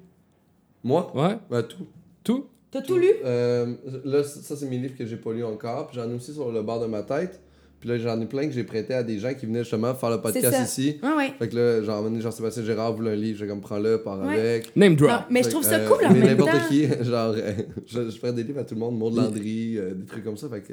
Moi? 0.85 1.11
Ouais? 1.15 1.39
Ben, 1.51 1.63
tout. 1.63 1.87
Tout? 2.25 2.47
T'as 2.71 2.83
tout 2.83 2.99
lu? 2.99 3.09
Euh, 3.25 3.75
là, 4.05 4.23
ça, 4.23 4.55
c'est 4.57 4.67
mes 4.67 4.79
livres 4.79 4.95
que 4.97 5.07
j'ai 5.07 5.17
pas 5.17 5.33
lus 5.33 5.45
encore. 5.45 5.87
Puis 5.89 5.97
j'en 5.99 6.09
ai 6.11 6.15
aussi 6.15 6.33
sur 6.33 6.53
le 6.53 6.63
bord 6.63 6.81
de 6.81 6.87
ma 6.87 7.03
tête. 7.03 7.41
Puis 7.81 7.89
là, 7.89 7.97
j'en 7.97 8.21
ai 8.21 8.27
plein 8.27 8.47
que 8.47 8.53
j'ai 8.53 8.65
prêté 8.65 8.93
à 8.93 9.03
des 9.05 9.19
gens 9.21 9.33
qui 9.35 9.47
venaient 9.47 9.61
justement 9.61 9.95
faire 9.95 10.11
le 10.11 10.21
podcast 10.21 10.51
ça. 10.53 10.63
ici. 10.65 10.99
Ouais, 11.03 11.13
ouais. 11.17 11.33
Fait 11.39 11.49
que 11.49 11.57
là, 11.57 11.83
genre, 11.83 12.05
Jean-Sébastien 12.21 12.65
Gérard 12.65 12.93
voulait 12.93 13.13
un 13.13 13.17
livre, 13.17 13.39
j'ai 13.39 13.47
comme 13.47 13.61
prends-le, 13.61 14.03
pars 14.03 14.19
Ouais. 14.21 14.35
avec. 14.39 14.75
Name 14.77 14.97
drop. 14.97 15.09
Non, 15.11 15.19
mais 15.31 15.45
je 15.45 15.51
trouve 15.51 15.63
ça 15.63 15.77
euh, 15.77 15.89
cool 15.89 16.05
en 16.05 16.13
mais 16.13 16.19
même 16.21 16.37
temps. 16.37 16.47
n'importe 16.47 16.69
qui, 16.69 16.87
genre, 17.05 17.35
euh, 17.37 17.53
je, 17.87 18.11
je 18.11 18.19
ferais 18.19 18.33
des 18.33 18.43
livres 18.43 18.59
à 18.59 18.65
tout 18.65 18.75
le 18.75 18.81
monde, 18.81 18.99
monde 18.99 19.15
Landry, 19.17 19.79
euh, 19.79 19.95
des 19.95 20.07
trucs 20.07 20.25
comme 20.25 20.37
ça. 20.37 20.49
Fait 20.49 20.61
que, 20.61 20.73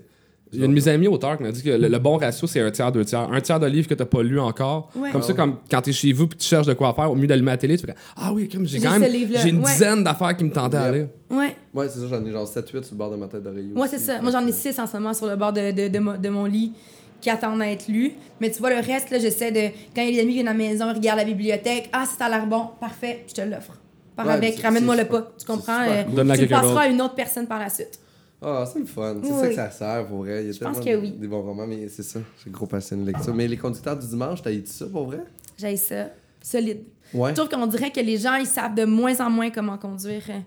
Il 0.55 0.59
y 0.59 0.63
a 0.63 0.65
une 0.65 0.71
de 0.71 0.75
mes 0.75 0.87
amies 0.87 1.07
auteur 1.07 1.37
qui 1.37 1.43
m'a 1.43 1.51
dit 1.51 1.61
que 1.63 1.69
le, 1.69 1.87
le 1.87 1.99
bon 1.99 2.17
ratio, 2.17 2.47
c'est 2.47 2.59
un 2.61 2.71
tiers, 2.71 2.91
deux 2.91 3.05
tiers. 3.05 3.29
Un 3.31 3.41
tiers 3.41 3.59
de 3.59 3.67
livres 3.67 3.87
que 3.87 3.93
t'as 3.93 4.05
pas 4.05 4.23
lu 4.23 4.39
encore. 4.39 4.89
Ouais. 4.95 5.11
Comme 5.11 5.21
ça, 5.21 5.33
Ah 5.33 5.41
comme 5.41 5.57
quand 5.69 5.81
t'es 5.81 5.91
chez 5.93 6.11
vous 6.13 6.27
puis 6.27 6.37
tu 6.37 6.47
cherches 6.47 6.67
de 6.67 6.73
quoi 6.73 6.93
faire, 6.93 7.11
au 7.11 7.15
mieux 7.15 7.27
d'allumer 7.27 7.51
la 7.51 7.57
télé, 7.57 7.77
tu 7.77 7.85
fais 7.85 7.95
Ah 8.15 8.31
oui, 8.33 8.49
comme 8.49 8.65
j'ai 8.65 8.79
quand 8.79 8.97
même 8.99 9.11
j'ai 9.11 9.49
une 9.49 9.59
ouais. 9.59 9.71
dizaine 9.71 10.03
d'affaires 10.03 10.35
qui 10.35 10.43
me 10.43 10.51
tentaient 10.51 10.77
à 10.77 10.85
Yep. 10.87 10.95
lire. 10.95 11.07
Ouais. 11.37 11.55
Ouais, 11.73 11.87
c'est 11.89 11.99
ça, 11.99 12.05
j'en 12.09 12.25
ai 12.25 12.31
genre 12.31 12.47
7-8 12.47 12.83
sur 12.83 12.93
le 12.93 12.97
bord 12.97 13.11
de 13.11 13.15
ma 13.17 13.27
tête 13.27 13.43
d'oreiller. 13.43 13.71
Moi, 13.73 13.87
c'est 13.87 13.97
ça. 13.99 14.21
Moi, 14.21 14.31
j'en 14.31 14.45
ai 14.47 14.51
six 14.51 14.77
en 14.79 14.87
ce 14.87 14.97
moment 14.97 15.13
sur 15.13 15.27
le 15.27 15.35
bord 15.35 15.51
de, 15.53 15.71
de, 15.71 15.87
de, 15.87 15.99
mo- 15.99 16.17
de 16.17 16.29
mon 16.29 16.45
lit 16.45 16.71
qui 17.21 17.29
attendent 17.29 17.61
à 17.61 17.67
être 17.69 17.87
lus. 17.87 18.11
Mais 18.39 18.51
tu 18.51 18.59
vois, 18.59 18.69
le 18.69 18.75
reste, 18.85 19.09
là, 19.09 19.19
j'essaie 19.19 19.51
de. 19.51 19.73
Quand 19.95 20.01
il 20.03 20.09
y 20.09 20.09
a 20.09 20.11
des 20.13 20.19
amis 20.21 20.27
qui 20.29 20.33
viennent 20.35 20.47
à 20.47 20.51
la 20.51 20.57
maison, 20.57 20.85
ils 20.91 20.95
regardent 20.95 21.19
la 21.19 21.25
bibliothèque. 21.25 21.89
Ah, 21.91 22.05
ça 22.05 22.25
a 22.25 22.29
l'air 22.29 22.45
bon. 22.45 22.67
Parfait, 22.79 23.23
je 23.27 23.33
te 23.33 23.41
l'offre. 23.41 23.73
Par 24.15 24.27
Ouais, 24.27 24.33
avec, 24.33 24.61
ramène-moi 24.61 24.95
le 24.95 25.05
pas. 25.05 25.31
Tu 25.37 25.45
comprends? 25.45 25.81
Euh, 25.81 26.03
tu 26.05 26.41
le 26.41 26.47
passeras 26.47 26.81
à 26.83 26.87
une 26.87 27.01
autre 27.01 27.15
personne 27.15 27.47
par 27.47 27.59
la 27.59 27.69
suite. 27.69 27.99
Ah, 28.47 28.65
c'est 28.71 28.79
le 28.79 28.85
fun. 28.85 29.15
C'est 29.23 29.31
Oui. 29.31 29.39
ça 29.41 29.47
que 29.47 29.55
ça 29.55 29.71
sert 29.71 30.05
pour 30.07 30.19
vrai. 30.19 30.41
Il 30.43 30.47
y 30.47 30.49
a 30.49 30.53
Je 30.53 30.59
pense 30.59 30.79
que 30.79 30.95
oui. 30.97 31.11
Des 31.17 31.27
bons 31.27 31.41
romans, 31.41 31.65
mais 31.65 31.87
c'est 31.89 32.03
ça. 32.03 32.19
J'ai 32.43 32.51
gros 32.51 32.67
passionné 32.67 33.01
de 33.03 33.07
lecture. 33.11 33.33
Mais 33.33 33.47
les 33.47 33.57
conducteurs 33.57 33.97
du 33.97 34.07
dimanche, 34.07 34.41
t'as 34.43 34.51
dit 34.51 34.61
ça 34.65 34.85
pour 34.85 35.05
vrai? 35.07 35.19
J'ai 35.57 35.75
ça. 35.77 36.09
Solide. 36.41 36.83
Ouais. 37.13 37.31
Je 37.31 37.35
trouve 37.35 37.49
qu'on 37.49 37.65
dirait 37.65 37.91
que 37.91 37.99
les 38.01 38.17
gens, 38.17 38.35
ils 38.35 38.45
savent 38.45 38.75
de 38.75 38.85
moins 38.85 39.19
en 39.19 39.29
moins 39.31 39.49
comment 39.49 39.77
conduire. 39.79 40.21
euh. 40.29 40.39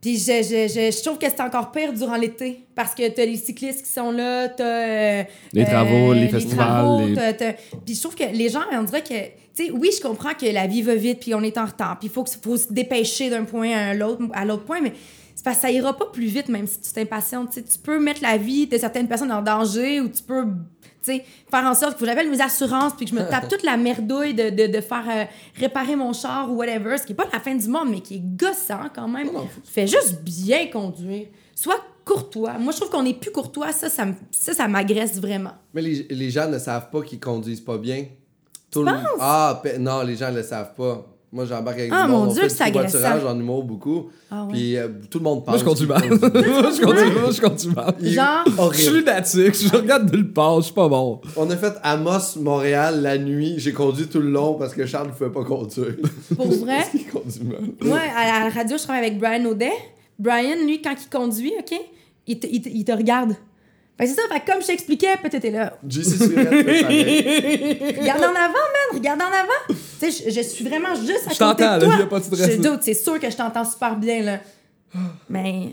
Puis 0.00 0.16
je, 0.18 0.42
je, 0.42 0.66
je, 0.68 0.96
je 0.96 1.02
trouve 1.04 1.16
que 1.18 1.26
c'est 1.28 1.40
encore 1.42 1.70
pire 1.70 1.92
durant 1.92 2.16
l'été 2.16 2.64
parce 2.74 2.92
que 2.94 3.08
t'as 3.08 3.24
les 3.24 3.36
cyclistes 3.36 3.84
qui 3.84 3.92
sont 3.92 4.10
là, 4.10 4.48
t'as... 4.48 4.64
euh, 4.64 5.22
Les 5.52 5.64
travaux, 5.64 6.12
les 6.12 6.28
festivals, 6.28 6.56
travaux, 6.66 7.06
les- 7.06 7.14
t'as- 7.14 7.32
t'as- 7.34 7.52
Puis 7.84 7.94
je 7.94 8.00
trouve 8.00 8.16
que 8.16 8.24
les 8.24 8.48
gens, 8.48 8.62
on 8.72 8.82
dirait 8.82 9.02
que... 9.04 9.14
Tu 9.54 9.66
sais, 9.66 9.70
oui, 9.70 9.90
je 9.96 10.02
comprends 10.02 10.34
que 10.34 10.46
la 10.46 10.66
vie 10.66 10.82
va 10.82 10.94
vite 10.96 11.20
puis 11.20 11.34
on 11.34 11.42
est 11.42 11.56
en 11.56 11.66
retard. 11.66 11.98
Puis 12.00 12.08
il 12.08 12.10
faut, 12.12 12.24
que- 12.24 12.30
faut 12.42 12.56
se 12.56 12.72
dépêcher 12.72 13.30
d'un 13.30 13.44
point 13.44 13.70
à 13.70 13.94
l'autre 13.94 14.22
à 14.32 14.44
l'autre 14.44 14.64
point, 14.64 14.80
mais 14.80 14.92
parce 15.44 15.56
que 15.56 15.62
ça 15.62 15.70
ira 15.70 15.96
pas 15.96 16.06
plus 16.06 16.26
vite 16.26 16.48
même 16.48 16.66
si 16.66 16.80
tu 16.80 16.92
t'impatientes. 16.92 17.50
Tu 17.54 17.78
peux 17.78 17.98
mettre 17.98 18.22
la 18.22 18.36
vie 18.36 18.66
de 18.66 18.76
certaines 18.78 19.08
personnes 19.08 19.32
en 19.32 19.42
danger 19.42 20.00
ou 20.00 20.08
tu 20.08 20.22
peux 20.22 20.44
faire 21.04 21.64
en 21.64 21.74
sorte 21.74 21.98
que 21.98 22.06
j'appelle 22.06 22.30
mes 22.30 22.40
assurances 22.40 22.92
puis 22.96 23.06
que 23.06 23.10
je 23.10 23.16
me 23.16 23.28
tape 23.28 23.48
toute 23.50 23.62
la 23.64 23.76
merdouille 23.76 24.34
de, 24.34 24.50
de, 24.50 24.66
de 24.72 24.80
faire 24.80 25.04
euh, 25.08 25.24
réparer 25.58 25.96
mon 25.96 26.12
char 26.12 26.50
ou 26.50 26.54
whatever, 26.56 26.96
ce 26.98 27.04
qui 27.06 27.12
est 27.12 27.16
pas 27.16 27.26
la 27.32 27.40
fin 27.40 27.54
du 27.54 27.66
monde, 27.68 27.88
mais 27.90 28.00
qui 28.00 28.14
est 28.16 28.22
gossant 28.36 28.88
quand 28.94 29.08
même. 29.08 29.26
Non, 29.26 29.32
non, 29.32 29.46
faut- 29.48 29.60
Fais 29.64 29.86
juste 29.86 30.22
bien 30.22 30.66
conduire. 30.68 31.26
Sois 31.54 31.80
courtois. 32.04 32.54
Moi, 32.58 32.72
je 32.72 32.78
trouve 32.78 32.90
qu'on 32.90 33.04
est 33.04 33.18
plus 33.18 33.30
courtois. 33.32 33.72
Ça, 33.72 33.88
ça, 33.88 34.04
me- 34.04 34.14
ça, 34.30 34.54
ça 34.54 34.68
m'agresse 34.68 35.20
vraiment. 35.20 35.52
Mais 35.74 35.82
les, 35.82 36.06
les 36.10 36.30
gens 36.30 36.48
ne 36.48 36.58
savent 36.58 36.90
pas 36.90 37.02
qu'ils 37.02 37.20
conduisent 37.20 37.60
pas 37.60 37.78
bien. 37.78 38.06
Tout 38.70 38.82
le... 38.84 38.92
Ah, 39.20 39.60
non, 39.78 40.02
les 40.02 40.16
gens 40.16 40.30
ne 40.30 40.36
le 40.36 40.42
savent 40.42 40.74
pas. 40.74 41.04
Moi, 41.34 41.46
j'embarque 41.46 41.78
avec 41.78 41.90
Ah, 41.94 42.04
du 42.04 42.12
monde. 42.12 42.24
mon 42.26 42.30
on 42.30 42.32
Dieu, 42.34 42.42
que 42.42 42.62
agressant. 42.62 42.98
covoiturage 42.98 43.24
en 43.24 43.40
humour 43.40 43.64
beaucoup. 43.64 44.10
Ah 44.30 44.44
ouais. 44.44 44.52
Puis 44.52 44.76
euh, 44.76 44.88
tout 45.10 45.16
le 45.18 45.24
monde 45.24 45.42
Moi, 45.46 45.52
pense. 45.54 45.60
je 45.60 45.64
conduis 45.64 45.86
qu'il 45.86 45.88
mal. 45.88 46.08
Moi, 46.20 46.70
je 46.76 46.80
conduis 46.84 47.04
mal. 47.10 47.32
Je 47.32 47.40
conduis 47.40 47.68
mal. 47.74 47.94
Il 48.00 48.06
est 48.08 48.10
Genre, 48.10 48.44
Je 48.46 48.60
horrible. 48.60 48.74
suis 48.82 48.92
lunatique, 48.92 49.54
je 49.54 49.76
regarde 49.76 50.12
nulle 50.12 50.30
part, 50.30 50.56
je 50.60 50.64
suis 50.66 50.74
pas 50.74 50.88
bon. 50.88 51.20
On 51.36 51.48
a 51.50 51.56
fait 51.56 51.72
Amos, 51.82 52.38
Montréal, 52.38 53.00
la 53.00 53.16
nuit. 53.16 53.54
J'ai 53.56 53.72
conduit 53.72 54.08
tout 54.08 54.20
le 54.20 54.30
long 54.30 54.54
parce 54.54 54.74
que 54.74 54.84
Charles 54.84 55.06
ne 55.08 55.12
pouvait 55.12 55.30
pas 55.30 55.44
conduire. 55.44 55.96
pour 56.36 56.46
vrai, 56.48 56.76
Parce 56.80 56.88
qu'il 56.90 57.06
conduit 57.08 57.44
mal. 57.44 57.62
moi, 57.80 57.98
à 58.14 58.44
la 58.44 58.50
radio, 58.50 58.76
je 58.76 58.82
travaille 58.82 59.06
avec 59.06 59.18
Brian 59.18 59.44
Audet. 59.46 59.72
Brian, 60.18 60.56
lui, 60.66 60.82
quand 60.82 60.94
il 61.02 61.08
conduit, 61.08 61.52
OK, 61.58 61.74
il 62.26 62.38
te, 62.40 62.46
il 62.46 62.60
te, 62.60 62.68
il 62.68 62.84
te 62.84 62.92
regarde. 62.92 63.34
Fait 63.98 64.04
que 64.04 64.10
c'est 64.10 64.16
ça, 64.16 64.22
fait 64.30 64.40
que 64.40 64.52
comme 64.52 64.60
je 64.60 64.66
t'expliquais, 64.66 65.16
peut-être 65.22 65.40
t'es 65.42 65.50
là. 65.50 65.74
JC 65.88 66.02
Surette 66.04 66.48
fait 66.48 66.82
pareil. 66.82 67.78
Regarde 68.00 68.20
en 68.20 68.34
avant, 68.34 68.52
man, 68.52 68.94
regarde 68.98 69.20
en 69.20 69.26
avant. 69.26 69.78
Tu 70.02 70.10
sais, 70.10 70.30
je, 70.30 70.34
je 70.34 70.40
suis 70.42 70.64
vraiment 70.64 70.94
juste 70.94 71.28
à 71.28 71.32
Je 71.32 71.38
côté 71.38 71.62
de 71.64 71.68
là, 71.68 71.78
toi. 71.78 71.94
a 71.94 72.06
pas 72.06 72.20
de 72.20 72.36
Je 72.36 72.42
là. 72.62 72.70
doute, 72.70 72.80
c'est 72.82 72.94
sûr 72.94 73.20
que 73.20 73.30
je 73.30 73.36
t'entends 73.36 73.64
super 73.64 73.96
bien, 73.96 74.22
là. 74.22 74.40
Mais... 75.28 75.68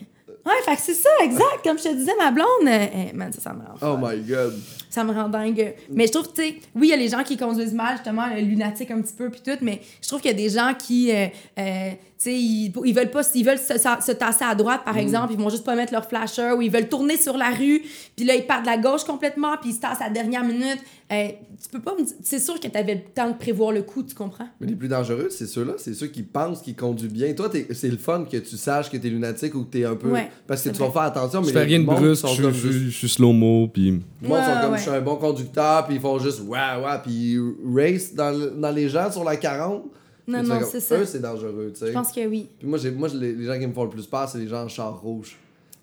Ouais, 0.45 0.53
fait 0.65 0.75
que 0.75 0.81
c'est 0.81 0.93
ça, 0.93 1.09
exact. 1.23 1.59
Comme 1.63 1.77
je 1.77 1.83
te 1.83 1.93
disais, 1.93 2.13
ma 2.17 2.31
blonde, 2.31 2.47
euh, 2.65 2.85
eh, 3.11 3.13
man, 3.15 3.31
ça, 3.33 3.41
ça 3.41 3.53
me 3.53 3.59
rend 3.59 3.73
Oh 3.75 3.99
folle. 3.99 4.15
my 4.17 4.21
god. 4.23 4.53
Ça 4.89 5.03
me 5.03 5.11
rend 5.13 5.27
dingue. 5.29 5.73
Mais 5.91 6.07
je 6.07 6.11
trouve, 6.13 6.31
tu 6.33 6.41
sais, 6.41 6.55
oui, 6.75 6.87
il 6.87 6.89
y 6.89 6.93
a 6.93 6.97
les 6.97 7.09
gens 7.09 7.23
qui 7.23 7.37
conduisent 7.37 7.73
mal, 7.73 7.97
justement, 7.97 8.25
le 8.33 8.41
lunatique 8.41 8.89
un 8.89 9.01
petit 9.01 9.13
peu, 9.13 9.29
puis 9.29 9.41
tout, 9.45 9.57
mais 9.61 9.81
je 10.01 10.07
trouve 10.07 10.21
qu'il 10.21 10.31
y 10.31 10.33
a 10.33 10.37
des 10.37 10.49
gens 10.49 10.73
qui, 10.73 11.11
euh, 11.11 11.27
euh, 11.59 11.91
ils, 12.25 12.73
ils 12.85 12.93
veulent 12.93 13.11
pas, 13.11 13.21
ils 13.33 13.45
veulent 13.45 13.57
se, 13.57 13.77
se- 13.77 14.05
se 14.05 14.11
tasser 14.11 14.43
à 14.43 14.53
droite, 14.55 14.81
Mm. 14.81 14.85
par 14.85 14.97
exemple, 14.97 15.33
ils 15.33 15.39
vont 15.39 15.49
juste 15.49 15.63
pas 15.63 15.75
mettre 15.75 15.93
leur 15.93 16.05
flasher, 16.07 16.51
ou 16.57 16.61
ils 16.61 16.69
veulent 16.71 16.89
tourner 16.89 17.15
sur 17.17 17.37
la 17.37 17.49
rue, 17.49 17.81
puis 18.15 18.25
là, 18.25 18.35
ils 18.35 18.45
partent 18.45 18.63
de 18.63 18.67
la 18.69 18.77
gauche 18.77 19.03
complètement, 19.05 19.55
puis 19.61 19.69
ils 19.71 19.73
se 19.73 19.79
tassent 19.79 20.01
à 20.01 20.05
la 20.07 20.09
dernière 20.09 20.43
minute. 20.43 20.79
Euh, 21.11 21.29
tu 21.61 21.69
peux 21.71 21.79
pas 21.79 21.95
me 21.97 22.03
dire- 22.05 22.15
C'est 22.23 22.39
sûr 22.39 22.59
que 22.59 22.67
t'avais 22.67 22.95
le 22.95 23.01
temps 23.15 23.29
de 23.29 23.35
prévoir 23.35 23.71
le 23.71 23.81
coup, 23.81 24.03
tu 24.03 24.13
comprends? 24.13 24.47
Mais 24.59 24.67
les 24.67 24.75
plus 24.75 24.87
dangereux, 24.89 25.29
c'est 25.31 25.47
ceux-là. 25.47 25.73
C'est 25.77 25.93
ceux 25.95 26.07
qui 26.07 26.21
pensent 26.23 26.61
qu'ils 26.61 26.75
conduisent 26.75 27.11
bien. 27.11 27.33
Toi, 27.33 27.49
c'est 27.73 27.87
le 27.89 27.97
fun 27.97 28.25
que 28.29 28.37
tu 28.37 28.57
saches 28.57 28.89
que 28.91 28.97
t'es 28.97 29.09
lunatique 29.09 29.55
ou 29.55 29.63
que 29.63 29.71
t'es 29.71 29.85
un 29.85 29.95
peu. 29.95 30.09
Ouais, 30.11 30.29
parce 30.45 30.61
que 30.61 30.69
tu 30.69 30.77
vas 30.79 30.91
faire 30.91 31.01
attention, 31.03 31.41
mais 31.41 31.47
Je 31.47 31.53
fais 31.53 31.63
rien 31.63 31.79
de 31.79 31.85
brusque, 31.85 32.27
je 32.27 32.33
suis- 32.33 32.43
je 32.43 32.49
juste- 32.51 32.71
suis- 32.77 32.91
je 32.91 32.97
suis 32.97 33.09
slow-mo, 33.09 33.69
puis... 33.73 33.91
Mondes 33.91 34.03
sont 34.43 34.61
comme 34.61 34.71
ouais. 34.73 34.77
je 34.77 34.81
suis 34.83 34.91
un 34.91 35.01
bon 35.01 35.15
conducteur, 35.15 35.85
puis 35.85 35.95
ils 35.95 36.01
font 36.01 36.19
juste 36.19 36.41
ouais, 36.41 36.57
ouais, 36.59 36.97
puis 37.01 37.11
ils 37.33 37.41
race 37.73 38.13
dans, 38.13 38.37
dans 38.59 38.71
les 38.71 38.89
gens 38.89 39.09
sur 39.11 39.23
la 39.23 39.35
40. 39.37 39.83
Non, 40.29 40.43
non, 40.43 40.59
c'est 40.69 40.79
ça. 40.79 40.95
Eux, 40.95 41.05
c'est 41.05 41.21
dangereux, 41.21 41.71
tu 41.73 41.79
sais. 41.79 41.87
Je 41.87 41.91
pense 41.93 42.11
que 42.11 42.25
oui. 42.27 42.47
Puis 42.59 42.67
moi, 42.67 42.77
j'ai, 42.77 42.91
moi 42.91 43.09
les, 43.13 43.33
les 43.33 43.45
gens 43.45 43.59
qui 43.59 43.67
me 43.67 43.73
font 43.73 43.83
le 43.83 43.89
plus 43.89 44.05
peur, 44.05 44.29
c'est 44.29 44.37
les 44.37 44.47
gens 44.47 44.63
en 44.63 44.67
char 44.67 44.99
rouge. 45.01 45.35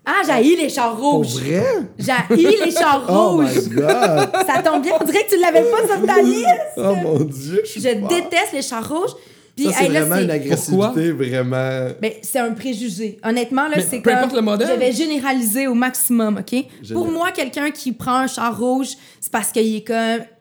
Ah, 0.09 0.21
j'ai 0.41 0.55
les 0.55 0.69
chars 0.69 0.95
Pour 0.95 1.15
rouges! 1.15 1.35
vrai? 1.35 1.63
J'ai 1.97 2.37
les 2.65 2.71
chars 2.71 3.05
Oh 3.09 3.31
rouges! 3.37 3.67
my 3.67 3.75
god! 3.75 4.29
Ça 4.47 4.61
tombe 4.63 4.81
bien, 4.81 4.93
on 5.01 5.03
dirait 5.03 5.25
que 5.25 5.29
tu 5.35 5.39
l'avais 5.41 5.63
pas 5.69 5.85
sur 5.85 6.05
ta 6.05 6.21
liste! 6.23 6.47
oh 6.77 6.95
mon 7.03 7.19
dieu! 7.19 7.61
Je, 7.65 7.69
suis 7.69 7.81
Je 7.81 7.89
déteste 7.89 8.53
les 8.53 8.61
chars 8.61 8.87
rouges. 8.87 9.11
Puis, 9.53 9.65
Ça, 9.65 9.71
c'est 9.79 9.83
hey, 9.85 9.89
vraiment 9.89 10.15
c'est- 10.17 10.23
une 10.23 10.29
agressivité, 10.29 11.11
vraiment. 11.13 11.87
Ben, 11.99 12.11
c'est 12.21 12.37
un 12.37 12.51
préjugé. 12.53 13.17
Honnêtement, 13.23 13.63
là, 13.63 13.73
Mais 13.77 13.81
c'est 13.81 14.01
peu 14.01 14.11
comme... 14.11 14.19
importe 14.19 14.35
le 14.35 14.41
modèle. 14.43 14.67
Je 14.71 14.79
vais 14.79 14.91
généraliser 14.91 15.65
au 15.67 15.73
maximum, 15.73 16.37
OK? 16.37 16.51
Génial. 16.51 16.93
Pour 16.93 17.07
moi, 17.11 17.31
quelqu'un 17.31 17.71
qui 17.71 17.91
prend 17.91 18.17
un 18.19 18.27
char 18.27 18.55
rouge, 18.57 18.89
c'est 19.19 19.31
parce 19.31 19.51
qu'il 19.51 19.75
est 19.75 19.81
comme... 19.85 19.95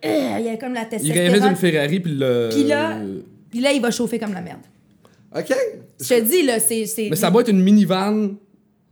euh, 0.05 0.39
il 0.39 0.49
a 0.53 0.57
comme 0.59 0.75
la 0.75 0.83
Il 0.83 0.89
testostérone. 0.91 1.33
rêvait 1.33 1.41
d'une 1.49 1.57
Ferrari, 1.57 1.99
puis 2.01 2.13
le... 2.15 2.51
Puis 2.53 2.65
là- 2.65 2.99
Puis 3.57 3.65
là, 3.65 3.73
il 3.73 3.81
va 3.81 3.91
chauffer 3.91 4.19
comme 4.19 4.35
la 4.35 4.43
merde. 4.43 4.61
Ok! 5.35 5.51
Je 5.99 6.07
te 6.09 6.21
dis, 6.21 6.43
là, 6.43 6.61
c'est... 6.61 6.85
c'est- 6.85 7.09
Mais 7.09 7.17
ça 7.17 7.31
doit 7.31 7.41
être 7.41 7.49
une 7.49 7.63
minivan, 7.63 8.35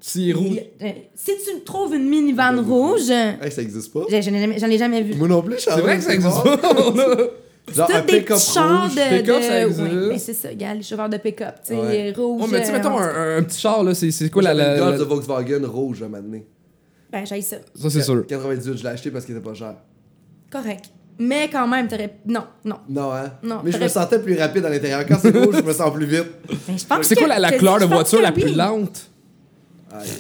si 0.00 0.33
rouge. 0.33 0.57
Euh, 0.81 0.88
Si 1.14 1.33
tu 1.44 1.61
trouves 1.64 1.94
une 1.94 2.09
minivan 2.09 2.62
rouge... 2.62 3.11
Hey, 3.11 3.53
ça 3.53 3.61
existe 3.61 3.92
pas? 3.92 4.05
J'en 4.09 4.16
ai, 4.33 4.59
j'en 4.59 4.68
ai 4.70 4.79
jamais 4.79 5.03
vu. 5.03 5.14
Moi 5.16 5.29
non 5.29 5.42
plus, 5.42 5.57
C'est 5.59 5.70
vrai 5.81 5.98
que 5.98 6.03
ça 6.03 6.14
existe 6.14 6.42
pas. 6.42 6.57
Genre 7.74 7.87
C'est 7.90 7.94
un 7.96 8.00
des 8.05 8.18
pick-up 8.20 8.38
chars 8.38 8.85
rouge. 8.85 8.94
de... 8.94 9.18
pick-up, 9.18 9.37
de- 9.38 9.42
ça 9.42 9.66
existe. 9.66 9.81
Ouais, 9.83 10.09
ben, 10.09 10.18
c'est 10.18 10.35
ça, 10.35 10.48
regarde, 10.48 10.77
les 10.79 10.83
chauffeurs 10.83 11.09
de 11.11 11.16
pick-up, 11.18 11.55
tu 11.66 11.74
sais, 11.74 11.81
Ouais. 11.81 12.12
rouge... 12.16 12.40
Oh, 12.44 12.46
mais 12.50 12.61
tu 12.61 12.66
sais, 12.66 12.72
euh, 12.72 12.77
mettons 12.77 12.98
un, 12.98 13.37
un 13.38 13.42
petit 13.42 13.59
char, 13.61 13.83
là, 13.83 13.94
c'est 13.94 14.11
c'est 14.11 14.29
quoi 14.31 14.42
la... 14.42 14.53
la, 14.55 14.74
une 14.79 14.90
la- 14.90 14.98
de 14.98 15.05
Volkswagen 15.05 15.62
rouge 15.66 16.03
à 16.03 16.09
m'amener. 16.09 16.46
Ben, 17.12 17.24
j'ai 17.27 17.40
ça. 17.42 17.57
Ça, 17.74 17.90
c'est 17.90 18.03
sûr. 18.03 18.27
98, 18.27 18.77
je 18.79 18.83
l'ai 18.83 18.88
acheté 18.88 19.11
parce 19.11 19.24
qu'il 19.27 19.35
était 19.37 19.44
pas 19.44 19.55
cher. 19.55 19.77
Correct. 20.50 20.87
Mais 21.18 21.48
quand 21.50 21.66
même, 21.68 21.87
t'aurais... 21.88 22.18
Non, 22.27 22.44
non. 22.64 22.77
Non, 22.88 23.12
hein? 23.12 23.33
Non, 23.42 23.61
Mais 23.64 23.70
je 23.72 23.79
me 23.79 23.88
sentais 23.88 24.18
plus 24.20 24.37
rapide 24.38 24.64
à 24.64 24.70
l'intérieur. 24.70 25.05
Quand 25.07 25.18
c'est 25.20 25.37
rouge, 25.37 25.57
je 25.59 25.62
me 25.62 25.72
sens 25.72 25.92
plus 25.92 26.07
vite. 26.07 26.27
Ben, 26.66 26.77
je 26.77 26.85
pense 26.85 27.07
C'est 27.07 27.14
quoi 27.14 27.29
la, 27.29 27.38
la 27.38 27.53
couleur 27.57 27.79
de 27.79 27.85
voiture 27.85 28.20
la 28.20 28.33
plus 28.33 28.44
oui. 28.44 28.55
lente? 28.55 29.11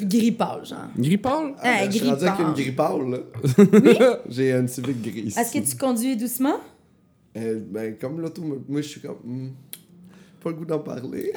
Gris 0.02 0.30
pâle, 0.32 0.64
genre. 0.64 0.78
Gris 0.96 1.18
pâle? 1.18 1.54
Ah, 1.58 1.62
ben, 1.62 1.86
je 1.86 1.90
suis 1.90 2.00
gris 2.00 2.10
rendu 2.10 2.24
avec 2.24 2.36
pâle. 2.36 2.46
une 2.46 2.52
grille 2.54 2.72
pâle, 2.72 3.10
là. 3.10 4.18
J'ai 4.28 4.52
une 4.52 4.68
Civic 4.68 5.02
grise. 5.02 5.36
Est-ce 5.36 5.52
que 5.52 5.58
tu 5.68 5.76
conduis 5.76 6.16
doucement? 6.16 6.60
Euh, 7.36 7.58
ben, 7.70 7.96
comme 8.00 8.20
l'auto, 8.20 8.40
moi, 8.42 8.80
je 8.80 8.86
suis 8.86 9.00
comme. 9.00 9.16
hmm, 9.24 9.48
pas 10.42 10.50
le 10.50 10.56
goût 10.56 10.64
d'en 10.64 10.78
parler. 10.78 11.32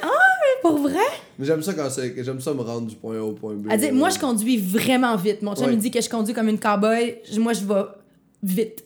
Pour 0.62 0.78
vrai? 0.78 0.98
Mais 1.38 1.46
j'aime 1.46 1.62
ça 1.62 1.72
quand 1.74 1.88
c'est. 1.90 2.14
J'aime 2.22 2.40
ça 2.40 2.54
me 2.54 2.60
rendre 2.62 2.86
du 2.86 2.94
point 2.94 3.16
A 3.16 3.22
au 3.22 3.32
point 3.32 3.54
B. 3.54 3.66
Là. 3.66 3.92
moi, 3.92 4.10
je 4.10 4.18
conduis 4.20 4.56
vraiment 4.58 5.16
vite. 5.16 5.42
Mon 5.42 5.54
chum, 5.56 5.66
Ouais. 5.66 5.72
il 5.72 5.78
dit 5.78 5.90
que 5.90 6.00
je 6.00 6.08
conduis 6.08 6.34
comme 6.34 6.48
une 6.48 6.58
cowboy. 6.60 7.16
Moi, 7.38 7.52
je 7.54 7.64
vais 7.64 7.82
vite. 8.42 8.84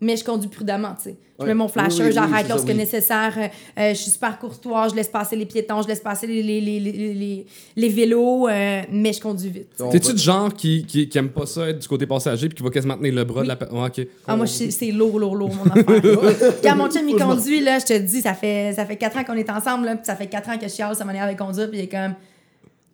Mais 0.00 0.16
je 0.16 0.24
conduis 0.24 0.48
prudemment, 0.48 0.94
tu 0.96 1.10
sais. 1.10 1.16
Je 1.38 1.42
Ouais. 1.42 1.48
mets 1.48 1.54
mon 1.54 1.64
Oui, 1.66 1.72
flasher, 1.72 2.00
oui, 2.00 2.06
oui, 2.06 2.12
j'arrête 2.12 2.42
c'est 2.42 2.48
ça, 2.48 2.54
lorsque 2.54 2.68
oui. 2.68 2.74
nécessaire. 2.74 3.34
Euh, 3.38 3.48
euh, 3.80 3.88
je 3.90 3.94
suis 3.98 4.10
super 4.12 4.38
courtois, 4.38 4.86
je 4.88 4.94
laisse 4.94 5.08
passer 5.08 5.34
les 5.34 5.46
piétons, 5.46 5.82
je 5.82 5.88
laisse 5.88 5.98
passer 6.00 6.26
les, 6.28 6.42
les, 6.42 6.60
les, 6.60 6.78
les, 6.78 6.92
les, 7.14 7.46
les 7.74 7.88
vélos, 7.88 8.46
euh, 8.48 8.82
mais 8.90 9.12
je 9.12 9.20
conduis 9.20 9.48
vite. 9.50 9.68
T'es-tu 9.90 10.12
du 10.14 10.22
genre 10.22 10.52
qui, 10.54 10.84
qui, 10.84 11.08
qui 11.08 11.18
aime 11.18 11.30
pas 11.30 11.46
ça 11.46 11.68
être 11.70 11.80
du 11.80 11.88
côté 11.88 12.06
passager 12.06 12.48
puis 12.48 12.56
qui 12.58 12.62
va 12.62 12.70
quasiment 12.70 12.96
tenir 12.96 13.14
le 13.14 13.24
bras 13.24 13.42
de 13.42 13.48
la 13.48 13.56
personne? 13.56 13.78
ok. 13.84 14.06
Ah, 14.28 14.36
moi, 14.36 14.46
c'est 14.46 14.90
lourd, 14.92 15.18
lourd, 15.18 15.34
lourd, 15.36 15.50
mon 15.54 15.64
affaire. 15.72 16.54
Quand 16.62 16.76
mon 16.76 16.88
chum, 16.90 17.08
il 17.08 17.16
conduit, 17.16 17.60
là, 17.60 17.78
je 17.80 17.86
te 17.86 17.98
dis, 17.98 18.20
ça 18.20 18.34
fait, 18.34 18.72
ça 18.74 18.84
fait 18.86 18.96
4 18.96 19.16
ans 19.18 19.24
qu'on 19.24 19.34
est 19.36 19.50
ensemble, 19.50 19.86
là, 19.86 19.96
puis 19.96 20.04
ça 20.06 20.14
fait 20.16 20.26
4 20.28 20.50
ans 20.50 20.58
que 20.58 20.68
je 20.68 20.72
chiale 20.74 20.94
sa 20.94 21.04
manière 21.04 21.28
de 21.32 21.36
conduire, 21.36 21.68
puis 21.68 21.78
il 21.80 21.84
est 21.84 21.88
comme, 21.88 22.14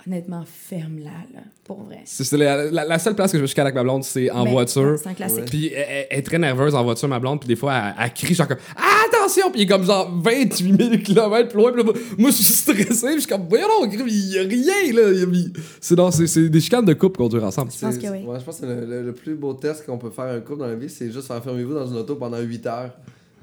honnêtement, 0.07 0.45
ferme-la, 0.47 1.11
là, 1.35 1.41
pour 1.65 1.83
vrai. 1.83 2.01
C'est 2.05 2.25
c'est 2.25 2.37
la, 2.37 2.71
la- 2.71 2.85
la 2.85 2.99
seule 2.99 3.15
place 3.15 3.33
que 3.33 3.39
je 3.39 3.43
me 3.43 3.47
chicaner 3.47 3.67
avec 3.67 3.75
ma 3.77 3.83
blonde, 3.83 4.05
c'est 4.05 4.31
en 4.31 4.45
Mais, 4.45 4.51
voiture. 4.53 4.97
C'est 5.03 5.09
un 5.09 5.15
classique. 5.15 5.45
Puis 5.47 5.73
elle, 5.73 6.07
est 6.11 6.23
très 6.23 6.39
nerveuse 6.39 6.75
en 6.75 6.83
voiture, 6.85 7.09
ma 7.09 7.19
blonde, 7.19 7.41
puis 7.41 7.49
des 7.49 7.57
fois, 7.57 7.75
elle, 7.75 7.95
elle 8.05 8.13
crie 8.15 8.35
genre 8.35 8.49
comme 8.49 8.59
Ah, 8.77 8.83
attention! 9.09 9.51
Puis 9.51 9.61
il 9.61 9.65
est 9.65 9.67
comme 9.67 9.85
genre 9.85 10.11
28 10.23 10.77
000 10.77 11.03
km 11.03 11.49
plus 11.49 11.59
loin, 11.59 11.73
puis 11.73 11.83
là, 11.83 11.93
moi, 12.19 12.31
je 12.31 12.35
suis 12.37 12.45
stressé, 12.45 13.07
puis 13.07 13.15
je 13.15 13.19
suis 13.21 13.27
comme 13.29 13.47
Voyons 13.49 13.67
donc, 13.81 13.93
il 13.93 14.29
y 14.33 14.39
a 14.39 14.43
rien, 14.43 14.93
là! 14.95 15.13
Il 15.13 15.19
y 15.19 15.45
a- 15.47 15.49
C'est 15.81 15.97
non, 15.97 16.11
c'est- 16.11 16.27
c'est 16.27 16.49
des 16.49 16.61
chicanes 16.61 16.85
de 16.85 16.95
couple 16.95 17.19
qu'on 17.19 17.29
dure 17.29 17.45
ensemble. 17.45 17.69
pense 17.69 17.77
C'est- 17.95 17.99
que 18.01 18.11
oui. 18.13 18.25
ouais, 18.25 18.39
je 18.41 18.45
pense 18.45 18.61
que 18.61 18.67
le, 18.67 18.85
le- 18.87 19.03
le 19.03 19.13
plus 19.13 19.35
beau 19.35 19.55
test 19.55 19.85
qu'on 19.87 19.99
peut 19.99 20.11
faire 20.11 20.25
à 20.27 20.33
un 20.33 20.41
couple 20.41 20.61
dans 20.61 20.67
la 20.67 20.75
vie, 20.75 20.89
c'est 20.89 21.11
juste 21.11 21.31
enfermez-vous 21.31 21.75
dans 21.75 21.87
une 21.87 21.97
auto 21.97 22.17
pendant 22.17 22.39
8 22.41 22.67
heures. 22.67 22.91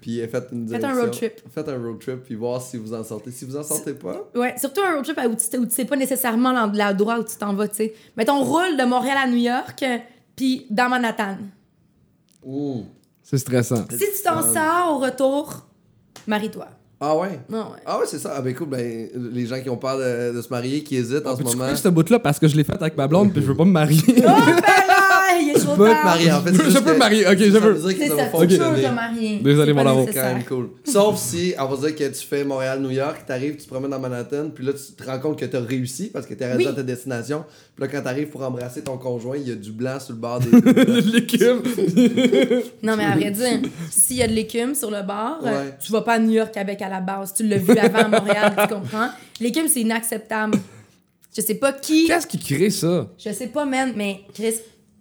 Puis 0.02 0.20
faites 0.28 0.50
une 0.52 0.68
Faites 0.68 0.84
un 0.84 0.88
direction. 0.94 1.02
road 1.06 1.12
trip. 1.12 1.34
Faites 1.54 1.70
un 1.70 1.78
road 1.78 2.00
trip, 2.00 2.24
puis 2.24 2.36
voir 2.36 2.62
si 2.62 2.78
vous 2.78 2.94
en 2.94 3.04
sortez. 3.04 3.32
Si 3.32 3.46
vous 3.46 3.56
en 3.58 3.64
sortez 3.64 3.94
pas, 3.94 4.30
Ouais, 4.36 4.54
surtout 4.60 4.82
un 4.82 4.96
road 4.96 5.04
trip 5.04 5.18
où 5.30 5.36
tu, 5.36 5.58
où 5.58 5.66
tu 5.66 5.72
sais 5.76 5.86
pas 5.86 5.96
nécessairement 5.96 6.52
l'en- 6.52 6.72
l'endroit 6.72 7.20
où 7.20 7.24
tu 7.24 7.36
t'en 7.36 7.54
vas, 7.54 7.68
tu 7.68 7.76
sais. 7.78 7.94
Mettons, 8.16 8.44
roule 8.44 8.78
de 8.78 8.84
Montréal 8.86 9.18
à 9.24 9.28
New 9.28 9.38
York, 9.38 9.84
puis 10.36 10.68
dans 10.70 10.90
Manhattan. 10.90 11.38
ouh. 12.44 12.84
C'est 13.24 13.40
stressant. 13.40 13.86
Si 13.90 13.98
tu 13.98 14.24
t'en 14.24 14.42
sors 14.42 14.94
au 14.96 15.00
retour, 15.00 15.66
marie-toi. 16.28 16.68
Ah 17.00 17.16
ouais? 17.18 17.42
Non, 17.50 17.72
ouais. 17.74 17.80
Ah 17.86 18.00
ouais, 18.00 18.06
c'est 18.08 18.20
ça. 18.20 18.34
Ah 18.38 18.42
ben 18.42 18.52
écoute, 18.52 18.70
ben, 18.70 19.10
les 19.34 19.46
gens 19.46 19.62
qui 19.62 19.70
ont 19.70 19.76
peur 19.78 19.98
de, 19.98 20.34
de 20.36 20.42
se 20.42 20.48
marier, 20.50 20.82
qui 20.82 20.96
hésitent 20.96 21.28
en 21.28 21.36
ce 21.36 21.44
moment. 21.44 21.66
couper 21.66 21.76
ce 21.76 21.90
bout-là 21.90 22.20
parce 22.20 22.40
que 22.40 22.48
je 22.48 22.56
l'ai 22.56 22.64
fait 22.64 22.74
avec 22.82 22.96
ma 22.96 23.06
blonde, 23.08 23.34
puis 23.34 23.42
je 23.42 23.48
veux 23.48 23.56
pas 23.56 23.66
me 23.66 23.72
marier. 23.72 24.02
Oh, 24.08 24.22
ben 24.22 24.56
là, 24.56 24.97
il 25.42 25.50
est 25.50 25.54
trop 25.54 25.72
Tu 25.74 25.78
peux 25.78 25.90
te 25.90 26.04
marier, 26.04 26.32
en 26.32 26.42
fait. 26.42 26.54
c'est 26.56 26.70
Je 26.72 26.78
peux 26.80 26.94
me 26.94 26.98
marier, 26.98 27.28
ok, 27.28 27.38
je 27.38 27.46
veux. 27.58 27.82
C'est 27.90 27.98
ça 28.08 28.08
toujours 28.10 28.30
fonctionner. 28.32 28.84
te 28.84 28.88
marier. 28.90 29.40
Désolé, 29.40 29.68
C'est 29.68 29.74
mon 29.74 29.82
amour. 29.82 29.96
quand 30.02 30.06
nécessaire. 30.08 30.34
même 30.36 30.44
cool. 30.46 30.70
Sauf 30.84 31.18
si, 31.18 31.54
on 31.60 31.66
va 31.66 31.88
dire 31.88 31.96
que 31.96 32.04
tu 32.18 32.26
fais 32.28 32.44
Montréal-New 32.44 32.92
York, 32.92 33.18
t'arrives, 33.28 33.56
tu 33.58 33.64
te 33.64 33.68
promènes 33.70 33.92
dans 33.92 34.00
Manhattan, 34.00 34.50
puis 34.54 34.66
là, 34.66 34.74
tu 34.74 34.94
te 34.94 35.04
rends 35.10 35.20
compte 35.20 35.40
que 35.40 35.46
t'as 35.46 35.60
réussi 35.62 36.10
parce 36.14 36.26
que 36.26 36.34
t'es 36.34 36.46
Oui. 36.56 36.68
à 36.68 36.74
ta 36.74 36.84
destination. 36.84 37.44
Puis 37.76 37.86
là, 37.86 37.92
quand 37.92 38.02
t'arrives 38.04 38.28
pour 38.30 38.42
embrasser 38.44 38.82
ton 38.82 38.98
conjoint, 38.98 39.38
il 39.38 39.48
y 39.48 39.52
a 39.52 39.56
du 39.56 39.72
blanc 39.72 40.00
sur 40.00 40.14
le 40.14 40.20
bord 40.20 40.40
des. 40.40 40.50
L'écume. 41.12 41.62
Non, 42.84 42.96
mais 42.98 43.06
à 43.06 43.16
vrai 43.16 43.32
dire, 43.32 43.60
s'il 43.92 44.18
y 44.18 44.24
a 44.24 44.28
de 44.28 44.34
l'écume 44.34 44.74
sur 44.76 44.90
le 44.92 45.02
bord, 45.04 45.40
Ouais. 45.44 45.76
tu 45.84 45.92
vas 45.92 46.02
pas 46.02 46.14
à 46.14 46.20
New 46.20 46.32
York 46.32 46.56
avec 46.58 46.82
à 46.82 46.90
la 46.90 47.02
base. 47.02 47.34
Tu 47.36 47.44
l'as 47.44 47.58
vu 47.58 47.78
avant 47.78 48.00
à 48.00 48.08
Montréal, 48.08 48.54
tu 48.62 48.74
comprends? 48.74 49.10
L'écume, 49.40 49.68
c'est 49.68 49.82
inacceptable. 49.82 50.58
Je 51.36 51.42
sais 51.42 51.56
pas 51.56 51.72
qui. 51.74 52.08
Qu'est-ce 52.08 52.26
qui 52.26 52.40
crée 52.40 52.70
ça? 52.72 53.08
Je 53.24 53.32
sais 53.32 53.48
pas, 53.48 53.66
man, 53.66 53.94
mais 53.96 54.22
Chris, 54.34 54.56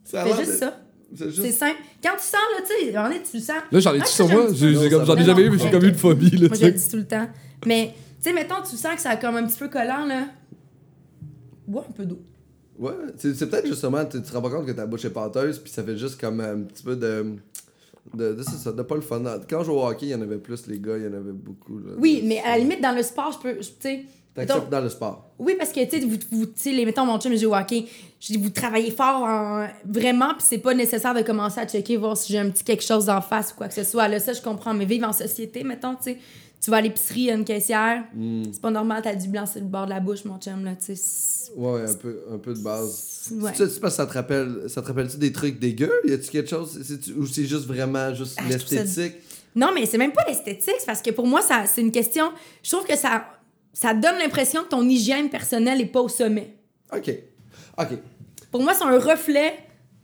Ça 0.07 0.23
a 0.23 0.25
fais 0.25 0.31
l'air 0.31 0.39
juste 0.39 0.53
de- 0.53 0.57
ça. 0.57 0.81
C'est 1.15 1.25
C'est 1.31 1.31
juste. 1.45 1.59
simple. 1.59 1.77
Quand 2.03 2.15
tu 2.17 2.23
sens, 2.23 2.33
là, 2.33 2.63
tu 2.63 2.67
sais, 2.67 2.87
est, 2.89 3.23
tu 3.31 3.37
le 3.37 3.43
sens. 3.43 3.57
Là, 3.71 3.79
j'en 3.81 3.95
ai 3.95 4.01
Ah, 4.03 4.05
sur 4.07 4.29
moi. 4.29 4.47
J'en 4.53 5.17
ai 5.17 5.25
jamais 5.25 5.43
eu, 5.43 5.51
mais 5.51 5.59
j'ai 5.59 5.71
comme 5.71 5.85
eu 5.85 5.89
une 5.89 5.95
phobie. 5.95 6.31
Là, 6.31 6.49
Moi, 6.49 6.57
je 6.61 6.65
le 6.67 6.73
dis 6.73 6.89
tout 6.89 6.97
le 6.97 7.07
temps. 7.07 7.29
Mais, 7.65 7.95
tu 8.21 8.29
sais, 8.29 8.33
mettons, 8.33 8.57
tu 8.69 8.77
sens 8.77 8.95
que 8.97 9.01
ça 9.01 9.11
a 9.11 9.17
comme 9.17 9.37
un 9.37 9.47
petit 9.47 9.59
peu 9.59 9.69
collant, 9.69 10.05
là. 10.07 10.29
Bois 11.67 11.85
un 11.89 11.93
peu 11.93 12.05
d'eau. 12.05 12.19
Ouais, 12.79 12.93
c'est 13.17 13.35
c'est 13.35 13.49
peut-être 13.49 13.67
justement, 13.67 14.05
tu 14.05 14.21
te 14.21 14.33
rends 14.33 14.43
pas 14.43 14.51
compte 14.51 14.67
que 14.67 14.73
ta 14.73 14.85
bouche 14.87 15.05
est 15.05 15.11
pâteuse, 15.11 15.59
puis 15.59 15.73
ça 15.73 15.83
fait 15.83 15.97
juste 15.97 16.21
comme 16.21 16.41
un 16.41 16.61
petit 16.63 16.83
peu 16.83 16.97
de. 16.97 17.37
De, 18.15 18.35
de, 18.35 18.43
c'est 18.43 18.57
ça, 18.57 18.71
de 18.73 18.83
pas 18.83 18.95
le 18.95 19.01
fun. 19.01 19.21
Quand 19.51 19.61
je 19.61 19.65
jouais 19.67 19.75
au 19.77 19.85
hockey, 19.87 20.07
il 20.07 20.11
y 20.11 20.15
en 20.15 20.21
avait 20.21 20.39
plus, 20.39 20.67
les 20.69 20.79
gars, 20.79 20.97
il 20.97 21.05
y 21.05 21.09
en 21.09 21.13
avait 21.15 21.33
beaucoup. 21.33 21.79
Là. 21.79 21.93
Oui, 21.99 22.23
mais 22.25 22.39
à 22.41 22.51
la 22.51 22.59
limite, 22.59 22.81
dans 22.81 22.95
le 22.95 23.03
sport, 23.03 23.33
je 23.33 23.39
peux. 23.39 23.57
Tu 23.59 23.67
sais. 23.81 24.05
T'acceptes 24.37 24.71
dans 24.71 24.81
le 24.81 24.89
sport. 24.89 25.31
Oui, 25.39 25.55
parce 25.59 25.73
que, 25.73 25.85
tu 25.85 25.99
sais, 26.01 26.05
vous, 26.07 26.17
vous, 26.31 26.47
les, 26.67 26.85
mettons, 26.85 27.05
mon 27.07 27.19
chum, 27.19 27.33
il 27.33 27.39
joue 27.39 27.51
au 27.51 27.55
hockey. 27.55 27.87
Je 28.21 28.33
dis, 28.35 28.39
vous 28.39 28.51
travaillez 28.51 28.91
fort, 28.91 29.23
en- 29.25 29.67
vraiment, 29.85 30.29
puis 30.35 30.45
c'est 30.49 30.59
pas 30.59 30.75
nécessaire 30.75 31.15
de 31.15 31.23
commencer 31.23 31.61
à 31.61 31.67
checker, 31.67 31.97
voir 31.97 32.17
si 32.17 32.33
j'ai 32.33 32.39
un 32.39 32.51
petit 32.51 32.65
quelque 32.65 32.85
chose 32.85 33.07
d'en 33.07 33.21
face 33.21 33.53
ou 33.53 33.57
quoi 33.57 33.69
que 33.69 33.75
ce 33.75 33.85
soit. 33.85 34.09
Là, 34.09 34.19
ça, 34.21 34.33
je 34.33 34.41
comprends. 34.43 34.75
Mais 34.75 34.85
vivre 34.85 35.09
en 35.09 35.13
société, 35.13 35.65
mettons, 35.65 35.95
tu 35.95 36.05
sais, 36.13 36.19
tu 36.61 36.71
vas 36.71 36.79
à 36.79 36.81
l'épicerie, 36.81 37.21
il 37.21 37.27
y 37.27 37.31
a 37.31 37.35
une 37.35 37.45
caissière. 37.45 38.05
Hmm. 38.15 38.45
C'est 38.53 38.61
pas 38.63 38.71
normal, 38.71 39.03
t'as 39.03 39.15
du 39.15 39.29
blanc 39.29 39.47
sur 39.47 39.61
le 39.61 39.67
bord 39.67 39.85
de 39.85 39.91
la 39.91 40.01
bouche, 40.01 40.25
mon 40.25 40.39
chum, 40.39 40.65
là, 40.65 40.73
tu 40.75 40.97
sais. 40.97 41.53
Ouais, 41.57 41.83
un 41.89 41.95
peu, 41.95 42.19
un 42.33 42.39
peu 42.39 42.55
de 42.55 42.61
base. 42.61 43.31
Ouais. 43.33 43.53
Tu 43.53 43.69
sais, 43.69 43.91
ça 43.91 44.07
te 44.07 44.13
rappelle, 44.13 44.65
ça 44.69 44.83
te 44.83 44.87
rappelle-tu 44.89 45.17
des 45.19 45.33
trucs 45.33 45.59
dégueux? 45.59 45.93
Y 46.05 46.13
a-tu 46.13 46.31
quelque 46.31 46.51
chose? 46.51 46.79
ou 47.17 47.27
c'est 47.27 47.45
juste 47.45 47.67
vraiment 47.67 48.13
juste 48.15 48.37
Ah, 48.39 48.43
je 48.51 48.59
ça- 48.59 48.75
l'esthétique? 48.77 49.15
Non, 49.55 49.69
mais 49.75 49.87
c'est 49.87 49.97
même 49.97 50.13
pas 50.13 50.25
l'esthétique, 50.29 50.75
parce 50.87 51.01
que 51.01 51.11
pour 51.11 51.27
moi, 51.27 51.41
ça, 51.41 51.65
c'est 51.67 51.81
une 51.81 51.91
question. 51.93 52.31
Je 52.63 52.71
trouve 52.71 52.87
que 52.87 52.95
ça, 52.97 53.25
ça 53.79 53.93
donne 53.93 54.17
l'impression 54.19 54.63
que 54.65 54.69
ton 54.69 54.89
hygiène 54.89 55.29
personnelle 55.29 55.81
est 55.83 55.87
pas 55.87 56.01
au 56.01 56.09
sommet. 56.09 56.57
Ok. 56.95 57.11
Ok. 57.79 57.89
Pour 58.51 58.63
moi, 58.63 58.73
c'est 58.73 58.85
un 58.85 58.99
reflet 58.99 59.53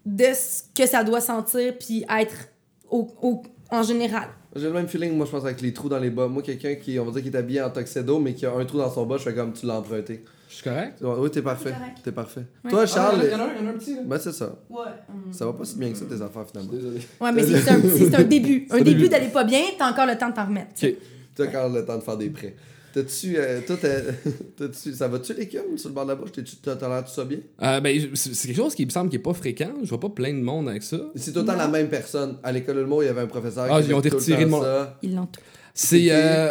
de 0.05 0.25
ce 0.35 0.63
que 0.79 0.87
ça 0.87 1.03
doit 1.05 1.23
sentir 1.23 1.73
puis 1.79 2.05
être 2.21 2.49
au, 2.91 3.09
au- 3.23 3.43
en 3.71 3.83
général. 3.83 4.29
J'ai 4.55 4.65
le 4.67 4.73
même 4.75 4.89
feeling, 4.89 5.17
moi, 5.17 5.25
je 5.25 5.31
pense, 5.31 5.45
avec 5.47 5.63
les 5.63 5.73
trous 5.73 5.89
dans 5.89 5.99
les 5.99 6.11
bas. 6.11 6.29
Moi, 6.29 6.43
quelqu'un 6.43 6.75
qui, 6.75 6.99
on 6.99 7.07
va 7.07 7.13
dire, 7.13 7.23
qui 7.23 7.29
est 7.35 7.39
habillé 7.39 7.63
en 7.63 7.71
tuxedo, 7.71 8.19
mais 8.19 8.35
qui 8.35 8.45
a 8.45 8.53
un 8.53 8.65
trou 8.67 8.77
dans 8.77 8.91
son 8.91 9.07
bas, 9.07 9.17
je 9.17 9.23
fais 9.23 9.35
comme 9.35 9.55
tu 9.55 9.65
l'as 9.65 9.79
emprunté. 9.79 10.23
Je 10.51 10.57
suis 10.57 10.65
correct? 10.65 10.99
Oui, 11.01 11.31
t'es 11.31 11.41
parfait. 11.41 11.73
T'es 12.05 12.13
parfait. 12.13 12.43
Ouais. 12.63 12.71
Toi, 12.71 12.85
Charles, 12.85 13.21
Ah, 13.23 13.25
il 13.25 13.31
y 13.31 13.35
en 13.35 13.39
a 13.41 13.45
un, 13.45 13.49
il 13.59 13.63
y 13.63 13.65
en 13.65 13.69
a 13.69 13.71
un 13.71 13.79
petit, 13.79 13.95
là. 13.95 14.03
ben 14.05 14.19
c'est 14.19 14.33
ça. 14.33 14.55
Ouais. 14.69 14.83
Ça 15.31 15.47
va 15.47 15.55
pas 15.55 15.65
si 15.65 15.79
bien 15.79 15.91
que 15.91 15.97
ça, 15.97 16.05
tes 16.05 16.21
affaires, 16.21 16.45
finalement. 16.51 16.71
Désolé. 16.75 17.01
Ouais, 17.19 17.33
mais 17.33 17.43
c'est 17.43 17.59
c'est 17.63 17.71
un, 17.71 17.81
petit- 17.81 17.99
c'est 18.11 18.15
un 18.15 18.23
début. 18.25 18.67
Un 18.71 18.75
un 18.75 18.79
début 18.81 18.91
début. 18.97 19.09
d'aller 19.09 19.29
pas 19.29 19.45
bien, 19.45 19.63
t'as 19.79 19.91
encore 19.91 20.05
le 20.05 20.19
temps 20.19 20.29
de 20.29 20.35
t'en 20.35 20.45
remettre. 20.45 20.73
Ok. 20.83 20.95
T'as 21.35 21.47
encore 21.49 21.69
le 21.71 21.85
temps 21.87 21.97
de 21.97 22.03
faire 22.03 22.17
des 22.19 22.29
prêts. 22.29 22.55
T'as-tu. 22.93 23.37
euh, 23.39 23.61
toi, 23.67 23.77
t'as- 23.81 24.01
t'as-tu- 24.57 24.93
ça 24.95 25.09
va-tu 25.09 25.35
l'écume 25.35 25.77
sur 25.79 25.89
le 25.89 25.95
bord 25.95 26.05
de 26.05 26.11
la 26.11 26.15
bouche? 26.17 26.31
T'as 26.63 26.77
t'as 26.77 26.89
l'air 26.89 27.05
tout 27.05 27.11
ça 27.13 27.25
bien? 27.25 27.39
Euh, 27.63 27.81
ben, 27.81 27.99
c'est 28.15 28.47
quelque 28.49 28.57
chose 28.57 28.75
qui 28.75 28.85
me 28.85 28.91
semble 28.91 29.09
qui 29.11 29.17
est 29.17 29.21
pas 29.21 29.35
fréquent. 29.35 29.73
Je 29.83 29.89
vois 29.89 30.01
pas 30.01 30.11
plein 30.11 30.33
de 30.33 30.41
monde 30.43 30.69
avec 30.69 30.83
ça. 30.83 30.99
C'est 31.17 31.33
tout 31.33 31.41
le 31.41 31.47
temps 31.47 31.57
la 31.57 31.69
même 31.69 31.89
personne. 31.89 32.37
À 32.43 32.53
l'école 32.53 32.77
de 32.77 32.81
l'humour, 32.83 33.03
il 33.03 33.07
y 33.07 33.09
avait 33.09 33.23
un 33.23 33.27
professeur 33.27 33.67
Ah, 33.71 33.81
qui 33.81 33.89
ils 33.89 33.95
ont 33.95 33.99
retirés 34.01 34.45
de 34.45 34.51
mon- 34.51 34.63
ça. 34.63 34.99
Ils 35.03 35.15
l'ont 35.15 35.27
tout. 35.27 35.41
C'est. 35.75 36.07
euh, 36.11 36.51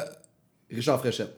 Richard 0.71 0.99
Fréchette. 0.99 1.36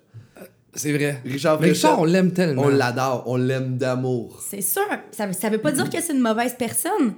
c'est 0.75 0.91
vrai. 0.93 1.19
Richard 1.25 1.59
Mais 1.59 1.67
Fréchette, 1.67 1.83
Richard, 1.89 1.99
on 2.01 2.05
l'aime 2.05 2.31
tellement. 2.33 2.63
on 2.63 2.69
l'adore, 2.69 3.23
on 3.27 3.35
l'aime 3.37 3.77
d'amour. 3.77 4.41
C'est 4.47 4.61
sûr. 4.61 4.81
Ça, 5.11 5.31
ça 5.33 5.49
veut 5.49 5.57
pas 5.59 5.71
dire 5.71 5.89
que 5.89 6.01
c'est 6.01 6.13
une 6.13 6.21
mauvaise 6.21 6.55
personne. 6.57 7.13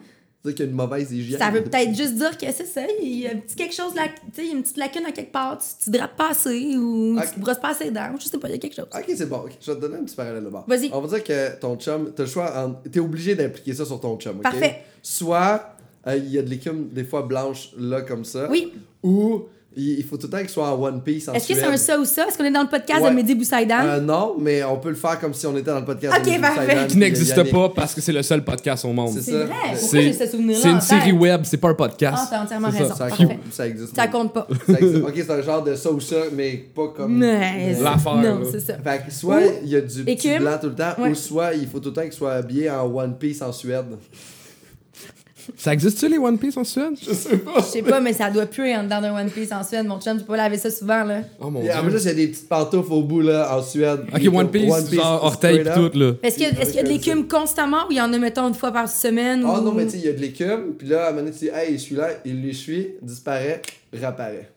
C'est 0.45 0.53
qu'il 0.53 0.65
y 0.65 0.67
a 0.67 0.71
une 0.71 0.77
mauvaise 0.77 1.11
hygiène. 1.11 1.39
Ça 1.39 1.49
veut 1.49 1.63
peut-être 1.63 1.95
juste 1.95 2.15
dire 2.15 2.37
que 2.37 2.45
c'est 2.51 2.65
ça. 2.65 2.81
Il 3.01 3.19
y 3.19 3.27
a 3.27 3.31
un 3.31 3.37
petit 3.37 3.55
quelque 3.55 3.73
chose, 3.73 3.95
là, 3.95 4.03
tu 4.07 4.31
sais, 4.33 4.43
il 4.43 4.47
y 4.47 4.49
a 4.51 4.55
une 4.55 4.61
petite 4.61 4.77
lacune 4.77 5.05
à 5.05 5.11
quelque 5.11 5.31
part. 5.31 5.57
Tu, 5.83 5.89
drapes 5.89 6.15
pas 6.15 6.29
assez 6.29 6.77
ou 6.77 7.19
tu 7.19 7.35
te 7.35 7.39
brosses 7.39 7.59
pas 7.59 7.69
assez 7.69 7.85
les 7.85 7.91
dents. 7.91 8.15
Je 8.19 8.25
sais 8.25 8.37
pas, 8.37 8.47
il 8.47 8.51
y 8.51 8.55
a 8.55 8.57
quelque 8.57 8.75
chose. 8.75 8.85
Ok, 8.93 9.05
c'est 9.07 9.29
bon. 9.29 9.45
Je 9.59 9.71
vais 9.71 9.77
te 9.77 9.81
donner 9.81 9.97
un 9.97 10.03
petit 10.03 10.15
parallèle 10.15 10.43
bord. 10.43 10.65
Vas-y. 10.67 10.89
On 10.93 11.01
va 11.01 11.07
dire 11.07 11.23
que 11.23 11.59
ton 11.59 11.75
chum, 11.77 12.11
t'as 12.15 12.23
le 12.23 12.29
choix. 12.29 12.65
En... 12.65 12.73
T'es 12.89 12.99
obligé 12.99 13.35
d'impliquer 13.35 13.73
ça 13.73 13.85
sur 13.85 13.99
ton 13.99 14.17
chum. 14.17 14.37
ok? 14.37 14.43
Parfait. 14.43 14.83
Soit 15.01 15.75
euh, 16.07 16.15
il 16.17 16.29
y 16.29 16.37
a 16.37 16.41
de 16.41 16.49
l'écume, 16.49 16.89
des 16.89 17.03
fois 17.03 17.23
blanche, 17.23 17.71
là, 17.77 18.01
comme 18.01 18.25
ça. 18.25 18.47
Oui. 18.49 18.71
Ou 19.03 19.45
il 19.77 20.03
faut 20.03 20.15
tout 20.17 20.27
le 20.27 20.31
temps 20.31 20.39
qu'il 20.39 20.49
soit 20.49 20.69
en 20.69 20.81
one 20.81 21.01
piece. 21.01 21.27
en 21.27 21.33
Est-ce 21.33 21.47
que 21.47 21.53
c'est 21.53 21.63
un 21.65 21.75
ça 21.77 21.99
ou 21.99 22.05
ça? 22.05 22.27
Est-ce 22.27 22.37
qu'on 22.37 22.45
est 22.45 22.51
dans 22.51 22.61
le 22.63 22.69
podcast 22.69 23.01
Ouais. 23.01 23.09
de 23.09 23.15
Mehdi 23.15 23.35
Boussaïdan? 23.35 23.79
Euh, 23.83 23.99
non, 23.99 24.35
mais 24.39 24.63
on 24.63 24.77
peut 24.77 24.89
le 24.89 24.95
faire 24.95 25.19
comme 25.19 25.33
si 25.33 25.45
on 25.47 25.51
était 25.57 25.71
dans 25.71 25.79
le 25.79 25.85
podcast. 25.85 26.15
Ok, 26.17 26.23
de 26.25 26.29
Mehdi 26.39 26.87
Qui 26.87 26.97
n'existe 26.97 27.51
pas 27.51 27.69
parce 27.69 27.93
que 27.93 28.01
c'est 28.01 28.13
le 28.13 28.23
seul 28.23 28.43
podcast 28.43 28.85
au 28.85 28.93
monde. 28.93 29.17
C'est 29.19 29.31
vrai. 29.31 29.47
Pourquoi 29.71 29.77
C'est- 29.89 30.01
j'ai 30.01 30.13
ce 30.13 30.27
souvenir-là? 30.27 30.61
C'est 30.61 30.69
en 30.69 30.75
une 30.75 30.81
série 30.81 31.11
web, 31.11 31.41
c'est 31.43 31.57
pas 31.57 31.69
un 31.69 31.73
podcast. 31.73 32.17
Ah, 32.21 32.27
t'as 32.29 32.43
entièrement 32.43 32.69
raison. 32.69 32.95
Ça, 32.95 33.07
Parfait. 33.07 33.39
ça 33.51 33.67
existe. 33.67 33.95
Ça 33.95 34.07
compte 34.07 34.33
pas. 34.33 34.47
Ça 34.65 34.79
existe. 34.79 35.03
Ok, 35.03 35.13
c'est 35.15 35.31
un 35.31 35.41
genre 35.41 35.63
de 35.63 35.75
ça 35.75 35.91
ou 35.91 35.99
ça, 35.99 36.15
mais 36.33 36.65
pas 36.73 36.87
comme. 36.95 37.19
L'affaire, 37.21 38.15
Non, 38.15 38.41
c'est 38.49 38.59
ça. 38.61 38.75
Fait 38.83 39.03
que 39.05 39.11
soit 39.13 39.37
Ou 39.39 39.51
il 39.63 39.69
y 39.69 39.75
a 39.75 39.81
du 39.81 40.03
petit 40.03 40.37
blanc 40.39 40.57
tout 40.61 40.67
le 40.67 40.75
temps, 40.75 40.93
Ouais. 40.99 41.09
ou 41.09 41.15
soit 41.15 41.53
il 41.53 41.67
faut 41.67 41.79
tout 41.79 41.89
le 41.89 41.95
temps 41.95 42.01
qu'il 42.03 42.13
soit 42.13 42.33
habillé 42.33 42.69
en 42.69 42.85
one 42.85 43.17
piece 43.17 43.41
en 43.41 43.51
Suède. 43.51 43.85
Ça 45.57 45.73
existe-tu 45.73 46.09
les 46.09 46.17
One 46.17 46.37
Piece 46.37 46.57
en 46.57 46.63
Suède? 46.63 46.93
Je 47.01 47.13
sais 47.13 47.37
pas. 47.37 47.53
Je 47.57 47.63
sais 47.63 47.81
pas, 47.81 47.99
mais 47.99 48.13
ça 48.13 48.29
doit 48.29 48.45
puer 48.45 48.75
en 48.75 48.83
dedans 48.83 49.01
d'un 49.01 49.15
One 49.15 49.29
Piece 49.29 49.51
en 49.51 49.63
Suède. 49.63 49.85
Mon 49.85 49.99
chum, 49.99 50.17
tu 50.17 50.23
peux 50.23 50.33
pas 50.33 50.37
laver 50.37 50.57
ça 50.57 50.69
souvent, 50.69 51.03
là. 51.03 51.21
Oh 51.39 51.49
mon 51.49 51.59
en 51.59 51.63
dieu. 51.63 51.89
plus, 51.89 52.03
il 52.03 52.07
y 52.07 52.09
a 52.09 52.13
des 52.13 52.27
petites 52.27 52.49
pantoufles 52.49 52.93
au 52.93 53.03
bout 53.03 53.21
là 53.21 53.55
en 53.55 53.61
Suède. 53.61 54.01
Ok, 54.13 54.33
One 54.33 54.49
Piece, 54.49 54.91
genre 54.93 55.23
orteil 55.23 55.57
pis 55.57 55.61
straight 55.61 55.77
up. 55.77 55.91
tout, 55.91 55.99
là. 55.99 56.11
Est-ce 56.23 56.35
qu'il 56.37 56.47
y, 56.47 56.75
y 56.75 56.79
a 56.79 56.83
de 56.83 56.89
l'écume 56.89 57.27
constamment 57.27 57.87
ou 57.87 57.91
il 57.91 57.97
y 57.97 58.01
en 58.01 58.11
a, 58.11 58.17
mettons, 58.17 58.47
une 58.47 58.53
fois 58.53 58.71
par 58.71 58.89
semaine? 58.89 59.43
Ah 59.45 59.59
ou... 59.59 59.63
non, 59.63 59.73
mais 59.73 59.85
tu 59.85 59.91
sais, 59.91 59.97
il 59.99 60.05
y 60.05 60.09
a 60.09 60.13
de 60.13 60.21
l'écume, 60.21 60.73
puis 60.77 60.87
là, 60.87 61.05
à 61.05 61.07
un 61.07 61.11
moment 61.11 61.23
donné, 61.23 61.31
tu 61.31 61.45
dis, 61.45 61.51
hey, 61.53 61.77
celui-là, 61.79 62.09
il 62.25 62.41
lui 62.41 62.53
suit, 62.53 62.95
disparaît, 63.01 63.61
réapparaît. 63.93 64.49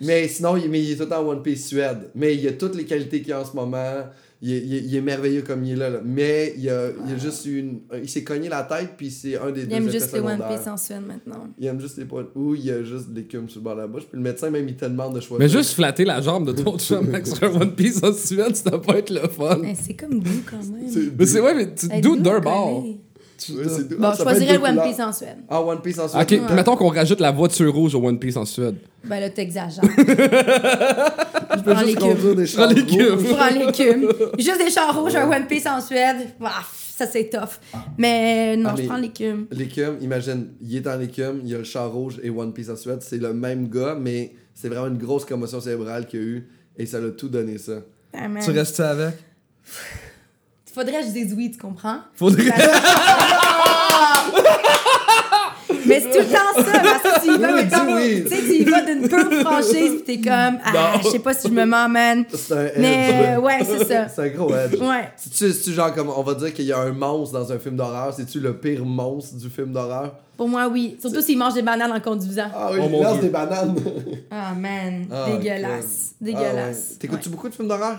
Mais 0.00 0.26
sinon, 0.26 0.56
il, 0.56 0.68
mais 0.68 0.82
il 0.82 0.90
est 0.90 0.96
tout 0.96 1.04
le 1.04 1.08
temps 1.08 1.24
en 1.24 1.28
One 1.28 1.42
Piece 1.42 1.68
Suède. 1.68 2.10
Mais 2.16 2.34
il 2.34 2.40
y 2.40 2.48
a 2.48 2.52
toutes 2.52 2.74
les 2.74 2.84
qualités 2.84 3.20
qu'il 3.20 3.28
y 3.28 3.32
a 3.32 3.40
en 3.40 3.44
ce 3.44 3.54
moment. 3.54 4.02
Il 4.44 4.52
est, 4.52 4.58
il 4.58 4.74
est- 4.74 4.80
il 4.80 4.96
est 4.96 5.00
merveilleux 5.00 5.42
comme 5.42 5.64
il 5.64 5.72
est 5.72 5.76
là, 5.76 5.88
là. 5.88 6.00
mais 6.04 6.52
il 6.58 6.68
a, 6.68 6.88
il 7.06 7.14
a 7.14 7.16
juste 7.18 7.46
eu 7.46 7.58
une 7.60 7.80
il 8.02 8.08
s'est 8.08 8.24
cogné 8.24 8.48
la 8.48 8.64
tête 8.64 8.90
puis 8.96 9.10
c'est 9.10 9.38
un 9.38 9.50
des 9.52 9.62
Il 9.62 9.68
deux 9.68 9.74
aime 9.76 9.82
effets 9.88 9.98
juste 10.00 10.12
les 10.12 10.20
One. 10.20 10.42
Piece 10.48 10.66
en 10.66 10.76
Suède 10.76 11.02
maintenant. 11.06 11.46
il 11.58 11.66
aime 11.66 11.80
juste 11.80 11.96
les 11.98 12.04
points 12.04 12.26
ou 12.34 12.54
il 12.56 12.64
y 12.64 12.70
a 12.70 12.82
juste 12.82 13.10
de 13.10 13.14
l'écume 13.16 13.48
sur 13.48 13.60
le 13.60 13.64
bord 13.64 13.76
de 13.76 13.80
la 13.82 13.86
bouche 13.86 14.02
puis 14.10 14.16
le 14.18 14.22
médecin 14.24 14.50
même 14.50 14.68
il 14.68 14.74
te 14.76 14.84
demande 14.84 15.14
de 15.14 15.20
choisir 15.20 15.38
Mais 15.38 15.48
juste 15.48 15.74
flatter 15.74 16.04
la 16.04 16.20
jambe 16.20 16.46
de 16.52 16.60
ton 16.60 16.76
chum 16.76 17.06
avec 17.08 17.26
sur 17.28 17.44
un 17.44 17.60
One 17.60 17.74
Piece 17.74 18.02
en 18.02 18.12
Suède, 18.12 18.56
ça 18.56 18.70
doit 18.70 18.82
pas 18.82 18.98
être 18.98 19.10
le 19.10 19.28
fun. 19.28 19.60
Eh, 19.64 19.74
c'est 19.74 19.94
comme 19.94 20.18
doux 20.20 20.42
quand 20.50 20.56
même. 20.56 20.88
C'est- 20.88 21.12
Mais 21.16 21.26
c'est 21.26 21.40
ouais, 21.40 21.54
mais 21.54 21.74
tu 21.74 21.86
doux, 22.00 22.16
d'un 22.16 22.30
collé. 22.32 22.40
bord. 22.42 22.84
C'est. 23.46 23.88
Bon, 23.96 24.08
Ah, 24.08 24.12
je 24.12 24.18
ça 24.18 24.24
peut 24.24 24.30
être 24.30 24.36
choisirais 24.38 24.58
One. 24.58 24.80
Piece 24.82 25.00
en 25.00 25.12
Suède. 25.12 25.36
ah 25.48 25.60
One 25.62 25.80
Piece 25.80 25.98
en 25.98 26.04
Ok, 26.04 26.10
Suède 26.28 26.42
puis 26.46 26.54
mettons 26.54 26.76
qu'on 26.76 26.88
rajoute 26.88 27.20
la 27.20 27.30
voiture 27.30 27.72
rouge 27.74 27.94
au 27.94 28.04
One 28.06 28.18
Piece 28.18 28.36
en 28.36 28.44
Suède. 28.44 28.76
Ben 29.04 29.20
là, 29.20 29.30
t'exagères. 29.30 29.82
je 29.96 31.60
prends 31.62 31.74
juste 31.76 31.86
l'écume. 31.86 32.08
conduire 32.14 32.34
des 32.36 32.44
prends 32.46 32.66
rouges. 32.68 33.26
Je 33.28 33.34
prends 33.34 33.50
l'écume. 33.66 34.12
Juste 34.38 34.58
des 34.64 34.70
chars 34.70 35.00
rouges, 35.00 35.14
un 35.16 35.30
One 35.30 35.46
Piece 35.46 35.66
en 35.66 35.80
Suède. 35.80 36.16
Ça, 36.96 37.06
c'est 37.06 37.28
tough. 37.30 37.58
Mais 37.98 38.56
non, 38.56 38.70
Ah, 38.72 38.74
je 38.78 38.82
prends 38.86 38.96
l'écume. 38.98 39.46
L'écume, 39.50 39.96
imagine, 40.00 40.48
il 40.60 40.76
est 40.76 40.80
dans 40.80 40.98
l'écume, 41.00 41.40
il 41.42 41.50
y 41.50 41.54
a 41.54 41.58
le 41.58 41.64
char 41.64 41.90
rouge 41.90 42.20
et 42.22 42.30
One 42.30 42.52
Piece 42.52 42.68
en 42.68 42.76
Suède, 42.76 42.98
c'est 43.00 43.18
le 43.18 43.32
même 43.32 43.68
gars, 43.68 43.96
mais 43.98 44.32
c'est 44.54 44.68
vraiment 44.68 44.86
une 44.88 44.98
grosse 44.98 45.24
commotion 45.24 45.60
cérébrale 45.60 46.06
qu'il 46.06 46.20
y 46.20 46.22
a 46.22 46.26
eu 46.26 46.48
et 46.76 46.86
ça 46.86 47.00
l'a 47.00 47.10
tout 47.10 47.28
donné 47.28 47.58
ça. 47.58 47.80
Ah, 48.12 48.28
man. 48.28 48.42
Tu 48.44 48.50
restes 48.50 48.78
avec? 48.80 49.14
Faudrait 50.74 51.00
que 51.00 51.06
je 51.06 51.12
dise 51.12 51.34
oui, 51.36 51.50
tu 51.50 51.58
comprends? 51.58 51.98
Faudrait. 52.14 52.44
Mais 55.84 56.00
c'est 56.00 56.10
tout 56.10 56.18
le 56.18 56.32
temps 56.32 56.72
ça, 56.72 56.78
parce 56.80 57.02
que 57.02 57.20
tu 57.22 57.34
y 57.34 57.38
vas, 57.38 57.48
Oui, 57.48 57.54
mettons, 57.64 57.84
dis 57.86 57.92
oui. 57.92 58.24
tu 58.24 58.28
sais, 58.36 58.42
tu 58.42 58.54
y 58.54 58.64
vas 58.64 58.82
d'une 58.82 59.08
pure 59.08 59.32
franchise, 59.40 59.92
pis 59.96 60.02
t'es 60.04 60.16
comme, 60.20 60.58
ah, 60.64 60.92
je 61.02 61.08
sais 61.08 61.18
pas 61.18 61.34
si 61.34 61.48
je 61.48 61.52
me 61.52 61.64
m'emmène. 61.64 62.24
C'est 62.32 62.52
un 62.54 62.64
edge. 62.66 62.72
Mais, 62.78 63.34
euh, 63.36 63.40
ouais, 63.40 63.58
c'est 63.64 63.84
ça. 63.86 64.08
C'est 64.14 64.22
un 64.22 64.28
gros 64.28 64.54
edge. 64.54 64.80
Ouais. 64.80 65.10
C'est-tu 65.16 65.52
c'est-tu 65.52 65.72
genre 65.72 65.92
comme 65.92 66.08
on 66.10 66.22
va 66.22 66.34
dire 66.34 66.54
qu'il 66.54 66.66
y 66.66 66.72
a 66.72 66.78
un 66.78 66.92
monstre 66.92 67.38
dans 67.38 67.50
un 67.52 67.58
film 67.58 67.76
d'horreur, 67.76 68.14
c'est-tu 68.16 68.38
le 68.38 68.56
pire 68.56 68.84
monstre 68.84 69.36
du 69.36 69.50
film 69.50 69.72
d'horreur? 69.72 70.14
Pour 70.36 70.48
moi, 70.48 70.68
oui. 70.68 70.96
Surtout 71.00 71.20
s'il 71.20 71.36
mange 71.38 71.54
des 71.54 71.62
bananes 71.62 71.92
en 71.92 72.00
conduisant. 72.00 72.46
Ah 72.54 72.68
oui, 72.72 72.78
Oh, 72.80 72.88
il 72.92 73.02
lance 73.02 73.12
Dieu. 73.14 73.22
des 73.22 73.28
bananes. 73.28 73.74
Ah, 74.30 74.52
man. 74.56 75.06
Ah, 75.10 75.26
Dégueulasse. 75.30 76.12
Dégueulasse. 76.20 76.54
Ah 76.56 76.92
ouais. 76.92 76.98
T'écoutes-tu 77.00 77.28
beaucoup 77.28 77.48
de 77.48 77.54
films 77.54 77.68
d'horreur? 77.68 77.98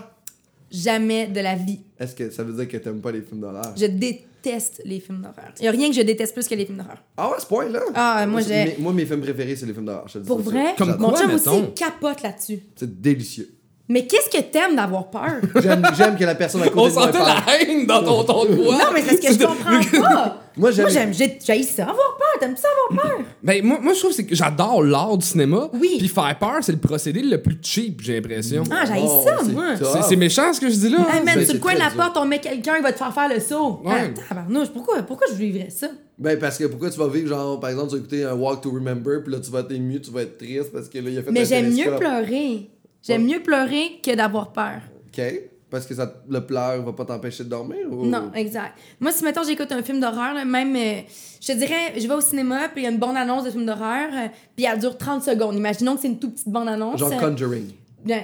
Jamais 0.70 1.26
de 1.28 1.40
la 1.40 1.54
vie. 1.54 1.80
Est-ce 1.98 2.14
que 2.14 2.30
ça 2.30 2.42
veut 2.42 2.52
dire 2.52 2.66
que 2.68 2.76
t'aimes 2.76 3.00
pas 3.00 3.12
les 3.12 3.22
films 3.22 3.40
d'horreur? 3.40 3.74
Je 3.76 3.86
déteste 3.86 4.82
les 4.84 4.98
films 5.00 5.18
d'horreur. 5.22 5.52
Il 5.60 5.64
y 5.64 5.68
a 5.68 5.70
rien 5.70 5.88
que 5.88 5.94
je 5.94 6.02
déteste 6.02 6.34
plus 6.34 6.48
que 6.48 6.54
les 6.54 6.66
films 6.66 6.78
d'horreur. 6.78 7.02
Ah 7.16 7.28
ouais, 7.30 7.36
à 7.36 7.40
ce 7.40 7.46
point-là? 7.46 7.80
Ah, 7.94 8.26
moi, 8.26 8.40
j'ai- 8.40 8.64
Mes- 8.64 8.76
Moi, 8.78 8.92
mes 8.92 9.06
films 9.06 9.20
préférés, 9.20 9.54
c'est 9.56 9.66
les 9.66 9.72
films 9.72 9.86
d'horreur. 9.86 10.08
je 10.08 10.14
te 10.14 10.18
le 10.18 10.24
dis 10.24 10.28
Pour 10.28 10.40
vrai? 10.40 10.74
Comme 10.76 10.96
mon 10.98 11.10
quoi, 11.10 11.20
chum 11.20 11.32
mettons? 11.32 11.62
aussi 11.62 11.74
capote 11.74 12.22
là-dessus. 12.22 12.60
C'est 12.76 13.00
délicieux. 13.00 13.53
Mais 13.88 14.06
qu'est-ce 14.06 14.30
que 14.30 14.42
t'aimes 14.42 14.76
d'avoir 14.76 15.10
peur? 15.10 15.40
J'aime 15.96 16.16
que 16.16 16.24
la 16.24 16.34
personne 16.34 16.62
à 16.62 16.66
On 16.66 16.70
côté 16.70 16.88
de 16.90 16.94
moi 16.94 17.04
sentait 17.04 17.18
peur. 17.18 17.44
la 17.46 17.60
haine 17.62 17.86
dans 17.86 18.02
ton 18.02 18.24
ton 18.24 18.44
de 18.46 18.54
voix. 18.54 18.76
non, 18.78 18.84
mais 18.94 19.02
c'est 19.02 19.20
parce 19.20 19.36
que 19.36 19.42
je 19.42 19.46
comprends 19.46 20.00
pas. 20.00 20.40
Moi, 20.56 20.70
j'aime... 20.70 20.84
Moi, 20.84 20.92
j'aime, 20.92 21.12
j'ai, 21.12 21.36
j'ai 21.44 21.62
ça, 21.64 21.82
avoir 21.82 21.96
peur. 22.16 22.38
T'aimes 22.38 22.56
ça, 22.56 22.68
avoir 22.92 23.04
peur? 23.08 23.26
Ben, 23.42 23.60
moi, 23.66 23.80
moi, 23.82 23.92
je 23.92 23.98
trouve 23.98 24.12
c'est 24.12 24.24
que 24.24 24.36
j'adore 24.36 24.84
l'art 24.84 25.18
du 25.18 25.26
cinéma. 25.26 25.68
Oui. 25.74 25.96
Puis 25.98 26.06
faire 26.06 26.38
peur, 26.38 26.58
c'est 26.62 26.70
le 26.70 26.78
procédé 26.78 27.22
le 27.22 27.42
plus 27.42 27.58
cheap, 27.60 28.00
j'ai 28.00 28.14
l'impression. 28.20 28.62
Ah, 28.70 28.84
j'ai 28.86 29.00
Oh, 29.02 29.24
ça, 29.26 29.38
c'est 29.44 29.50
moi. 29.50 29.74
C'est- 29.76 30.02
C'est 30.10 30.14
méchant 30.16 30.52
ce 30.52 30.60
que 30.60 30.68
je 30.70 30.76
dis 30.76 30.90
là. 30.90 30.98
Hey, 31.12 31.24
man, 31.24 31.34
Ben, 31.34 31.44
sur 31.44 31.54
le 31.54 31.58
coin 31.60 31.74
de 31.74 31.80
la 31.80 31.88
dur. 31.90 31.96
porte, 31.96 32.16
on 32.18 32.24
met 32.24 32.38
quelqu'un, 32.38 32.74
il 32.76 32.84
va 32.84 32.92
te 32.92 32.98
faire 32.98 33.12
faire 33.12 33.28
le 33.28 33.40
saut. 33.40 33.80
Ouais. 33.84 34.14
Ah, 34.30 34.44
pourquoi, 34.72 35.02
pourquoi 35.02 35.26
je 35.28 35.34
vivrais 35.34 35.70
ça? 35.70 35.88
Ben, 36.16 36.38
parce 36.38 36.56
que 36.56 36.64
pourquoi 36.66 36.88
tu 36.88 37.00
vas 37.00 37.08
vivre, 37.08 37.28
genre, 37.30 37.58
par 37.58 37.70
exemple, 37.70 37.88
tu 37.88 37.94
vas 37.96 38.00
écouter 38.02 38.24
un 38.24 38.34
Walk 38.34 38.60
to 38.60 38.70
Remember, 38.70 39.24
puis 39.24 39.32
là, 39.32 39.40
tu 39.40 39.50
vas 39.50 39.58
être 39.58 39.72
ému, 39.72 40.00
tu 40.00 40.12
vas 40.12 40.22
être 40.22 40.38
triste 40.38 40.70
parce 40.72 40.88
que 40.88 40.98
là, 40.98 41.10
il 41.10 41.18
a 41.18 41.22
fait 41.24 41.32
Mais 41.32 41.44
j'aime 41.44 41.74
mieux 41.74 41.96
pleurer. 41.98 42.70
J'aime 43.06 43.26
mieux 43.26 43.42
pleurer 43.42 44.00
que 44.02 44.14
d'avoir 44.14 44.52
peur. 44.52 44.80
OK. 45.08 45.22
Parce 45.70 45.86
que 45.86 45.94
ça, 45.94 46.22
le 46.28 46.40
pleur 46.46 46.82
va 46.82 46.92
pas 46.92 47.04
t'empêcher 47.04 47.42
de 47.42 47.48
dormir? 47.48 47.86
Ou... 47.90 48.06
Non, 48.06 48.30
exact. 48.34 48.78
Moi, 49.00 49.10
si 49.10 49.24
mettons 49.24 49.42
j'écoute 49.42 49.72
un 49.72 49.82
film 49.82 49.98
d'horreur, 49.98 50.34
même, 50.44 50.76
euh, 50.76 51.00
je 51.40 51.52
te 51.52 51.58
dirais, 51.58 51.94
je 51.96 52.06
vais 52.06 52.14
au 52.14 52.20
cinéma, 52.20 52.68
puis 52.68 52.82
il 52.82 52.84
y 52.84 52.86
a 52.86 52.90
une 52.90 52.98
bande 52.98 53.16
annonce 53.16 53.44
de 53.44 53.50
film 53.50 53.66
d'horreur, 53.66 54.08
euh, 54.12 54.28
puis 54.54 54.66
elle 54.66 54.78
dure 54.78 54.96
30 54.96 55.24
secondes. 55.24 55.56
Imaginons 55.56 55.96
que 55.96 56.02
c'est 56.02 56.08
une 56.08 56.18
toute 56.20 56.34
petite 56.34 56.48
bande 56.48 56.68
annonce. 56.68 57.00
Genre 57.00 57.16
Conjuring. 57.18 57.72
Bien, 58.04 58.22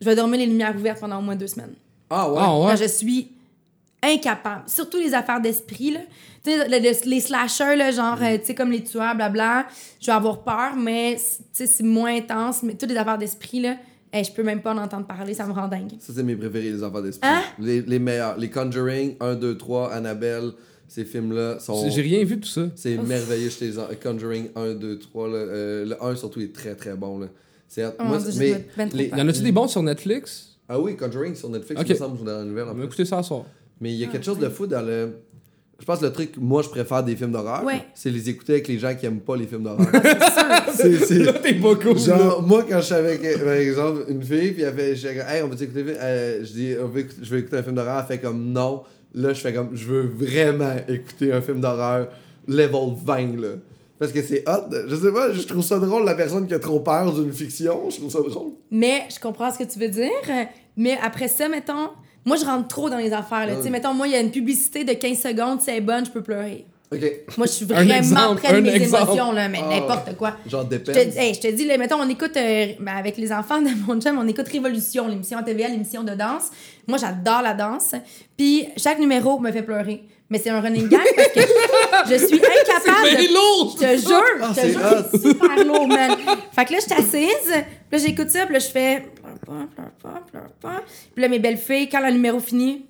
je 0.00 0.04
vais 0.04 0.14
dormir 0.14 0.38
les 0.38 0.46
lumières 0.46 0.76
ouvertes 0.76 1.00
pendant 1.00 1.18
au 1.18 1.22
moins 1.22 1.36
deux 1.36 1.46
semaines. 1.46 1.74
Ah 2.10 2.30
ouais? 2.30 2.38
Ah 2.40 2.58
ouais? 2.58 2.66
Quand 2.70 2.76
je 2.76 2.88
suis 2.88 3.32
incapable. 4.02 4.62
Surtout 4.66 4.98
les 4.98 5.14
affaires 5.14 5.40
d'esprit, 5.40 5.90
là. 5.92 6.00
Tu 6.44 6.50
sais, 6.52 6.68
le- 6.68 6.78
le- 6.78 7.10
les 7.10 7.20
slashers, 7.20 7.76
là, 7.76 7.90
genre, 7.90 8.16
euh, 8.22 8.38
tu 8.38 8.44
sais, 8.46 8.54
comme 8.54 8.70
les 8.70 8.82
tueurs, 8.84 9.14
blabla, 9.16 9.66
je 10.00 10.06
vais 10.06 10.12
avoir 10.12 10.42
peur, 10.42 10.76
mais, 10.76 11.16
tu 11.16 11.22
sais, 11.52 11.66
c'est 11.66 11.82
moins 11.82 12.14
intense. 12.16 12.62
Mais 12.62 12.74
toutes 12.74 12.90
les 12.90 12.96
affaires 12.96 13.18
d'esprit, 13.18 13.60
là, 13.60 13.76
hey, 14.12 14.22
je 14.24 14.32
peux 14.32 14.42
même 14.44 14.62
pas 14.62 14.72
en 14.72 14.78
entendre 14.78 15.06
parler, 15.06 15.34
ça 15.34 15.46
me 15.46 15.52
rend 15.52 15.66
dingue. 15.68 15.90
Ça, 15.98 16.12
c'est 16.14 16.22
mes 16.22 16.36
préférés, 16.36 16.70
les 16.70 16.82
enfants 16.84 17.00
d'esprit. 17.00 17.28
Hein? 17.28 17.42
Les, 17.58 17.82
les 17.82 17.98
meilleurs. 17.98 18.36
Les 18.38 18.48
Conjuring, 18.50 19.16
1, 19.20 19.34
2, 19.34 19.56
3, 19.58 19.92
Annabelle, 19.92 20.52
ces 20.86 21.04
films-là 21.04 21.58
sont... 21.58 21.90
J'ai 21.90 22.00
rien 22.02 22.24
vu 22.24 22.36
de 22.36 22.42
tout 22.42 22.48
ça. 22.48 22.62
C'est 22.76 22.96
merveilleux 22.96 23.50
chez 23.50 23.66
les 23.66 23.78
en- 23.78 23.88
Conjuring 24.02 24.48
1, 24.54 24.74
2, 24.74 24.98
3. 25.00 25.28
Là, 25.28 25.34
euh, 25.34 25.84
le 25.86 26.02
1 26.02 26.14
surtout 26.16 26.40
est 26.40 26.54
très 26.54 26.74
très 26.76 26.94
bon. 26.94 27.18
Là. 27.18 27.26
C'est, 27.66 27.84
Oh 27.84 28.04
moi, 28.04 28.18
je 28.20 28.38
mais 28.38 28.64
ben 28.76 28.88
les-. 28.94 29.08
Y 29.08 29.14
en 29.20 29.28
a-tu 29.28 29.42
des 29.42 29.52
bons 29.52 29.68
sur 29.68 29.82
Netflix? 29.82 30.56
Ah 30.70 30.78
oui, 30.80 30.96
Conjuring 30.96 31.34
sur 31.34 31.48
Netflix, 31.50 31.80
Ok. 31.80 31.88
il 31.88 31.92
me 31.94 31.98
semble, 31.98 32.24
dans 32.24 32.38
la 32.38 32.44
nouvelle. 32.44 32.66
On 32.70 32.74
va 32.74 32.84
écouter 32.84 33.04
ça 33.04 33.22
ce 33.22 33.28
soir. 33.28 33.44
Mais 33.80 33.90
il 33.92 33.96
y 33.96 34.04
a 34.04 34.06
Ah, 34.08 34.12
quelque 34.12 34.24
chose 34.24 34.38
de 34.38 34.48
fou 34.48 34.66
dans 34.66 34.82
le. 34.82 35.20
Je 35.80 35.84
pense 35.84 36.00
que 36.00 36.06
le 36.06 36.12
truc, 36.12 36.32
moi, 36.38 36.62
je 36.62 36.68
préfère 36.68 37.04
des 37.04 37.14
films 37.14 37.30
d'horreur. 37.30 37.62
Ouais. 37.64 37.82
C'est 37.94 38.10
les 38.10 38.28
écouter 38.28 38.54
avec 38.54 38.66
les 38.66 38.78
gens 38.80 38.96
qui 38.96 39.06
aiment 39.06 39.20
pas 39.20 39.36
les 39.36 39.46
films 39.46 39.62
d'horreur. 39.62 39.86
C'est 40.74 40.96
sûr. 40.96 41.04
c'est, 41.06 41.18
Là, 41.20 41.32
t'es 41.34 41.54
pas 41.54 41.76
cool. 41.76 41.96
Genre, 41.96 42.42
moi, 42.42 42.64
quand 42.68 42.78
je 42.80 42.84
suis 42.86 42.94
avec, 42.94 43.22
par 43.44 43.52
exemple, 43.52 44.04
une 44.08 44.22
fille, 44.24 44.50
puis 44.52 44.62
elle 44.62 44.74
fait, 44.74 44.96
je 44.96 45.06
comme, 45.08 45.28
hey, 45.28 45.42
on 45.42 45.48
veut 45.48 45.62
écouter, 45.62 45.84
euh, 45.86 46.44
je 46.44 46.52
dis, 46.52 46.74
on 46.82 46.88
veut 46.88 47.00
écouter- 47.02 47.20
je 47.22 47.30
veux 47.30 47.38
écouter 47.38 47.56
un 47.58 47.62
film 47.62 47.76
d'horreur, 47.76 48.00
elle 48.00 48.06
fait 48.16 48.20
comme, 48.20 48.52
non. 48.52 48.82
Là, 49.14 49.32
je 49.32 49.40
fais 49.40 49.52
comme, 49.52 49.70
je 49.74 49.86
veux 49.86 50.02
vraiment 50.02 50.74
écouter 50.88 51.32
un 51.32 51.40
film 51.40 51.60
d'horreur 51.60 52.08
level 52.48 52.94
20, 53.04 53.40
là. 53.40 53.48
Parce 54.00 54.10
que 54.12 54.20
c'est 54.22 54.42
hot. 54.48 54.74
Je 54.88 54.96
sais 54.96 55.12
pas, 55.12 55.32
je 55.32 55.42
trouve 55.42 55.62
ça 55.62 55.78
drôle, 55.78 56.04
la 56.04 56.14
personne 56.14 56.46
qui 56.48 56.54
a 56.54 56.58
trop 56.58 56.80
peur 56.80 57.12
d'une 57.12 57.32
fiction, 57.32 57.88
je 57.90 57.96
trouve 57.98 58.10
ça 58.10 58.18
drôle. 58.28 58.52
Mais 58.72 59.02
je 59.14 59.20
comprends 59.20 59.52
ce 59.52 59.58
que 59.58 59.64
tu 59.64 59.78
veux 59.78 59.88
dire. 59.88 60.10
Mais 60.76 60.96
après 61.02 61.28
ça, 61.28 61.48
mettons, 61.48 61.90
moi, 62.24 62.36
je 62.36 62.44
rentre 62.44 62.68
trop 62.68 62.90
dans 62.90 62.98
les 62.98 63.12
affaires. 63.12 63.46
Là. 63.46 63.62
Sais, 63.62 63.70
mettons, 63.70 63.94
moi, 63.94 64.06
il 64.08 64.12
y 64.12 64.16
a 64.16 64.20
une 64.20 64.30
publicité 64.30 64.84
de 64.84 64.92
15 64.92 65.18
secondes, 65.18 65.60
c'est 65.60 65.80
bonne, 65.80 66.04
je 66.06 66.10
peux 66.10 66.22
pleurer. 66.22 66.66
Moi, 67.36 67.46
je 67.46 67.52
suis 67.52 67.66
vraiment 67.66 67.94
exemple, 67.94 68.40
près 68.40 68.54
de 68.54 68.60
mes 68.60 68.74
exemple. 68.74 69.02
émotions, 69.02 69.32
là, 69.32 69.46
mais 69.48 69.60
Ah. 69.62 69.68
n'importe 69.68 70.16
quoi. 70.16 70.36
Genre, 70.46 70.62
Je 70.62 70.68
dépend. 70.68 70.92
te, 70.92 70.98
hey, 71.18 71.34
je 71.34 71.40
te 71.40 71.48
dis, 71.48 71.66
là, 71.66 71.76
mettons, 71.76 71.96
on 72.00 72.08
écoute, 72.08 72.34
euh, 72.38 72.66
ben, 72.80 72.96
avec 72.96 73.18
les 73.18 73.30
enfants 73.30 73.60
de 73.60 73.68
mon 73.86 74.00
chum, 74.00 74.18
on 74.18 74.26
écoute 74.26 74.48
Révolution, 74.48 75.06
l'émission 75.06 75.36
à 75.36 75.42
TVA, 75.42 75.68
l'émission 75.68 76.02
de 76.02 76.14
danse. 76.14 76.44
Moi, 76.86 76.96
j'adore 76.96 77.42
la 77.42 77.52
danse. 77.52 77.94
Puis, 78.38 78.68
chaque 78.78 78.98
numéro 78.98 79.38
me 79.38 79.52
fait 79.52 79.62
pleurer. 79.62 80.02
Mais 80.30 80.38
c'est 80.38 80.50
un 80.50 80.60
running 80.60 80.88
gag 80.88 81.00
parce 81.16 81.28
que 81.28 81.40
je 82.10 82.26
suis 82.26 82.36
incapable 82.36 83.08
C'est 83.10 83.28
de... 83.28 83.32
lourd! 83.34 83.76
Je 83.80 83.86
te 83.86 83.96
jure, 84.08 84.22
Ah, 84.42 84.48
je 84.50 84.54
te 84.54 84.60
c'est 84.60 84.72
jure, 84.72 84.80
hot. 84.82 85.04
c'est 85.10 85.20
super 85.22 85.64
lourd, 85.64 85.88
man. 85.88 86.10
Fait 86.52 86.64
que 86.66 86.72
là, 86.74 86.78
je 86.80 86.84
suis 86.84 86.92
assise, 86.92 87.52
puis 87.90 87.92
là, 87.92 87.98
j'écoute 87.98 88.28
ça, 88.28 88.44
puis 88.44 88.52
là, 88.54 88.58
je 88.58 88.66
fais... 88.68 89.06
Puis 91.14 91.22
là, 91.22 91.28
mes 91.28 91.38
belles 91.38 91.56
filles, 91.56 91.88
quand 91.88 92.04
le 92.04 92.12
numéro 92.12 92.40
finit... 92.40 92.84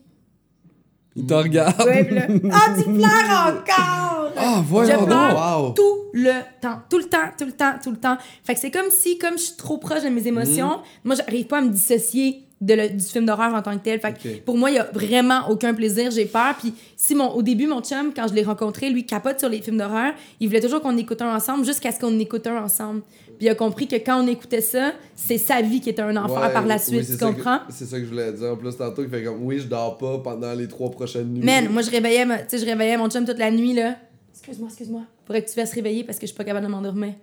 Il 1.16 1.27
te 1.27 1.35
regarde. 1.35 1.81
Ouais, 1.85 2.05
puis 2.05 2.14
là... 2.14 2.27
Ah, 2.53 2.74
tu 2.77 2.85
pleures 2.85 3.46
encore! 3.46 4.33
Ah, 4.37 4.57
Je 4.62 4.68
voyons 4.68 5.05
pleure 5.05 5.35
donc. 5.35 5.66
Wow. 5.66 5.74
tout 5.74 5.98
le 6.14 6.33
temps, 6.61 6.79
tout 6.88 6.98
le 6.98 7.05
temps, 7.05 7.18
tout 7.37 7.44
le 7.44 7.53
temps, 7.53 7.72
tout 7.83 7.90
le 7.90 7.96
temps. 7.96 8.16
Fait 8.44 8.55
que 8.55 8.61
c'est 8.61 8.70
comme 8.70 8.90
si, 8.90 9.18
comme 9.18 9.37
je 9.38 9.42
suis 9.44 9.57
trop 9.57 9.79
proche 9.79 10.03
de 10.03 10.09
mes 10.11 10.27
émotions, 10.27 10.81
moi, 11.05 11.16
j'arrive 11.16 11.46
pas 11.46 11.59
à 11.59 11.61
me 11.62 11.70
dissocier 11.70 12.44
de 12.61 12.75
le- 12.75 12.88
du 12.88 13.05
film 13.05 13.25
d'horreur 13.25 13.55
en 13.55 13.62
tant 13.62 13.77
que 13.79 13.85
tel. 13.85 14.01
Fait 14.01 14.12
que 14.12 14.29
Ok. 14.29 14.40
pour 14.44 14.57
moi, 14.59 14.71
il 14.71 14.75
y 14.75 14.79
a 14.79 14.88
vraiment 14.92 15.49
aucun 15.49 15.73
plaisir, 15.75 16.11
j'ai 16.11 16.25
peur. 16.27 16.55
Puis 16.59 16.75
si 16.97 17.14
mon, 17.14 17.31
au 17.31 17.42
début, 17.42 17.66
mon 17.66 17.81
chum, 17.81 18.12
quand 18.14 18.27
je 18.29 18.35
l'ai 18.35 18.42
rencontré, 18.42 18.90
lui, 18.90 19.05
capote 19.07 19.38
sur 19.38 19.49
les 19.49 19.61
films 19.62 19.79
d'horreur, 19.79 20.12
il 20.40 20.49
voulait 20.49 20.61
toujours 20.61 20.81
qu'on 20.81 20.97
écoute 20.97 21.23
un 21.23 21.35
ensemble 21.35 21.64
jusqu'à 21.64 21.92
ce 21.92 22.01
qu'on 22.01 22.18
écoute 22.18 22.47
un 22.49 22.62
ensemble. 22.64 23.03
Puis 23.38 23.47
il 23.47 23.49
a 23.49 23.55
compris 23.55 23.87
que 23.87 23.94
quand 23.97 24.25
on 24.25 24.27
écoutait 24.27 24.61
ça, 24.61 24.92
c'est 25.14 25.38
sa 25.38 25.62
vie 25.62 25.81
qui 25.81 25.90
était 25.90 26.03
un 26.03 26.16
enfer 26.16 26.40
Ouais, 26.40 26.53
par 26.53 26.66
la 26.66 26.79
suite, 26.79 27.05
c'est 27.05 27.16
tu 27.18 27.25
comprends? 27.25 27.61
C'est 27.71 27.85
ça 27.87 27.97
que 27.99 28.05
je 28.05 28.11
voulais 28.11 28.33
dire. 28.33 28.51
En 28.53 28.57
plus, 28.57 28.77
tantôt, 28.77 29.05
il 29.05 29.09
fait 29.09 29.23
comme, 29.23 29.44
oui, 29.44 29.61
je 29.61 29.68
dors 29.68 29.97
pas 29.97 30.18
pendant 30.18 30.53
les 30.55 30.66
trois 30.66 30.90
prochaines 30.90 31.33
nuits. 31.33 31.44
Man, 31.44 31.68
moi, 31.71 31.83
je 31.83 31.90
réveillais, 31.92 32.25
ma- 32.25 32.38
tu 32.38 32.44
sais, 32.49 32.59
je 32.59 32.64
réveillais 32.66 32.97
mon 32.97 33.09
chum 33.09 33.25
toute 33.25 33.38
la 33.38 33.53
nuit, 33.53 33.75
là. 33.75 33.94
Excuse-moi, 34.35 34.68
excuse-moi. 34.68 35.03
Faudrait 35.27 35.42
que 35.44 35.49
tu 35.49 35.55
fasses 35.55 35.73
réveiller 35.73 36.03
parce 36.03 36.18
que 36.18 36.23
je 36.27 36.33
suis 36.33 36.37
pas 36.37 36.42
capable 36.44 36.66
de 36.66 36.71
m'endormir. 36.73 37.14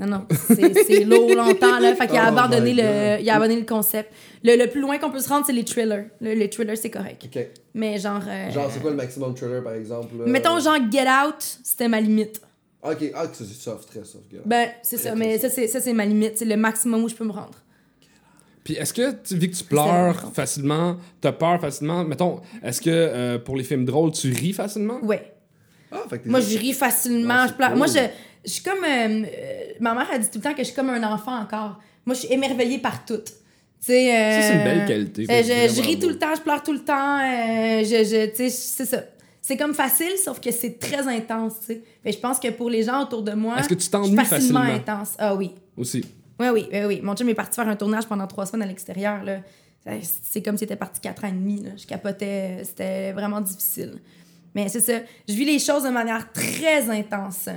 Non, 0.00 0.06
non, 0.06 0.26
c'est 0.48 1.04
lourd 1.04 1.34
longtemps, 1.34 1.78
là. 1.78 1.94
Fait 1.94 2.06
qu'il 2.06 2.16
a 2.16 2.24
Oh 2.32 2.38
abandonné 2.38 2.72
le, 2.72 3.20
il 3.22 3.28
a 3.30 3.34
abandonné 3.36 3.60
le 3.60 3.66
concept. 3.66 4.10
Le, 4.42 4.56
le 4.56 4.66
plus 4.70 4.80
loin 4.80 4.96
qu'on 4.98 5.10
peut 5.10 5.20
se 5.20 5.28
rendre, 5.28 5.44
c'est 5.46 5.52
les 5.52 5.64
thrillers. 5.64 6.06
Le, 6.20 6.32
les 6.32 6.48
thrillers, 6.48 6.76
c'est 6.76 6.88
correct. 6.90 7.22
Ok. 7.26 7.46
Mais 7.74 7.98
genre. 7.98 8.22
euh, 8.26 8.50
Genre, 8.50 8.70
c'est 8.72 8.80
quoi 8.80 8.90
le 8.90 8.96
maximum 8.96 9.34
thriller, 9.34 9.62
par 9.62 9.74
exemple? 9.74 10.16
là? 10.18 10.24
Mettons, 10.26 10.58
genre, 10.58 10.78
Get 10.90 11.04
Out, 11.06 11.58
c'était 11.62 11.88
ma 11.88 12.00
limite. 12.00 12.40
Ok, 12.82 13.12
ah, 13.14 13.24
ça, 13.26 13.30
c'est 13.44 13.44
soft, 13.62 13.88
très 13.90 14.04
soft, 14.04 14.24
gars. 14.32 14.38
Ben, 14.46 14.70
c'est 14.82 14.96
ça, 14.96 15.14
mais 15.14 15.36
ça, 15.38 15.50
c'est 15.50 15.68
ça, 15.68 15.80
c'est 15.80 15.92
ma 15.92 16.06
limite. 16.06 16.38
C'est 16.38 16.46
le 16.46 16.56
maximum 16.56 17.04
où 17.04 17.08
je 17.10 17.14
peux 17.14 17.24
me 17.26 17.32
rendre. 17.32 17.58
Puis 18.64 18.74
est-ce 18.74 18.92
que, 18.94 19.12
tu, 19.22 19.36
vu 19.36 19.50
que 19.50 19.56
tu 19.56 19.64
pleures 19.64 20.32
facilement, 20.32 20.96
t'as 21.20 21.32
peur 21.32 21.60
facilement, 21.60 22.04
mettons, 22.04 22.40
est-ce 22.62 22.80
que 22.80 22.90
euh, 22.90 23.38
pour 23.38 23.56
les 23.56 23.64
films 23.64 23.84
drôles, 23.84 24.12
tu 24.12 24.30
ris 24.32 24.52
facilement? 24.54 24.98
Ouais. 25.02 25.32
Ah, 25.92 26.04
fait 26.08 26.18
que 26.18 26.24
t'es 26.24 26.30
Moi, 26.30 26.40
je 26.40 26.56
ris 26.58 26.72
facilement. 26.72 27.34
Ah, 27.38 27.46
je 27.48 27.52
pleure. 27.54 27.70
cool. 27.70 27.78
Moi, 27.78 27.86
je, 27.86 27.98
je 28.44 28.50
suis 28.50 28.62
comme. 28.62 28.82
euh, 28.84 29.24
euh, 29.26 29.62
ma 29.80 29.94
mère 29.94 30.08
a 30.12 30.18
dit 30.18 30.26
tout 30.30 30.38
le 30.38 30.42
temps 30.42 30.52
que 30.52 30.58
je 30.60 30.64
suis 30.64 30.74
comme 30.74 30.90
un 30.90 31.02
enfant 31.02 31.38
encore. 31.40 31.78
Moi, 32.06 32.14
je 32.14 32.20
suis 32.26 32.32
émerveillée 32.32 32.78
par 32.78 33.04
tout. 33.04 33.20
sais, 33.80 34.14
euh, 34.14 34.40
Ça, 34.40 34.48
c'est 34.48 34.54
une 34.58 34.64
belle 34.64 34.86
qualité. 34.86 35.26
euh, 35.30 35.42
je, 35.42 35.74
je 35.74 35.82
ris 35.82 35.98
tout 35.98 36.08
le 36.08 36.18
temps, 36.18 36.34
je 36.34 36.40
pleure 36.40 36.62
tout 36.62 36.72
le 36.72 36.80
temps. 36.84 37.18
euh, 37.18 37.80
je, 37.84 38.04
je, 38.04 38.26
tu 38.30 38.36
sais, 38.36 38.50
c'est 38.50 38.86
ça. 38.86 39.02
C'est 39.42 39.56
comme 39.56 39.74
facile, 39.74 40.12
sauf 40.22 40.38
que 40.40 40.50
c'est 40.50 40.78
très 40.78 41.06
intense, 41.08 41.54
tu 41.60 41.66
sais. 41.66 41.82
Fait 42.02 42.10
que 42.10 42.16
je 42.16 42.20
pense 42.20 42.38
que 42.38 42.48
pour 42.48 42.68
les 42.70 42.82
gens 42.82 43.02
autour 43.02 43.22
de 43.22 43.32
moi, 43.32 43.58
Est-ce 43.58 43.68
que 43.68 43.74
tu 43.74 43.80
je 43.80 43.82
suis 43.84 43.90
t'ennuies 43.90 44.16
facilement 44.16 44.60
facilement? 44.60 44.92
intense. 44.94 45.14
Ah 45.18 45.34
oui. 45.34 45.52
Aussi. 45.76 46.04
Oui, 46.38 46.48
oui, 46.52 46.68
oui, 46.72 46.80
oui. 46.86 47.00
Mon 47.02 47.14
chum 47.16 47.28
est 47.28 47.34
parti 47.34 47.56
faire 47.56 47.68
un 47.68 47.76
tournage 47.76 48.06
pendant 48.06 48.26
trois 48.26 48.46
semaines 48.46 48.62
à 48.68 48.70
l'extérieur. 48.70 49.24
là. 49.24 49.38
C'est 50.22 50.42
comme 50.42 50.56
si 50.58 50.64
était 50.64 50.76
parti 50.76 51.00
quatre 51.00 51.24
ans 51.24 51.28
et 51.28 51.32
demi. 51.32 51.62
là. 51.62 51.70
Je 51.76 51.86
capotais. 51.86 52.58
C'était 52.64 53.12
vraiment 53.12 53.40
difficile. 53.40 53.94
Mais 54.54 54.68
c'est 54.68 54.80
ça. 54.80 54.92
Je 55.28 55.32
vis 55.34 55.44
les 55.46 55.58
choses 55.58 55.84
de 55.84 55.88
manière 55.90 56.30
très 56.32 56.88
intense. 56.90 57.48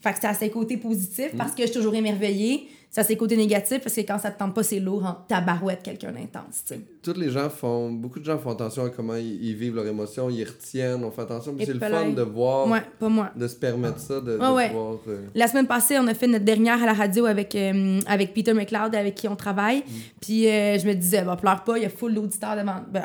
Fait 0.00 0.12
que 0.12 0.20
ça 0.20 0.30
a 0.30 0.34
ses 0.34 0.50
côtés 0.50 0.76
positifs 0.76 1.34
parce 1.36 1.52
que 1.52 1.62
je 1.62 1.68
suis 1.68 1.76
toujours 1.76 1.94
émerveillée. 1.94 2.68
Ça 2.96 3.02
a 3.02 3.04
ses 3.04 3.16
côtés 3.18 3.36
négatifs 3.36 3.80
parce 3.82 3.94
que 3.94 4.00
quand 4.00 4.18
ça 4.18 4.30
te 4.30 4.38
tente 4.38 4.54
pas, 4.54 4.62
c'est 4.62 4.80
lourd 4.80 5.04
en 5.04 5.12
tabarouette, 5.28 5.82
quelqu'un 5.82 6.12
d'intense. 6.12 6.64
Tous 7.02 7.12
les 7.12 7.28
gens 7.28 7.50
font. 7.50 7.90
Beaucoup 7.90 8.20
de 8.20 8.24
gens 8.24 8.38
font 8.38 8.52
attention 8.52 8.86
à 8.86 8.88
comment 8.88 9.16
ils, 9.16 9.44
ils 9.44 9.54
vivent 9.54 9.74
leurs 9.74 9.86
émotions, 9.86 10.30
ils 10.30 10.44
retiennent, 10.44 11.04
on 11.04 11.10
fait 11.10 11.20
attention. 11.20 11.54
C'est 11.60 11.74
le 11.74 11.78
fun 11.78 12.08
de 12.08 12.22
voir, 12.22 12.66
Ouais, 12.70 12.80
pas 12.98 13.10
moi. 13.10 13.32
de 13.36 13.46
se 13.48 13.54
permettre 13.56 13.98
ça, 13.98 14.14
de, 14.14 14.32
de 14.32 14.38
Ouais, 14.38 14.48
ouais. 14.50 14.68
pouvoir. 14.70 14.94
euh, 15.08 15.26
La 15.34 15.46
semaine 15.46 15.66
passée, 15.66 15.98
on 15.98 16.06
a 16.06 16.14
fait 16.14 16.26
notre 16.26 16.46
dernière 16.46 16.82
à 16.82 16.86
la 16.86 16.94
radio 16.94 17.26
avec, 17.26 17.54
euh, 17.54 18.00
avec 18.06 18.32
Peter 18.32 18.54
McLeod, 18.54 18.94
avec 18.94 19.14
qui 19.14 19.28
on 19.28 19.36
travaille. 19.36 19.82
Puis 20.22 20.48
euh, 20.48 20.78
je 20.78 20.86
me 20.86 20.94
disais, 20.94 21.20
bah, 21.20 21.36
pleure 21.38 21.64
pas, 21.64 21.76
il 21.76 21.82
y 21.82 21.86
a 21.86 21.90
full 21.90 22.14
d'auditeurs 22.14 22.56
devant. 22.56 22.76
Ben, 22.90 23.04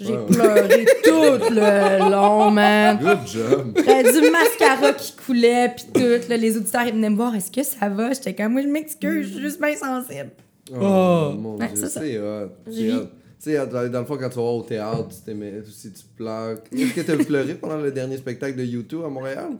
j'ai 0.00 0.16
Ouais. 0.16 0.24
pleuré 0.26 0.86
tout 1.04 1.50
le 1.50 2.10
long, 2.10 2.50
man. 2.50 2.96
Good 2.98 3.26
job! 3.26 3.74
Du 3.74 4.30
mascara 4.30 4.94
qui 4.94 5.12
coulait, 5.16 5.74
puis 5.76 5.84
tout. 5.92 6.28
Là, 6.30 6.36
les 6.38 6.56
auditeurs, 6.56 6.84
ils 6.86 6.94
venaient 6.94 7.10
me 7.10 7.16
voir, 7.16 7.34
est-ce 7.34 7.50
que 7.50 7.62
ça 7.62 7.90
va? 7.90 8.14
J'étais 8.14 8.34
comme, 8.34 8.52
moi, 8.52 8.62
je 8.62 8.68
m'excuse, 8.68 9.17
je 9.22 9.28
suis 9.28 9.40
juste 9.40 9.60
bien 9.60 9.76
sensible. 9.76 10.30
Oh, 10.72 10.76
Oh. 10.80 11.32
mon 11.38 11.56
Ouais, 11.56 11.72
dieu, 11.72 11.86
c'est 11.88 12.18
hot. 12.18 12.50
J'ai 12.66 12.72
C'est 12.74 12.82
vu. 12.82 12.92
hot. 12.96 13.02
Tu 13.40 13.50
sais, 13.52 13.66
dans 13.66 13.88
dans 13.90 14.00
le 14.00 14.04
fond, 14.04 14.16
quand 14.18 14.28
tu 14.28 14.36
vas 14.36 14.42
au 14.42 14.62
théâtre, 14.62 15.08
tu 15.10 15.16
t'aimais, 15.24 15.62
si 15.70 15.92
tu 15.92 16.02
pleures. 16.16 16.58
Est-ce 16.76 16.92
que 16.94 17.00
tu 17.02 17.10
as 17.12 17.16
pleuré 17.24 17.54
pendant 17.54 17.76
le 17.76 17.92
dernier 17.92 18.16
spectacle 18.16 18.56
de 18.58 18.64
YouTube 18.64 19.00
à 19.04 19.08
Montréal? 19.08 19.50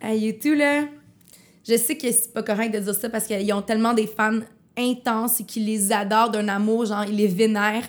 À 0.00 0.14
YouTube, 0.14 0.56
là, 0.56 0.84
je 1.68 1.76
sais 1.76 1.96
que 1.96 2.10
c'est 2.12 2.32
pas 2.32 2.42
correct 2.44 2.72
de 2.72 2.78
dire 2.78 2.94
ça 2.94 3.08
parce 3.10 3.26
qu'ils 3.26 3.52
ont 3.52 3.62
tellement 3.62 3.92
des 3.92 4.06
fans 4.06 4.38
intenses 4.78 5.40
et 5.40 5.44
qui 5.44 5.58
les 5.60 5.90
adorent 5.92 6.30
d'un 6.30 6.46
amour, 6.48 6.86
genre, 6.86 7.04
ils 7.08 7.16
les 7.16 7.26
vénèrent. 7.26 7.88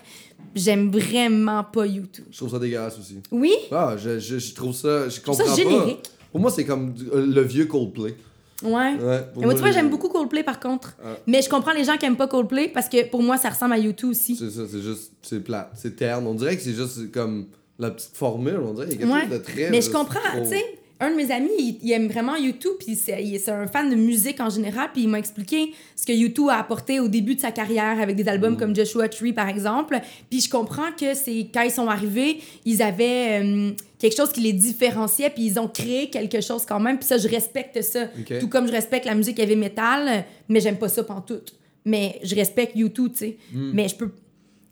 J'aime 0.55 0.89
vraiment 0.91 1.63
pas 1.63 1.85
YouTube. 1.85 2.25
Je 2.31 2.37
trouve 2.37 2.49
ça 2.49 2.57
dégueulasse 2.57 2.97
aussi. 2.97 3.19
Oui? 3.31 3.53
Ah, 3.71 3.95
je, 3.97 4.17
je, 4.17 4.39
je 4.39 4.55
trouve 4.55 4.73
ça. 4.73 5.07
Je 5.07 5.21
trouve 5.21 5.35
ça 5.35 5.43
comprends 5.43 5.55
pas. 5.55 5.61
générique. 5.61 6.09
Pour 6.31 6.41
moi, 6.41 6.49
c'est 6.49 6.65
comme 6.65 6.95
euh, 7.13 7.23
le 7.27 7.41
vieux 7.41 7.65
Coldplay. 7.67 8.15
Ouais. 8.63 8.97
Mais 9.37 9.45
moi, 9.45 9.53
tu 9.53 9.59
vois, 9.61 9.71
j'aime 9.71 9.89
beaucoup 9.89 10.09
Coldplay 10.09 10.43
par 10.43 10.59
contre. 10.59 10.95
Ah. 11.03 11.15
Mais 11.27 11.41
je 11.41 11.49
comprends 11.49 11.71
les 11.73 11.83
gens 11.85 11.97
qui 11.97 12.05
aiment 12.05 12.17
pas 12.17 12.27
Coldplay 12.27 12.67
parce 12.67 12.89
que 12.89 13.09
pour 13.09 13.23
moi, 13.23 13.37
ça 13.37 13.49
ressemble 13.49 13.73
à 13.73 13.77
YouTube 13.77 14.09
aussi. 14.09 14.35
C'est 14.35 14.49
ça, 14.49 14.61
c'est 14.69 14.81
juste. 14.81 15.13
C'est 15.21 15.39
plate. 15.39 15.71
C'est 15.75 15.95
terne. 15.95 16.27
On 16.27 16.33
dirait 16.33 16.55
que 16.57 16.61
c'est 16.61 16.73
juste 16.73 17.11
comme 17.11 17.47
la 17.77 17.91
petite 17.91 18.15
formule. 18.15 18.59
On 18.65 18.73
dirait 18.73 18.89
qu'il 18.89 18.99
y 18.99 19.03
a 19.03 19.05
quelque 19.07 19.13
Ouais. 19.13 19.21
chose 19.29 19.39
de 19.39 19.43
très. 19.43 19.69
Mais 19.69 19.81
je 19.81 19.89
comprends, 19.89 20.19
tu 20.43 20.49
sais, 20.49 20.65
un 21.01 21.11
de 21.11 21.15
mes 21.15 21.31
amis, 21.31 21.49
il, 21.57 21.79
il 21.81 21.91
aime 21.93 22.07
vraiment 22.07 22.35
YouTube, 22.35 22.73
puis 22.79 22.95
c'est 22.95 23.49
un 23.49 23.67
fan 23.67 23.89
de 23.89 23.95
musique 23.95 24.39
en 24.41 24.49
général, 24.49 24.89
puis 24.91 25.03
il 25.03 25.09
m'a 25.09 25.19
expliqué 25.19 25.73
ce 25.95 26.05
que 26.05 26.11
YouTube 26.11 26.49
a 26.49 26.57
apporté 26.57 26.99
au 26.99 27.07
début 27.07 27.35
de 27.35 27.39
sa 27.39 27.51
carrière 27.51 27.99
avec 28.01 28.15
des 28.15 28.27
albums 28.27 28.57
comme 28.57 28.75
Joshua 28.75 29.07
Tree, 29.07 29.31
par 29.31 29.47
exemple. 29.47 29.99
Puis 30.29 30.41
je 30.41 30.49
comprends 30.49 30.91
que 30.91 31.13
c'est 31.13 31.47
quand 31.53 31.61
ils 31.61 31.71
sont 31.71 31.87
arrivés, 31.87 32.39
ils 32.65 32.81
avaient 32.81 33.41
euh, 33.41 33.71
quelque 33.97 34.15
chose 34.15 34.31
qui 34.31 34.41
les 34.41 34.53
différenciait, 34.53 35.29
puis 35.29 35.43
ils 35.45 35.59
ont 35.59 35.67
créé 35.67 36.09
quelque 36.09 36.41
chose 36.41 36.65
quand 36.65 36.79
même, 36.79 36.97
puis 36.97 37.07
ça, 37.07 37.17
je 37.17 37.27
respecte 37.27 37.81
ça. 37.81 38.07
Tout 38.39 38.49
comme 38.49 38.67
je 38.67 38.71
respecte 38.73 39.05
la 39.05 39.15
musique 39.15 39.39
heavy 39.39 39.55
metal, 39.55 40.25
mais 40.49 40.59
j'aime 40.59 40.77
pas 40.77 40.89
ça 40.89 41.03
pantoute. 41.03 41.55
Mais 41.85 42.19
je 42.23 42.35
respecte 42.35 42.75
YouTube, 42.75 43.13
tu 43.13 43.19
sais. 43.19 43.37
Hmm. 43.53 43.71
Mais 43.73 43.87
je 43.87 43.95
peux... 43.95 44.11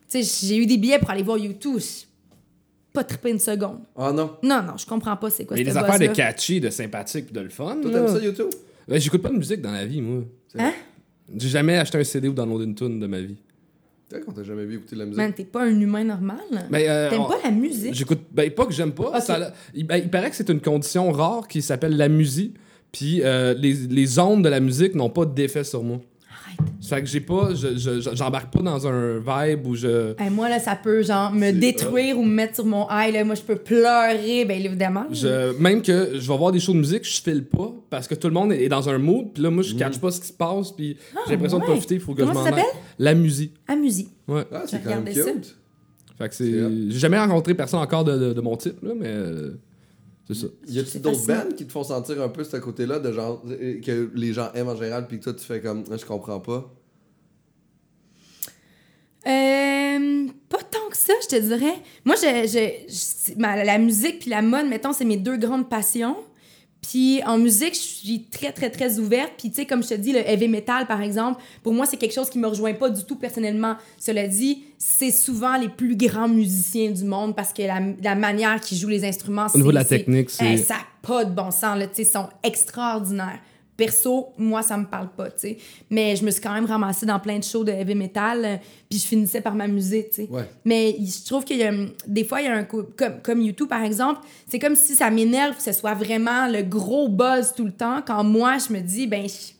Tu 0.10 0.24
sais, 0.24 0.48
j'ai 0.48 0.58
eu 0.58 0.66
des 0.66 0.78
billets 0.78 1.00
pour 1.00 1.10
aller 1.10 1.24
voir 1.24 1.38
YouTube. 1.38 1.80
Pas 2.98 3.04
trippé 3.04 3.30
une 3.30 3.40
seconde. 3.40 3.80
Ah 3.96 4.12
non. 4.12 4.32
Non, 4.44 4.64
non, 4.64 4.74
je 4.78 4.86
comprends 4.86 5.16
pas 5.18 5.30
c'est 5.30 5.46
quoi 5.46 5.56
Mais 5.56 5.64
les 5.64 5.78
affaires 5.78 6.00
de 6.00 6.08
catchy, 6.08 6.60
de 6.60 6.70
sympathique 6.70 7.32
de 7.32 7.42
le 7.42 7.50
fun. 7.50 7.78
Toi, 7.82 7.92
t'aimes 7.92 8.08
ça, 8.08 8.20
YouTube? 8.20 8.50
Ben, 8.88 9.00
J'écoute 9.00 9.22
pas 9.22 9.30
de 9.30 9.36
musique 9.38 9.62
dans 9.62 9.72
la 9.72 9.86
vie, 9.86 10.02
moi. 10.02 10.24
Hein? 10.58 10.74
J'ai 11.36 11.50
jamais 11.50 11.78
acheté 11.78 11.98
un 12.00 12.04
CD 12.04 12.28
ou 12.28 12.34
downloadé 12.34 12.66
une 12.66 12.74
tune 12.76 13.00
de 13.00 13.06
ma 13.08 13.20
vie. 13.20 13.36
Tu 14.10 14.16
sais 14.16 14.22
qu'on 14.22 14.32
t'a 14.32 14.44
jamais 14.44 14.66
vu 14.66 14.78
écouter 14.78 14.96
de 14.96 15.00
la 15.02 15.06
musique. 15.06 15.18
Man, 15.18 15.34
t'es 15.34 15.44
pas 15.44 15.64
un 15.66 15.80
humain 15.80 16.04
normal. 16.06 16.38
Mais, 16.72 16.88
euh, 16.88 17.10
T'aimes 17.10 17.22
on- 17.22 17.26
pas 17.28 17.40
la 17.44 17.52
musique? 17.52 17.94
J'écoute. 17.94 18.22
Ben, 18.32 18.50
pas 18.50 18.66
que 18.66 18.74
j'aime 18.74 18.94
pas. 18.94 19.20
Ça- 19.20 19.52
il, 19.74 19.86
ben, 19.86 19.98
il 19.98 20.10
paraît 20.10 20.30
que 20.30 20.36
c'est 20.38 20.50
une 20.50 20.62
condition 20.62 21.12
rare 21.12 21.48
qui 21.48 21.62
s'appelle 21.62 21.98
la 21.98 22.08
musique. 22.08 22.56
Puis 22.92 23.22
euh, 23.24 23.54
les, 23.54 23.74
les 23.74 24.18
ondes 24.18 24.44
de 24.44 24.50
la 24.50 24.62
musique 24.62 24.96
n'ont 24.96 25.10
pas 25.10 25.26
d'effet 25.26 25.66
sur 25.66 25.84
moi. 25.84 26.00
Ça 26.80 26.96
fait 26.98 27.02
que 27.04 27.08
j'ai 27.10 27.20
pas. 27.22 27.50
je- 27.54 27.78
je- 27.78 28.00
je- 28.00 28.16
J'embarque 28.16 28.54
pas 28.54 28.62
dans 28.62 28.88
un 28.88 29.18
vibe 29.18 29.68
où 29.68 29.76
je. 29.76 30.14
Hey, 30.22 30.30
moi, 30.30 30.48
là, 30.48 30.60
ça 30.60 30.76
peut, 30.76 31.02
genre, 31.04 31.32
me 31.34 31.48
C'est 31.48 31.54
détruire 31.54 32.18
ou 32.18 32.24
me 32.24 32.34
mettre 32.34 32.56
sur 32.56 32.66
mon 32.66 32.88
high. 32.90 33.14
Là. 33.14 33.24
Moi, 33.26 33.36
je 33.36 33.42
peux 33.42 33.56
pleurer, 33.56 34.46
ben 34.46 34.64
évidemment. 34.64 35.06
je 35.12 35.60
même 35.60 35.82
que 35.82 36.12
je 36.20 36.32
vais 36.32 36.38
voir 36.38 36.52
des 36.52 36.60
shows 36.60 36.74
de 36.74 36.80
musique, 36.80 37.04
je 37.04 37.22
file 37.22 37.44
pas 37.46 37.74
parce 37.90 38.08
que 38.08 38.16
tout 38.16 38.28
le 38.28 38.34
monde 38.34 38.52
est 38.54 38.70
dans 38.70 38.88
un 38.90 38.98
mood. 38.98 39.34
Puis 39.34 39.44
là, 39.44 39.50
moi, 39.50 39.64
je 39.64 39.74
catch 39.76 39.98
pas 40.00 40.12
ce 40.12 40.22
qui 40.22 40.28
se 40.28 40.34
passe. 40.34 40.72
Puis 40.72 40.98
j'ai 41.28 41.34
l'impression 41.34 41.58
ouais. 41.58 41.66
de 41.66 41.72
profiter. 41.72 41.96
Il 41.96 42.02
faut 42.02 42.14
que 42.14 42.22
Comment 42.22 42.34
je 42.34 42.38
m'en 42.38 42.44
ça 42.44 42.50
s'appelle? 42.52 42.66
La 43.00 43.14
musique. 43.16 43.54
Amusie. 43.68 44.10
Ouais. 44.28 44.44
Ah, 44.52 44.64
c'est 44.66 44.82
quand 44.84 44.90
même 44.90 45.06
cute. 45.06 45.58
Fait 46.18 46.30
que 46.30 46.36
C'est. 46.36 46.52
J'ai 46.90 47.00
jamais 47.00 47.20
rencontré 47.20 47.54
personne 47.54 47.80
encore 47.80 48.04
de, 48.04 48.18
de- 48.18 48.34
de 48.34 48.42
mon 48.42 48.56
type, 48.56 48.82
là, 48.84 48.92
mais. 48.98 49.14
C'est 50.28 50.34
ça. 50.36 50.48
Y 50.68 50.80
a-tu 50.80 51.00
d'autres 51.00 51.26
bands 51.28 51.56
qui 51.56 51.66
te 51.66 51.72
font 51.72 51.84
sentir 51.84 52.22
un 52.22 52.30
peu 52.30 52.44
ce 52.44 52.58
côté-là 52.58 53.00
de 53.00 53.12
genre 53.14 53.42
euh, 53.48 53.80
que 53.82 54.12
les 54.14 54.34
gens 54.34 54.52
aiment 54.54 54.68
en 54.70 54.76
général 54.76 55.08
puis 55.08 55.20
que 55.20 55.24
toi 55.24 55.34
tu 55.34 55.46
fais 55.46 55.62
comme 55.62 55.84
Ah, 55.92 55.98
je 55.98 56.06
comprends 56.06 56.40
pas? 56.40 56.74
Euh, 59.26 60.28
pas 60.50 60.60
tant 60.72 60.90
que 60.90 60.96
ça, 60.98 61.14
je 61.24 61.28
te 61.28 61.42
dirais. 61.42 61.74
Moi, 62.06 62.16
je, 62.16 62.48
je, 62.48 62.94
je- 63.34 63.38
ma- 63.38 63.62
la 63.64 63.78
musique 63.78 64.20
puis 64.20 64.30
la 64.30 64.42
mode, 64.42 64.68
mettons, 64.68 64.94
c'est 64.94 65.04
mes 65.06 65.18
deux 65.18 65.38
grandes 65.38 65.70
passions. 65.70 66.16
Puis 66.82 67.22
en 67.26 67.38
musique, 67.38 67.74
je 67.74 67.80
suis 67.80 68.24
très, 68.24 68.52
très, 68.52 68.70
très 68.70 69.00
ouverte. 69.00 69.34
Puis 69.38 69.50
tu 69.50 69.56
sais, 69.56 69.66
comme 69.66 69.84
je 69.84 69.90
te 69.90 69.94
dis, 69.96 70.14
le 70.14 70.20
heavy 70.20 70.48
metal, 70.48 70.86
par 70.88 71.02
exemple, 71.02 71.42
pour 71.64 71.74
moi, 71.74 71.86
c'est 71.86 71.98
quelque 71.98 72.14
chose 72.14 72.30
qui 72.30 72.40
me 72.40 72.48
rejoint 72.48 72.74
pas 72.74 72.90
du 72.90 73.04
tout 73.04 73.16
personnellement. 73.16 73.76
Cela 74.00 74.28
dit, 74.28 74.64
c'est 74.78 75.12
souvent 75.12 75.58
les 75.58 75.70
plus 75.70 75.96
grands 75.98 76.30
musiciens 76.30 76.92
du 76.92 77.04
monde 77.04 77.36
parce 77.36 77.52
que 77.52 77.64
la, 77.64 77.80
la 78.02 78.16
manière 78.16 78.62
qu'ils 78.62 78.78
jouent 78.78 78.88
les 78.90 79.04
instruments, 79.06 79.48
Au 79.54 79.58
niveau 79.58 79.70
de 79.72 79.76
la 79.76 79.84
c'est- 79.84 79.90
c'est- 79.90 79.98
technique, 80.00 80.30
c'est- 80.30 80.46
Hey, 80.46 80.58
ça 80.60 80.76
n'a 80.76 80.80
pas 81.02 81.26
de 81.26 81.32
bon 81.34 81.52
sens, 81.52 81.78
là, 81.78 81.88
tu 81.88 81.96
sais, 81.96 82.02
ils 82.04 82.06
sont 82.06 82.28
extraordinaires. 82.44 83.40
Perso, 83.78 84.30
moi, 84.40 84.64
ça 84.64 84.76
me 84.76 84.86
parle 84.86 85.10
pas, 85.16 85.30
tu 85.30 85.40
sais. 85.40 85.58
Mais 85.92 86.16
je 86.16 86.26
me 86.26 86.32
suis 86.32 86.42
quand 86.42 86.54
même 86.54 86.66
ramassée 86.66 87.06
dans 87.06 87.20
plein 87.20 87.38
de 87.38 87.44
shows 87.44 87.64
de 87.64 87.72
heavy 87.72 87.94
metal, 87.94 88.44
euh, 88.44 88.56
puis 88.90 88.98
je 88.98 89.06
finissais 89.06 89.40
par 89.40 89.54
m'amuser, 89.54 90.10
tu 90.10 90.24
sais. 90.24 90.30
Ouais. 90.32 90.50
Mais 90.66 90.98
je 91.00 91.26
trouve 91.28 91.46
qu'il 91.46 91.58
y 91.58 91.64
a 91.64 91.70
hum, 91.70 91.92
des 92.08 92.24
fois, 92.24 92.42
il 92.42 92.46
y 92.46 92.48
a 92.48 92.56
un 92.56 92.64
coup, 92.64 92.84
comme, 92.98 93.22
comme 93.22 93.42
YouTube 93.42 93.70
par 93.70 93.84
exemple, 93.84 94.22
c'est 94.50 94.58
comme 94.58 94.76
si 94.76 94.96
ça 94.96 95.12
m'énerve 95.12 95.56
que 95.56 95.62
ce 95.62 95.74
soit 95.74 95.94
vraiment 95.94 96.48
le 96.48 96.64
gros 96.64 97.08
buzz 97.08 97.54
tout 97.56 97.66
le 97.66 97.72
temps, 97.72 98.02
quand 98.06 98.24
moi, 98.24 98.58
je 98.58 98.74
me 98.74 98.80
dis, 98.80 99.06
ben, 99.06 99.28
je, 99.30 99.54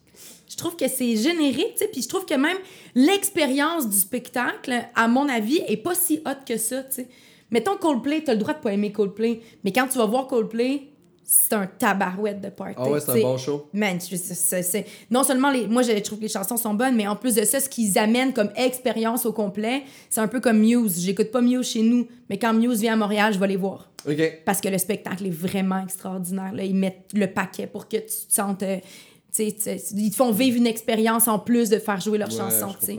je 0.50 0.58
trouve 0.58 0.76
que 0.76 0.88
c'est 0.88 1.16
générique, 1.16 1.74
tu 1.74 1.84
sais, 1.84 1.88
puis 1.88 2.02
je 2.02 2.10
trouve 2.10 2.26
que 2.26 2.34
même 2.34 2.58
l'expérience 2.96 3.88
du 3.88 3.98
spectacle, 3.98 4.74
à 4.96 5.08
mon 5.08 5.30
avis, 5.30 5.62
est 5.68 5.78
pas 5.78 5.94
si 5.94 6.22
hot 6.26 6.44
que 6.44 6.58
ça, 6.58 6.82
tu 6.84 6.96
sais. 6.96 7.08
Mettons 7.52 7.78
Coldplay, 7.78 8.24
t'as 8.24 8.34
le 8.34 8.40
droit 8.40 8.56
de 8.56 8.60
pas 8.60 8.74
aimer 8.74 8.92
Coldplay, 8.92 9.42
mais 9.64 9.72
quand 9.72 9.88
tu 9.88 10.00
vas 10.00 10.06
voir 10.06 10.26
Coldplay, 10.28 10.90
c'est 11.30 11.52
un 11.54 11.68
tabarouette 11.68 12.40
de 12.40 12.48
party. 12.48 12.76
Ah 12.78 12.90
ouais, 12.90 13.02
c'est 13.02 13.12
un 13.12 13.22
bon 13.22 13.38
show. 13.38 13.68
Man, 13.74 14.00
je- 14.00 14.82
non 15.12 15.24
seulement 15.24 15.52
les, 15.52 15.68
moi 15.68 15.82
je 15.82 15.92
trouve 16.00 16.20
que 16.20 16.24
les 16.24 16.30
chansons 16.30 16.56
sont 16.56 16.74
bonnes, 16.74 16.96
mais 16.96 17.06
en 17.06 17.18
plus 17.18 17.36
de 17.36 17.44
ça, 17.44 17.60
ce 17.60 17.68
qu'ils 17.68 18.00
amènent 18.00 18.32
comme 18.32 18.50
expérience 18.56 19.26
au 19.26 19.34
complet, 19.34 19.84
c'est 20.10 20.22
un 20.22 20.30
peu 20.30 20.40
comme 20.40 20.60
Muse. 20.60 21.02
J'écoute 21.04 21.30
pas 21.32 21.42
Muse 21.42 21.68
chez 21.68 21.82
nous, 21.82 22.08
mais 22.30 22.38
quand 22.40 22.54
Muse 22.54 22.80
vient 22.80 22.94
à 22.94 22.96
Montréal, 22.96 23.34
je 23.34 23.40
vais 23.40 23.48
les 23.48 23.58
voir. 23.58 23.90
Ok. 24.08 24.40
Parce 24.46 24.62
que 24.62 24.70
le 24.70 24.78
spectacle 24.78 25.26
est 25.26 25.30
vraiment 25.32 25.84
extraordinaire. 25.84 26.54
Là. 26.54 26.64
Ils 26.64 26.74
mettent 26.76 27.10
le 27.14 27.28
paquet 27.28 27.68
pour 27.68 27.90
que 27.90 27.98
tu 27.98 28.06
te 28.06 28.34
sentes. 28.34 28.64
euh, 28.64 28.78
ils 29.40 29.54
te 30.12 30.16
font 30.16 30.32
vivre 30.32 30.56
une 30.58 30.66
expérience 30.66 31.28
en 31.28 31.40
plus 31.40 31.70
de 31.70 31.78
faire 31.78 32.00
jouer 32.00 32.18
leurs 32.18 32.32
Ouais, 32.32 32.38
chansons. 32.38 32.74
je. 32.82 32.94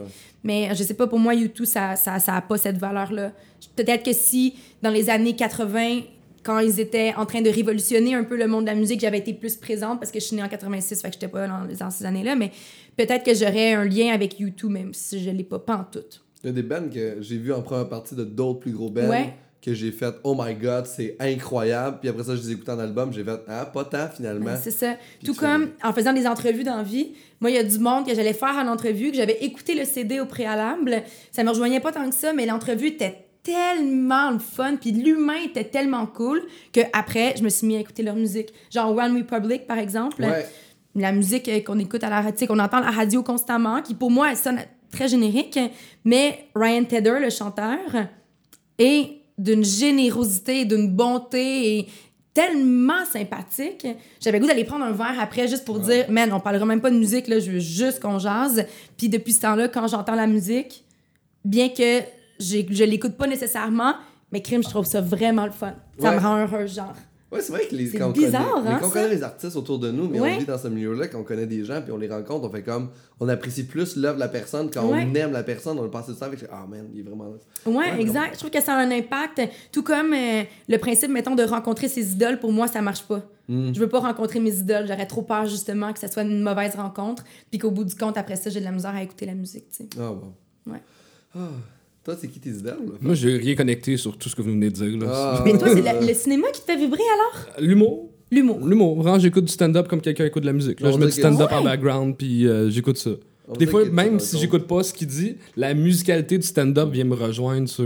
Mais 0.44 0.68
je 0.74 0.82
sais 0.84 0.94
pas, 0.94 1.06
pour 1.06 1.18
moi, 1.18 1.34
YouTube, 1.34 1.64
ça 1.64 1.80
n'a 1.88 1.96
ça, 1.96 2.18
ça 2.20 2.34
a 2.36 2.42
pas 2.42 2.58
cette 2.58 2.76
valeur-là. 2.78 3.32
Peut-être 3.74 4.04
que 4.04 4.12
si, 4.12 4.54
dans 4.82 4.90
les 4.90 5.10
années 5.10 5.34
80, 5.34 6.00
quand 6.48 6.60
ils 6.60 6.80
étaient 6.80 7.12
en 7.14 7.26
train 7.26 7.42
de 7.42 7.50
révolutionner 7.50 8.14
un 8.14 8.24
peu 8.24 8.34
le 8.36 8.46
monde 8.46 8.64
de 8.64 8.70
la 8.70 8.74
musique, 8.74 9.00
j'avais 9.00 9.18
été 9.18 9.34
plus 9.34 9.56
présente 9.56 10.00
parce 10.00 10.10
que 10.10 10.18
je 10.18 10.24
suis 10.24 10.34
née 10.34 10.42
en 10.42 10.48
86, 10.48 11.02
fait 11.02 11.08
que 11.08 11.14
j'étais 11.14 11.28
pas 11.28 11.46
dans, 11.46 11.66
dans 11.78 11.90
ces 11.90 12.06
années-là, 12.06 12.36
mais 12.36 12.50
peut-être 12.96 13.22
que 13.22 13.34
j'aurais 13.34 13.74
un 13.74 13.84
lien 13.84 14.14
avec 14.14 14.40
YouTube, 14.40 14.70
même 14.70 14.94
si 14.94 15.22
je 15.22 15.28
l'ai 15.28 15.44
pas, 15.44 15.58
pas 15.58 15.76
en 15.76 15.84
tout. 15.84 16.00
Il 16.42 16.46
y 16.46 16.48
a 16.48 16.52
des 16.52 16.62
bands 16.62 16.88
que 16.92 17.18
j'ai 17.20 17.36
vu 17.36 17.52
en 17.52 17.60
première 17.60 17.88
partie 17.90 18.14
de 18.14 18.24
d'autres 18.24 18.60
plus 18.60 18.72
gros 18.72 18.88
bands 18.88 19.08
Ouais. 19.10 19.34
que 19.60 19.74
j'ai 19.74 19.92
fait 19.92 20.14
Oh 20.24 20.34
my 20.40 20.54
god, 20.54 20.86
c'est 20.86 21.16
incroyable. 21.20 21.98
Puis 22.00 22.08
après 22.08 22.24
ça, 22.24 22.34
je 22.34 22.40
les 22.40 22.52
écoutais 22.52 22.70
en 22.72 22.78
album, 22.78 23.12
j'ai 23.12 23.24
fait 23.24 23.40
Ah, 23.46 23.66
pas 23.66 23.84
tant 23.84 24.08
finalement. 24.08 24.46
Ouais, 24.46 24.56
c'est 24.62 24.70
ça. 24.70 24.94
Puis 25.18 25.26
Tout 25.26 25.34
comme 25.34 25.68
en 25.84 25.92
faisant 25.92 26.14
des 26.14 26.26
entrevues 26.26 26.64
dans 26.64 26.82
vie, 26.82 27.12
moi, 27.40 27.50
il 27.50 27.56
y 27.56 27.58
a 27.58 27.64
du 27.64 27.78
monde 27.78 28.06
que 28.06 28.14
j'allais 28.14 28.32
faire 28.32 28.56
en 28.56 28.68
entrevue, 28.68 29.10
que 29.10 29.16
j'avais 29.18 29.38
écouté 29.44 29.74
le 29.74 29.84
CD 29.84 30.18
au 30.20 30.26
préalable. 30.26 31.02
Ça 31.30 31.44
me 31.44 31.50
rejoignait 31.50 31.80
pas 31.80 31.92
tant 31.92 32.08
que 32.08 32.14
ça, 32.14 32.32
mais 32.32 32.46
l'entrevue 32.46 32.86
était 32.86 33.26
tellement 33.42 34.30
le 34.30 34.38
fun, 34.38 34.76
puis 34.76 34.92
l'humain 34.92 35.42
était 35.44 35.64
tellement 35.64 36.06
cool 36.06 36.42
que 36.72 36.80
après 36.92 37.34
je 37.36 37.42
me 37.42 37.48
suis 37.48 37.66
mis 37.66 37.76
à 37.76 37.80
écouter 37.80 38.02
leur 38.02 38.16
musique. 38.16 38.52
Genre 38.70 38.90
One 38.96 39.16
Republic, 39.16 39.66
par 39.66 39.78
exemple. 39.78 40.22
Ouais. 40.22 40.46
La 40.94 41.12
musique 41.12 41.48
qu'on 41.64 41.78
écoute 41.78 42.02
à 42.04 42.10
la 42.10 42.20
radio, 42.20 42.46
qu'on 42.46 42.58
entend 42.58 42.78
à 42.78 42.82
la 42.82 42.90
radio 42.90 43.22
constamment, 43.22 43.82
qui 43.82 43.94
pour 43.94 44.10
moi, 44.10 44.30
elle 44.30 44.36
sonne 44.36 44.60
très 44.90 45.08
générique. 45.08 45.58
Mais 46.04 46.48
Ryan 46.54 46.84
Tedder, 46.84 47.18
le 47.20 47.30
chanteur, 47.30 47.78
est 48.78 49.18
d'une 49.36 49.64
générosité, 49.64 50.64
d'une 50.64 50.88
bonté 50.88 51.78
et 51.78 51.88
tellement 52.34 53.04
sympathique. 53.04 53.86
J'avais 54.20 54.40
goût 54.40 54.46
d'aller 54.46 54.64
prendre 54.64 54.84
un 54.84 54.92
verre 54.92 55.18
après 55.20 55.48
juste 55.48 55.64
pour 55.64 55.80
dire, 55.80 56.10
man, 56.10 56.32
on 56.32 56.40
parlera 56.40 56.66
même 56.66 56.80
pas 56.80 56.90
de 56.90 56.98
musique, 56.98 57.28
là, 57.28 57.40
je 57.40 57.50
veux 57.50 57.58
juste 57.58 58.00
qu'on 58.00 58.18
jase. 58.18 58.64
Puis 58.96 59.08
depuis 59.08 59.32
ce 59.32 59.40
temps-là, 59.42 59.68
quand 59.68 59.86
j'entends 59.88 60.14
la 60.14 60.26
musique, 60.26 60.84
bien 61.44 61.68
que 61.68 62.00
je 62.38 62.84
l'écoute 62.84 63.16
pas 63.16 63.26
nécessairement, 63.26 63.94
mais 64.32 64.42
crime, 64.42 64.62
je 64.62 64.68
trouve 64.68 64.84
ça 64.86 65.00
vraiment 65.00 65.44
le 65.46 65.52
fun. 65.52 65.74
Ça 65.98 66.10
Ouais. 66.10 66.16
me 66.16 66.20
rend 66.20 66.38
heureux, 66.44 66.66
genre. 66.66 66.94
Ouais, 67.30 67.42
c'est 67.42 67.52
vrai 67.52 67.66
que 67.66 67.74
les, 67.76 67.90
quand 67.90 68.08
on 68.08 68.12
bizarre, 68.12 68.54
connaît, 68.54 68.62
mais 68.68 68.70
hein, 68.74 68.78
quand 68.80 68.86
on 68.86 68.90
connaît 68.90 69.08
les 69.10 69.22
artistes 69.22 69.54
autour 69.54 69.78
de 69.78 69.90
nous, 69.90 70.08
mais 70.08 70.18
Ouais. 70.18 70.32
on 70.36 70.38
vit 70.38 70.46
dans 70.46 70.56
ce 70.56 70.68
milieu-là, 70.68 71.08
quand 71.08 71.18
on 71.18 71.24
connaît 71.24 71.46
des 71.46 71.62
gens, 71.62 71.82
puis 71.82 71.92
on 71.92 71.98
les 71.98 72.08
rencontre, 72.08 72.48
on 72.48 72.50
fait 72.50 72.62
comme, 72.62 72.88
on 73.20 73.28
apprécie 73.28 73.66
plus 73.66 73.96
l'œuvre 73.96 74.14
de 74.14 74.20
la 74.20 74.28
personne, 74.28 74.70
quand 74.70 74.82
Ouais. 74.88 75.06
on 75.10 75.14
aime 75.14 75.32
la 75.32 75.42
personne, 75.42 75.78
on 75.78 75.82
le 75.82 75.90
passe 75.90 76.08
du 76.08 76.14
temps 76.16 76.24
avec, 76.24 76.42
ah 76.50 76.64
man, 76.66 76.88
il 76.94 77.00
est 77.00 77.02
vraiment 77.02 77.24
là. 77.24 77.36
Ouais, 77.66 77.76
Ouais, 77.76 78.00
exact. 78.00 78.32
Je 78.32 78.38
trouve 78.38 78.50
que 78.50 78.62
ça 78.62 78.72
a 78.74 78.78
un 78.78 78.90
impact. 78.90 79.42
Tout 79.72 79.82
comme 79.82 80.14
euh, 80.14 80.42
le 80.68 80.78
principe, 80.78 81.10
mettons, 81.10 81.34
de 81.34 81.42
rencontrer 81.42 81.88
ses 81.88 82.12
idoles, 82.12 82.40
pour 82.40 82.50
moi, 82.50 82.66
ça 82.66 82.80
marche 82.80 83.02
pas. 83.02 83.20
Mm. 83.48 83.74
Je 83.74 83.78
veux 83.80 83.88
pas 83.90 83.98
rencontrer 84.00 84.40
mes 84.40 84.54
idoles. 84.54 84.86
J'aurais 84.88 85.06
trop 85.06 85.20
peur, 85.22 85.44
justement, 85.44 85.92
que 85.92 85.98
ça 85.98 86.08
soit 86.08 86.22
une 86.22 86.40
mauvaise 86.40 86.76
rencontre, 86.76 87.24
puis 87.50 87.58
qu'au 87.58 87.70
bout 87.70 87.84
du 87.84 87.94
compte, 87.94 88.16
après 88.16 88.36
ça, 88.36 88.48
j'ai 88.48 88.60
de 88.60 88.64
la 88.64 88.72
misère 88.72 88.94
à 88.94 89.02
écouter 89.02 89.26
la 89.26 89.34
musique, 89.34 89.68
tu 89.70 89.84
sais. 89.84 89.88
Ah 90.00 90.12
bon. 90.14 90.32
Ouais. 90.72 90.80
Ah, 91.36 91.40
toi, 92.08 92.16
c'est 92.18 92.28
qui 92.28 92.40
tes 92.40 92.50
idoles? 92.50 92.64
là? 92.86 92.92
Moi, 93.02 93.14
j'ai 93.14 93.36
rien 93.36 93.54
connecté 93.54 93.96
sur 93.98 94.16
tout 94.16 94.28
ce 94.30 94.34
que 94.36 94.40
vous 94.40 94.50
venez 94.50 94.70
de 94.70 94.74
dire. 94.74 94.98
là. 94.98 95.06
Ah. 95.12 95.42
Mais 95.44 95.52
toi, 95.58 95.68
c'est 95.68 95.82
le, 96.00 96.06
le 96.06 96.14
cinéma 96.14 96.46
qui 96.54 96.60
te 96.62 96.66
fait 96.66 96.76
vibrer, 96.78 97.02
alors? 97.14 97.46
L'humour. 97.60 98.08
L'humour. 98.30 98.66
L'humour. 98.66 99.02
Vraiment, 99.02 99.18
j'écoute 99.18 99.44
du 99.44 99.52
stand-up 99.52 99.88
comme 99.88 100.00
quelqu'un 100.00 100.24
écoute 100.24 100.42
de 100.42 100.46
la 100.46 100.52
musique. 100.54 100.80
Là, 100.80 100.88
On 100.88 100.92
je 100.92 100.98
mets 100.98 101.06
du 101.06 101.12
que- 101.12 101.18
stand-up 101.18 101.50
en 101.52 101.62
background, 101.62 102.16
puis 102.16 102.46
euh, 102.46 102.70
j'écoute 102.70 102.96
ça. 102.96 103.10
On 103.46 103.52
Des 103.54 103.66
fois, 103.66 103.84
même 103.86 104.20
si 104.20 104.38
j'écoute 104.38 104.66
pas 104.66 104.82
ce 104.82 104.92
qu'il 104.94 105.06
dit, 105.08 105.36
la 105.56 105.72
musicalité 105.74 106.38
du 106.38 106.46
stand-up 106.46 106.90
vient 106.90 107.04
me 107.04 107.14
rejoindre 107.14 107.68
sur. 107.68 107.84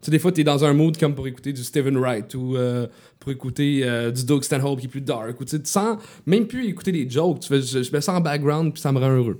Tu 0.00 0.06
sais, 0.06 0.10
des 0.10 0.18
fois, 0.18 0.32
t'es 0.32 0.44
dans 0.44 0.64
un 0.64 0.72
mood 0.74 0.96
comme 0.98 1.14
pour 1.14 1.26
écouter 1.26 1.52
du 1.54 1.62
Stephen 1.64 1.96
Wright 1.98 2.34
ou 2.34 2.56
euh, 2.56 2.86
pour 3.20 3.32
écouter 3.32 3.80
euh, 3.84 4.10
du 4.10 4.24
Doug 4.26 4.42
Stanhope 4.42 4.78
qui 4.80 4.86
est 4.86 4.88
plus 4.90 5.00
dark. 5.00 5.40
Ou 5.40 5.44
tu 5.44 5.52
sais, 5.52 5.62
tu 5.62 5.70
sens 5.70 5.96
même 6.26 6.46
plus 6.46 6.66
écouter 6.68 6.92
les 6.92 7.08
jokes. 7.08 7.40
Tu 7.40 7.48
fais, 7.48 7.62
je, 7.62 7.82
je 7.82 7.90
mets 7.92 8.02
ça 8.02 8.12
en 8.14 8.20
background 8.20 8.72
puis 8.74 8.82
ça 8.82 8.92
me 8.92 8.98
rend 8.98 9.10
heureux. 9.10 9.38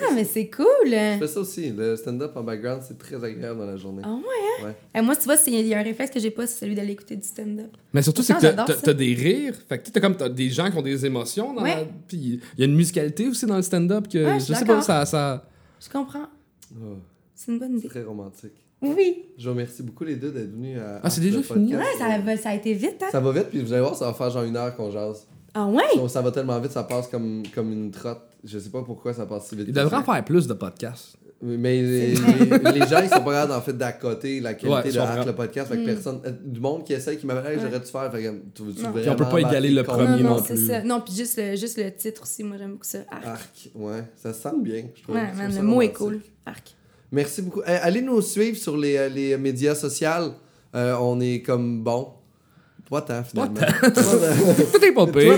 Ah, 0.00 0.12
mais 0.14 0.24
c'est 0.24 0.48
cool! 0.50 0.66
Je 0.86 1.16
fais 1.18 1.26
ça 1.28 1.40
aussi, 1.40 1.70
le 1.70 1.96
stand-up 1.96 2.32
en 2.36 2.42
background, 2.42 2.82
c'est 2.86 2.96
très 2.98 3.16
agréable 3.22 3.58
dans 3.60 3.66
la 3.66 3.76
journée. 3.76 4.02
Ah 4.04 4.12
ouais, 4.14 4.20
hein? 4.20 4.66
Ouais. 4.66 5.00
Euh, 5.00 5.02
moi, 5.02 5.14
tu 5.16 5.24
vois, 5.24 5.36
c'est- 5.36 5.50
il 5.52 5.66
y 5.66 5.74
a 5.74 5.78
un 5.78 5.82
réflexe 5.82 6.10
que 6.12 6.20
j'ai 6.20 6.30
pas, 6.30 6.46
c'est 6.46 6.60
celui 6.60 6.74
d'aller 6.74 6.92
écouter 6.92 7.16
du 7.16 7.26
stand-up. 7.26 7.76
Mais 7.92 8.02
surtout, 8.02 8.22
c'est 8.22 8.34
que 8.34 8.40
t'as- 8.82 8.94
des 8.94 9.14
rires. 9.14 9.54
Fait 9.68 9.78
que 9.78 9.90
t'as 9.90 10.00
comme 10.00 10.16
t'as 10.16 10.28
des 10.28 10.48
gens 10.50 10.70
qui 10.70 10.76
ont 10.76 10.82
des 10.82 11.04
émotions. 11.06 11.52
Dans 11.54 11.62
Ouais. 11.62 11.74
la- 11.76 11.84
Puis 12.08 12.40
il 12.56 12.60
y 12.60 12.62
a 12.62 12.66
une 12.66 12.74
musicalité 12.76 13.28
aussi 13.28 13.46
dans 13.46 13.56
le 13.56 13.62
stand-up 13.62 14.08
que 14.08 14.18
Ouais, 14.24 14.40
je 14.40 14.52
sais 14.54 14.64
pas, 14.64 14.82
ça. 14.82 15.04
ça... 15.06 15.44
Je 15.80 15.88
comprends. 15.90 16.26
Ah, 16.74 16.76
C'est 17.34 17.52
une 17.52 17.58
bonne 17.58 17.78
idée. 17.78 17.88
très 17.88 18.02
romantique. 18.02 18.52
Oui. 18.80 19.26
Je 19.38 19.44
vous 19.44 19.50
remercie 19.50 19.82
beaucoup 19.82 20.04
les 20.04 20.16
deux 20.16 20.30
d'être 20.32 20.50
venus 20.52 20.78
à. 20.78 21.00
Ah, 21.04 21.10
c'est 21.10 21.20
déjà 21.20 21.40
fini? 21.42 21.74
Ouais, 21.76 21.82
ça, 21.98 22.18
va- 22.18 22.36
ça 22.36 22.50
a 22.50 22.54
été 22.54 22.72
vite, 22.72 23.00
hein? 23.02 23.06
Ça 23.12 23.20
va 23.20 23.30
vite, 23.32 23.48
puis 23.50 23.60
vous 23.60 23.72
allez 23.72 23.82
voir, 23.82 23.94
ça 23.94 24.06
va 24.06 24.12
faire 24.14 24.30
genre 24.30 24.42
une 24.42 24.56
heure 24.56 24.74
qu'on 24.76 24.90
jase. 24.90 25.26
Ah 25.54 25.66
ouais? 25.66 25.82
Donc, 25.96 26.10
ça 26.10 26.22
va 26.22 26.30
tellement 26.30 26.58
vite, 26.60 26.72
ça 26.72 26.82
passe 26.84 27.08
comme, 27.08 27.42
comme 27.54 27.72
une 27.72 27.90
trotte. 27.90 28.22
Je 28.44 28.58
sais 28.58 28.70
pas 28.70 28.82
pourquoi 28.82 29.12
ça 29.14 29.26
passe 29.26 29.48
si 29.48 29.56
vite. 29.56 29.66
Il 29.68 29.74
devrait 29.74 29.96
en 29.96 30.02
faire 30.02 30.24
plus 30.24 30.46
de 30.46 30.54
podcasts. 30.54 31.16
Mais 31.44 31.82
les, 31.82 32.14
les- 32.14 32.72
les 32.72 32.86
gens, 32.86 33.00
ils 33.02 33.08
sont 33.08 33.20
pas 33.24 33.32
capables 33.32 33.52
en 33.52 33.60
fait 33.60 33.72
d'accoter 33.76 34.38
la 34.40 34.54
qualité 34.54 34.88
Ouais, 34.90 34.92
de. 34.94 34.98
Arc 34.98 35.26
le 35.26 35.34
podcast. 35.34 35.68
Fait 35.70 35.76
que 35.76 35.82
Mm. 35.82 35.86
personne, 35.86 36.20
euh, 36.24 36.30
du 36.44 36.60
monde 36.60 36.84
qui 36.84 36.92
essaie, 36.92 37.16
qui 37.16 37.26
m'appelle, 37.26 37.58
j'aurais 37.60 37.80
dû 37.80 37.86
faire. 37.86 38.12
Fait 38.12 38.22
que, 38.22 38.28
tu 38.54 38.62
vraiment 38.62 38.92
Puis 39.00 39.08
on 39.10 39.16
peut 39.16 39.24
pas 39.28 39.40
égaler 39.40 39.70
le 39.70 39.82
premier 39.82 40.04
non, 40.06 40.16
non 40.18 40.36
non, 40.36 40.44
c'est 40.46 40.54
plus. 40.54 40.66
ça. 40.68 40.82
Non, 40.84 41.00
puis 41.00 41.14
juste 41.14 41.36
le, 41.38 41.56
juste 41.56 41.78
le 41.78 41.92
titre 41.92 42.22
aussi, 42.22 42.44
moi 42.44 42.56
j'aime 42.58 42.70
beaucoup 42.72 42.84
ça. 42.84 42.98
Arc. 43.10 43.26
Arc, 43.26 43.70
ouais, 43.74 44.04
ça 44.16 44.32
se 44.32 44.40
sonne 44.40 44.62
bien. 44.62 44.84
Je 44.94 45.02
trouve, 45.02 45.16
ouais, 45.16 45.32
man, 45.36 45.50
ça 45.50 45.60
le 45.60 45.66
mot 45.66 45.82
est 45.82 45.92
cool. 45.92 46.20
Arc. 46.46 46.76
Merci 47.10 47.42
beaucoup. 47.42 47.62
Eh, 47.66 47.70
allez 47.72 48.02
nous 48.02 48.22
suivre 48.22 48.56
sur 48.56 48.76
les, 48.76 48.96
euh, 48.96 49.08
les 49.08 49.36
médias 49.36 49.74
sociaux. 49.74 50.34
Euh, 50.76 50.94
on 51.00 51.20
est 51.20 51.42
comme 51.42 51.82
bon. 51.82 52.08
Pas 53.00 53.00
tant, 53.02 53.24
finalement? 53.24 53.54
Pas 53.54 53.90
tant. 53.90 54.02
Tout 54.72 54.84
est 54.84 54.92
pas 54.92 55.06
pire. 55.06 55.34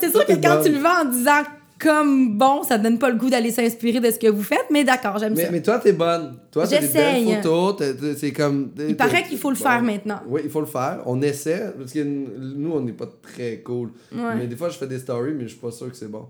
C'est 0.00 0.10
sûr 0.10 0.24
que 0.26 0.32
quand 0.34 0.60
tu 0.62 0.70
le 0.70 0.78
vends 0.78 1.02
en 1.02 1.04
disant 1.06 1.42
comme 1.78 2.38
bon, 2.38 2.62
ça 2.62 2.78
te 2.78 2.84
donne 2.84 2.98
pas 2.98 3.10
le 3.10 3.16
goût 3.16 3.28
d'aller 3.28 3.50
s'inspirer 3.50 4.00
de 4.00 4.10
ce 4.10 4.18
que 4.18 4.28
vous 4.28 4.42
faites, 4.44 4.66
mais 4.70 4.84
d'accord, 4.84 5.18
j'aime 5.18 5.34
ça. 5.34 5.50
mais 5.50 5.60
toi, 5.60 5.78
t'es 5.78 5.92
bonne. 5.92 6.36
Toi, 6.52 6.66
t'as 6.68 6.78
des 6.80 6.86
belles 6.88 7.16
J'essaye. 7.26 7.34
photos. 7.42 7.82
C'est 8.16 8.32
comme. 8.32 8.70
Il 8.88 8.96
paraît 8.96 9.24
qu'il 9.24 9.38
faut 9.38 9.50
le 9.50 9.56
faire 9.56 9.82
maintenant. 9.82 10.20
Oui, 10.28 10.42
il 10.44 10.50
faut 10.50 10.60
le 10.60 10.66
faire. 10.66 11.00
On 11.06 11.20
essaie. 11.20 11.72
Parce 11.76 11.92
que 11.92 12.02
nous, 12.04 12.70
on 12.72 12.80
n'est 12.80 12.92
pas 12.92 13.08
très 13.22 13.58
cool. 13.58 13.90
Ouais. 14.14 14.36
Mais 14.38 14.46
des 14.46 14.56
fois, 14.56 14.68
je 14.68 14.76
fais 14.78 14.86
des 14.86 14.98
stories, 15.00 15.32
mais 15.34 15.44
je 15.44 15.48
suis 15.48 15.58
pas 15.58 15.72
sûr 15.72 15.90
que 15.90 15.96
c'est 15.96 16.10
bon. 16.10 16.26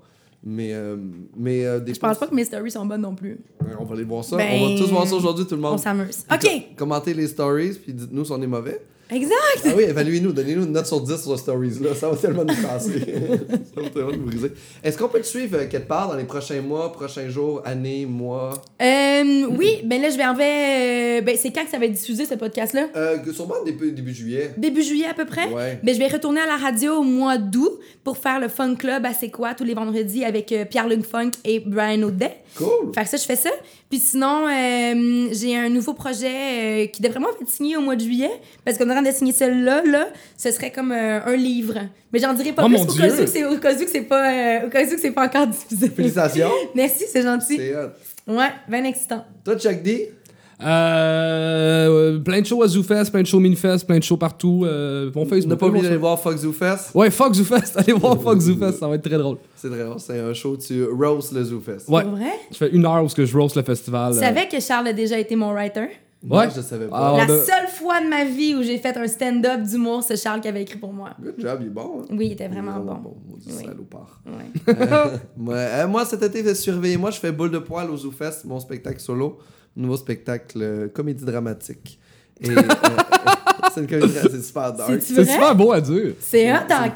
Mais, 0.46 0.70
euh, 0.74 0.96
mais 1.36 1.64
euh, 1.64 1.80
des 1.80 1.94
Je 1.94 2.00
pense 2.00 2.18
pas 2.18 2.26
que 2.26 2.34
mes 2.34 2.44
stories 2.44 2.70
sont 2.70 2.84
bonnes 2.86 3.00
non 3.02 3.14
plus. 3.14 3.38
Ouais, 3.62 3.72
On 3.78 3.84
va 3.84 3.94
aller 3.94 4.04
voir 4.04 4.24
ça. 4.24 4.36
Ben, 4.36 4.46
On 4.62 4.68
va 4.74 4.76
tous 4.78 4.90
voir 4.90 5.06
ça 5.06 5.14
aujourd'hui, 5.14 5.46
tout 5.46 5.56
le 5.56 5.64
On 5.64 5.70
monde. 5.70 5.78
s'amuse. 5.80 6.24
Puis 6.28 6.36
OK, 6.36 6.42
co- 6.52 6.74
Commentez 6.84 7.14
les 7.14 7.26
stories, 7.28 7.72
puis 7.82 7.92
dites-nous 7.94 8.24
si 8.24 8.32
on 8.32 8.40
est 8.42 8.46
mauvais. 8.46 8.80
Exact. 9.10 9.62
Ah 9.66 9.68
oui, 9.76 9.84
évaluez-nous. 9.84 10.32
Donnez-nous 10.32 10.64
une 10.64 10.72
note 10.72 10.86
sur 10.86 11.00
10 11.00 11.20
sur 11.22 11.32
les 11.32 11.38
stories. 11.38 11.78
Là. 11.80 11.94
Ça 11.94 12.08
va 12.08 12.16
tellement 12.16 12.44
nous 12.44 12.54
casser. 12.54 13.00
ça 13.74 13.80
va 13.80 13.88
tellement 13.90 14.12
nous 14.12 14.26
briser. 14.26 14.52
Est-ce 14.82 14.98
qu'on 14.98 15.08
peut 15.08 15.20
te 15.20 15.26
suivre 15.26 15.58
euh, 15.58 15.66
quelque 15.66 15.86
part 15.88 16.08
dans 16.08 16.16
les 16.16 16.24
prochains 16.24 16.60
mois, 16.60 16.92
prochains 16.92 17.28
jours, 17.28 17.62
années, 17.64 18.06
mois? 18.06 18.54
Euh, 18.82 19.46
oui, 19.56 19.80
ben 19.84 20.00
là, 20.00 20.10
je 20.10 20.16
vais 20.16 20.24
enlever. 20.24 20.44
euh, 20.44 21.20
ben, 21.22 21.36
c'est 21.40 21.50
quand 21.52 21.64
que 21.64 21.70
ça 21.70 21.78
va 21.78 21.84
être 21.86 21.92
diffusé, 21.92 22.24
ce 22.24 22.34
podcast-là? 22.34 22.88
euh, 22.96 23.16
Sûrement 23.32 23.62
début, 23.64 23.92
début 23.92 24.14
juillet. 24.14 24.52
Début 24.56 24.82
juillet 24.82 25.06
à 25.10 25.14
peu 25.14 25.24
près? 25.26 25.48
Ouais. 25.48 25.78
Ben, 25.82 25.94
je 25.94 25.98
vais 25.98 26.08
retourner 26.08 26.40
à 26.40 26.46
la 26.46 26.56
radio 26.56 26.94
au 26.98 27.02
mois 27.02 27.38
d'août 27.38 27.78
pour 28.02 28.18
faire 28.18 28.40
le 28.40 28.48
Fun 28.48 28.74
Club 28.74 29.04
à 29.06 29.12
C'est 29.14 29.30
quoi 29.30 29.54
tous 29.54 29.64
les 29.64 29.74
vendredis 29.74 30.24
avec 30.24 30.50
euh, 30.52 30.64
Pierre-Luc 30.64 31.04
Funk 31.04 31.30
et 31.44 31.60
Brian 31.60 32.02
Audet. 32.02 32.36
Cool. 32.56 32.92
Fait 32.94 33.02
que 33.04 33.08
ça, 33.10 33.16
je 33.16 33.24
fais 33.24 33.36
ça. 33.36 33.50
Puis 33.94 34.02
sinon, 34.02 34.48
euh, 34.48 35.28
j'ai 35.30 35.56
un 35.56 35.68
nouveau 35.68 35.94
projet 35.94 36.26
euh, 36.26 36.86
qui 36.86 37.00
devrait 37.00 37.20
vraiment 37.20 37.32
être 37.40 37.48
signé 37.48 37.76
au 37.76 37.80
mois 37.80 37.94
de 37.94 38.00
juillet. 38.00 38.40
Parce 38.64 38.76
qu'on 38.76 38.88
est 38.88 38.90
en 38.90 38.94
train 38.94 39.08
de 39.08 39.14
signer 39.14 39.30
celui-là, 39.30 39.84
là, 39.84 40.08
ce 40.36 40.50
serait 40.50 40.72
comme 40.72 40.90
euh, 40.90 41.20
un 41.24 41.36
livre. 41.36 41.78
Mais 42.12 42.18
j'en 42.18 42.34
dirai 42.34 42.52
pas 42.52 42.64
Oh 42.64 42.68
plus 42.68 42.80
au 42.80 42.86
cas, 42.86 43.08
où 43.08 43.16
que 43.16 43.26
c'est, 43.26 43.44
au 43.44 43.56
cas 43.58 43.72
où 43.72 43.78
que 43.78 43.88
c'est 43.88 44.00
pas, 44.00 44.64
au 44.66 44.68
cas 44.68 44.84
où 44.84 44.90
que 44.90 45.00
c'est 45.00 45.12
pas 45.12 45.26
encore 45.26 45.46
diffusé. 45.46 45.88
Félicitations. 45.90 46.50
Merci, 46.74 47.04
c'est 47.08 47.22
gentil. 47.22 47.56
C'est 47.56 47.76
hot. 47.76 47.90
Ouais, 48.26 48.50
bien 48.68 48.82
excitant. 48.82 49.24
Toi, 49.44 49.56
Chuck 49.56 49.80
D, 49.80 50.10
Euh, 50.62 52.18
plein 52.20 52.40
de 52.40 52.46
shows 52.46 52.62
à 52.62 52.68
ZooFest, 52.68 53.10
plein 53.10 53.22
de 53.22 53.26
shows 53.26 53.40
Minifest, 53.40 53.86
plein 53.86 53.98
de 53.98 54.02
shows 54.02 54.16
partout. 54.16 54.64
Euh, 54.64 55.10
mon 55.14 55.24
Facebook. 55.26 55.50
n'a 55.50 55.56
pas 55.56 55.66
oublié 55.66 55.80
allez 55.80 55.88
d'aller 55.90 56.00
voir 56.00 56.18
Fox 56.20 56.40
Zoo 56.42 56.52
Fest. 56.52 56.90
ça. 56.92 56.98
Ouais, 56.98 57.10
fuck 57.10 57.34
ZooFest. 57.34 57.76
Allez 57.76 57.92
voir 57.92 58.20
fuck 58.20 58.38
ZooFest, 58.38 58.78
ça 58.78 58.88
va 58.88 58.94
être 58.96 59.02
très 59.08 59.18
drôle. 59.18 59.38
C'est 59.56 59.68
très 59.70 59.84
drôle. 59.84 59.98
C'est 59.98 60.18
un 60.20 60.32
show, 60.34 60.56
tu 60.56 60.84
roast 60.84 61.32
le 61.32 61.44
Zoo 61.44 61.60
Fest. 61.60 61.88
Ouais. 61.88 62.04
Vrai? 62.04 62.32
Je 62.50 62.56
fais 62.56 62.70
une 62.70 62.84
heure 62.86 63.04
où 63.04 63.08
je 63.08 63.36
roast 63.36 63.56
le 63.56 63.62
festival. 63.62 64.12
Tu 64.12 64.18
euh. 64.18 64.20
savais 64.20 64.48
que 64.48 64.60
Charles 64.60 64.88
a 64.88 64.92
déjà 64.92 65.18
été 65.18 65.36
mon 65.36 65.52
writer? 65.52 65.86
Ouais. 66.28 66.48
je 66.56 66.62
savais 66.62 66.86
pas. 66.86 67.12
Ah, 67.14 67.16
La 67.18 67.26
ben- 67.26 67.38
seule 67.44 67.68
fois 67.68 68.00
de 68.00 68.08
ma 68.08 68.24
vie 68.24 68.54
où 68.54 68.62
j'ai 68.62 68.78
fait 68.78 68.96
un 68.96 69.06
stand-up 69.06 69.60
d'humour, 69.62 70.02
c'est 70.02 70.16
Charles 70.16 70.40
qui 70.40 70.48
avait 70.48 70.62
écrit 70.62 70.78
pour 70.78 70.92
moi. 70.92 71.10
Good 71.22 71.34
job, 71.38 71.58
il 71.60 71.66
est 71.66 71.70
bon. 71.70 72.00
hein? 72.00 72.04
Oui, 72.12 72.26
il 72.28 72.32
était 72.32 72.44
Il 72.44 72.56
est 72.56 72.60
vraiment 72.60 72.80
bon. 72.80 73.14
Maudit 73.28 73.48
Oui. 73.58 73.64
salopard. 73.66 74.20
Ouais. 74.26 74.74
Ouais, 75.38 75.54
euh, 75.54 75.86
moi, 75.86 76.06
cet 76.06 76.22
été, 76.22 76.54
surveillez-moi, 76.54 77.10
je 77.10 77.20
fais 77.20 77.30
boule 77.30 77.50
de 77.50 77.58
poil 77.58 77.90
au 77.90 77.96
ZooFest, 77.98 78.44
mon 78.46 78.58
spectacle 78.58 79.00
solo. 79.00 79.38
Nouveau 79.76 79.96
spectacle, 79.96 80.58
euh, 80.60 80.88
comédie 80.88 81.24
dramatique. 81.24 81.98
Et, 82.40 82.50
euh, 82.50 82.54
c'est 83.74 83.80
une 83.80 83.86
comédie 83.86 84.12
c'est 84.30 84.42
super 84.42 84.72
dark. 84.72 85.00
C'est 85.00 85.24
super 85.24 85.54
beau 85.56 85.72
à 85.72 85.80
dire. 85.80 86.14
C'est 86.20 86.52
hot 86.52 86.56
en 86.70 86.88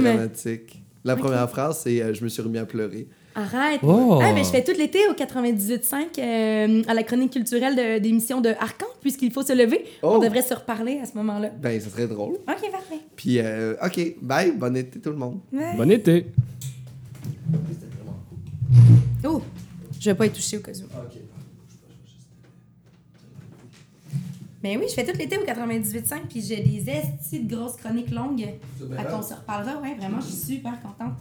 dramatique. 0.00 0.82
La 1.04 1.16
première 1.16 1.48
phrase, 1.48 1.80
c'est 1.84 2.02
euh, 2.02 2.12
Je 2.14 2.24
me 2.24 2.28
suis 2.28 2.42
remis 2.42 2.58
à 2.58 2.66
pleurer. 2.66 3.06
Arrête! 3.38 3.80
Oh. 3.82 4.18
Ah, 4.22 4.32
mais 4.32 4.42
je 4.44 4.48
fais 4.48 4.64
tout 4.64 4.72
l'été 4.76 4.98
au 5.10 5.12
98.5 5.12 6.18
euh, 6.18 6.82
à 6.88 6.94
la 6.94 7.02
chronique 7.02 7.32
culturelle 7.32 7.76
de- 7.76 7.98
d'émission 8.00 8.40
de 8.40 8.48
Arcan, 8.48 8.86
puisqu'il 9.02 9.30
faut 9.30 9.42
se 9.42 9.52
lever. 9.52 9.84
Oh. 10.02 10.12
On 10.14 10.18
devrait 10.18 10.40
se 10.42 10.54
reparler 10.54 10.98
à 11.02 11.06
ce 11.06 11.14
moment-là. 11.18 11.50
Ben, 11.60 11.78
ça 11.78 11.90
serait 11.90 12.06
drôle. 12.06 12.32
Ok, 12.48 12.70
parfait. 12.72 13.00
Puis, 13.14 13.38
euh, 13.38 13.74
OK, 13.84 14.16
bye, 14.22 14.52
bon 14.52 14.74
été 14.74 14.98
tout 14.98 15.10
le 15.10 15.16
monde. 15.16 15.40
Bon 15.52 15.90
été. 15.90 16.26
Oh! 19.24 19.42
Je 20.00 20.10
vais 20.10 20.14
pas 20.16 20.26
être 20.26 20.34
touchée 20.34 20.56
au 20.56 20.60
cas 20.60 20.72
où. 20.72 21.25
Mais 24.62 24.76
oui, 24.76 24.86
je 24.88 24.94
fais 24.94 25.04
tout 25.04 25.16
l'été 25.16 25.38
au 25.38 25.44
98.5 25.44 26.26
puis 26.28 26.40
j'ai 26.40 26.60
des 26.60 26.88
estis 26.90 27.40
de 27.40 27.54
grosses 27.54 27.76
chroniques 27.76 28.10
longues. 28.10 28.46
qu'on 28.78 29.18
hot. 29.18 29.22
se 29.22 29.34
reparlera, 29.34 29.80
ouais, 29.80 29.94
vraiment, 29.94 30.20
je 30.20 30.26
suis 30.26 30.56
super 30.56 30.80
contente. 30.80 31.16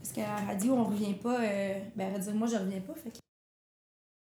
Parce 0.00 0.12
qu'à 0.12 0.22
la 0.22 0.52
radio, 0.52 0.74
on 0.74 0.84
revient 0.84 1.14
pas. 1.14 1.40
Euh, 1.40 1.78
ben, 1.96 2.08
à 2.08 2.10
vrai 2.10 2.20
dire, 2.20 2.34
moi, 2.34 2.46
je 2.46 2.56
reviens 2.56 2.80
pas. 2.80 2.94
Fait 2.94 3.10
que... 3.10 3.16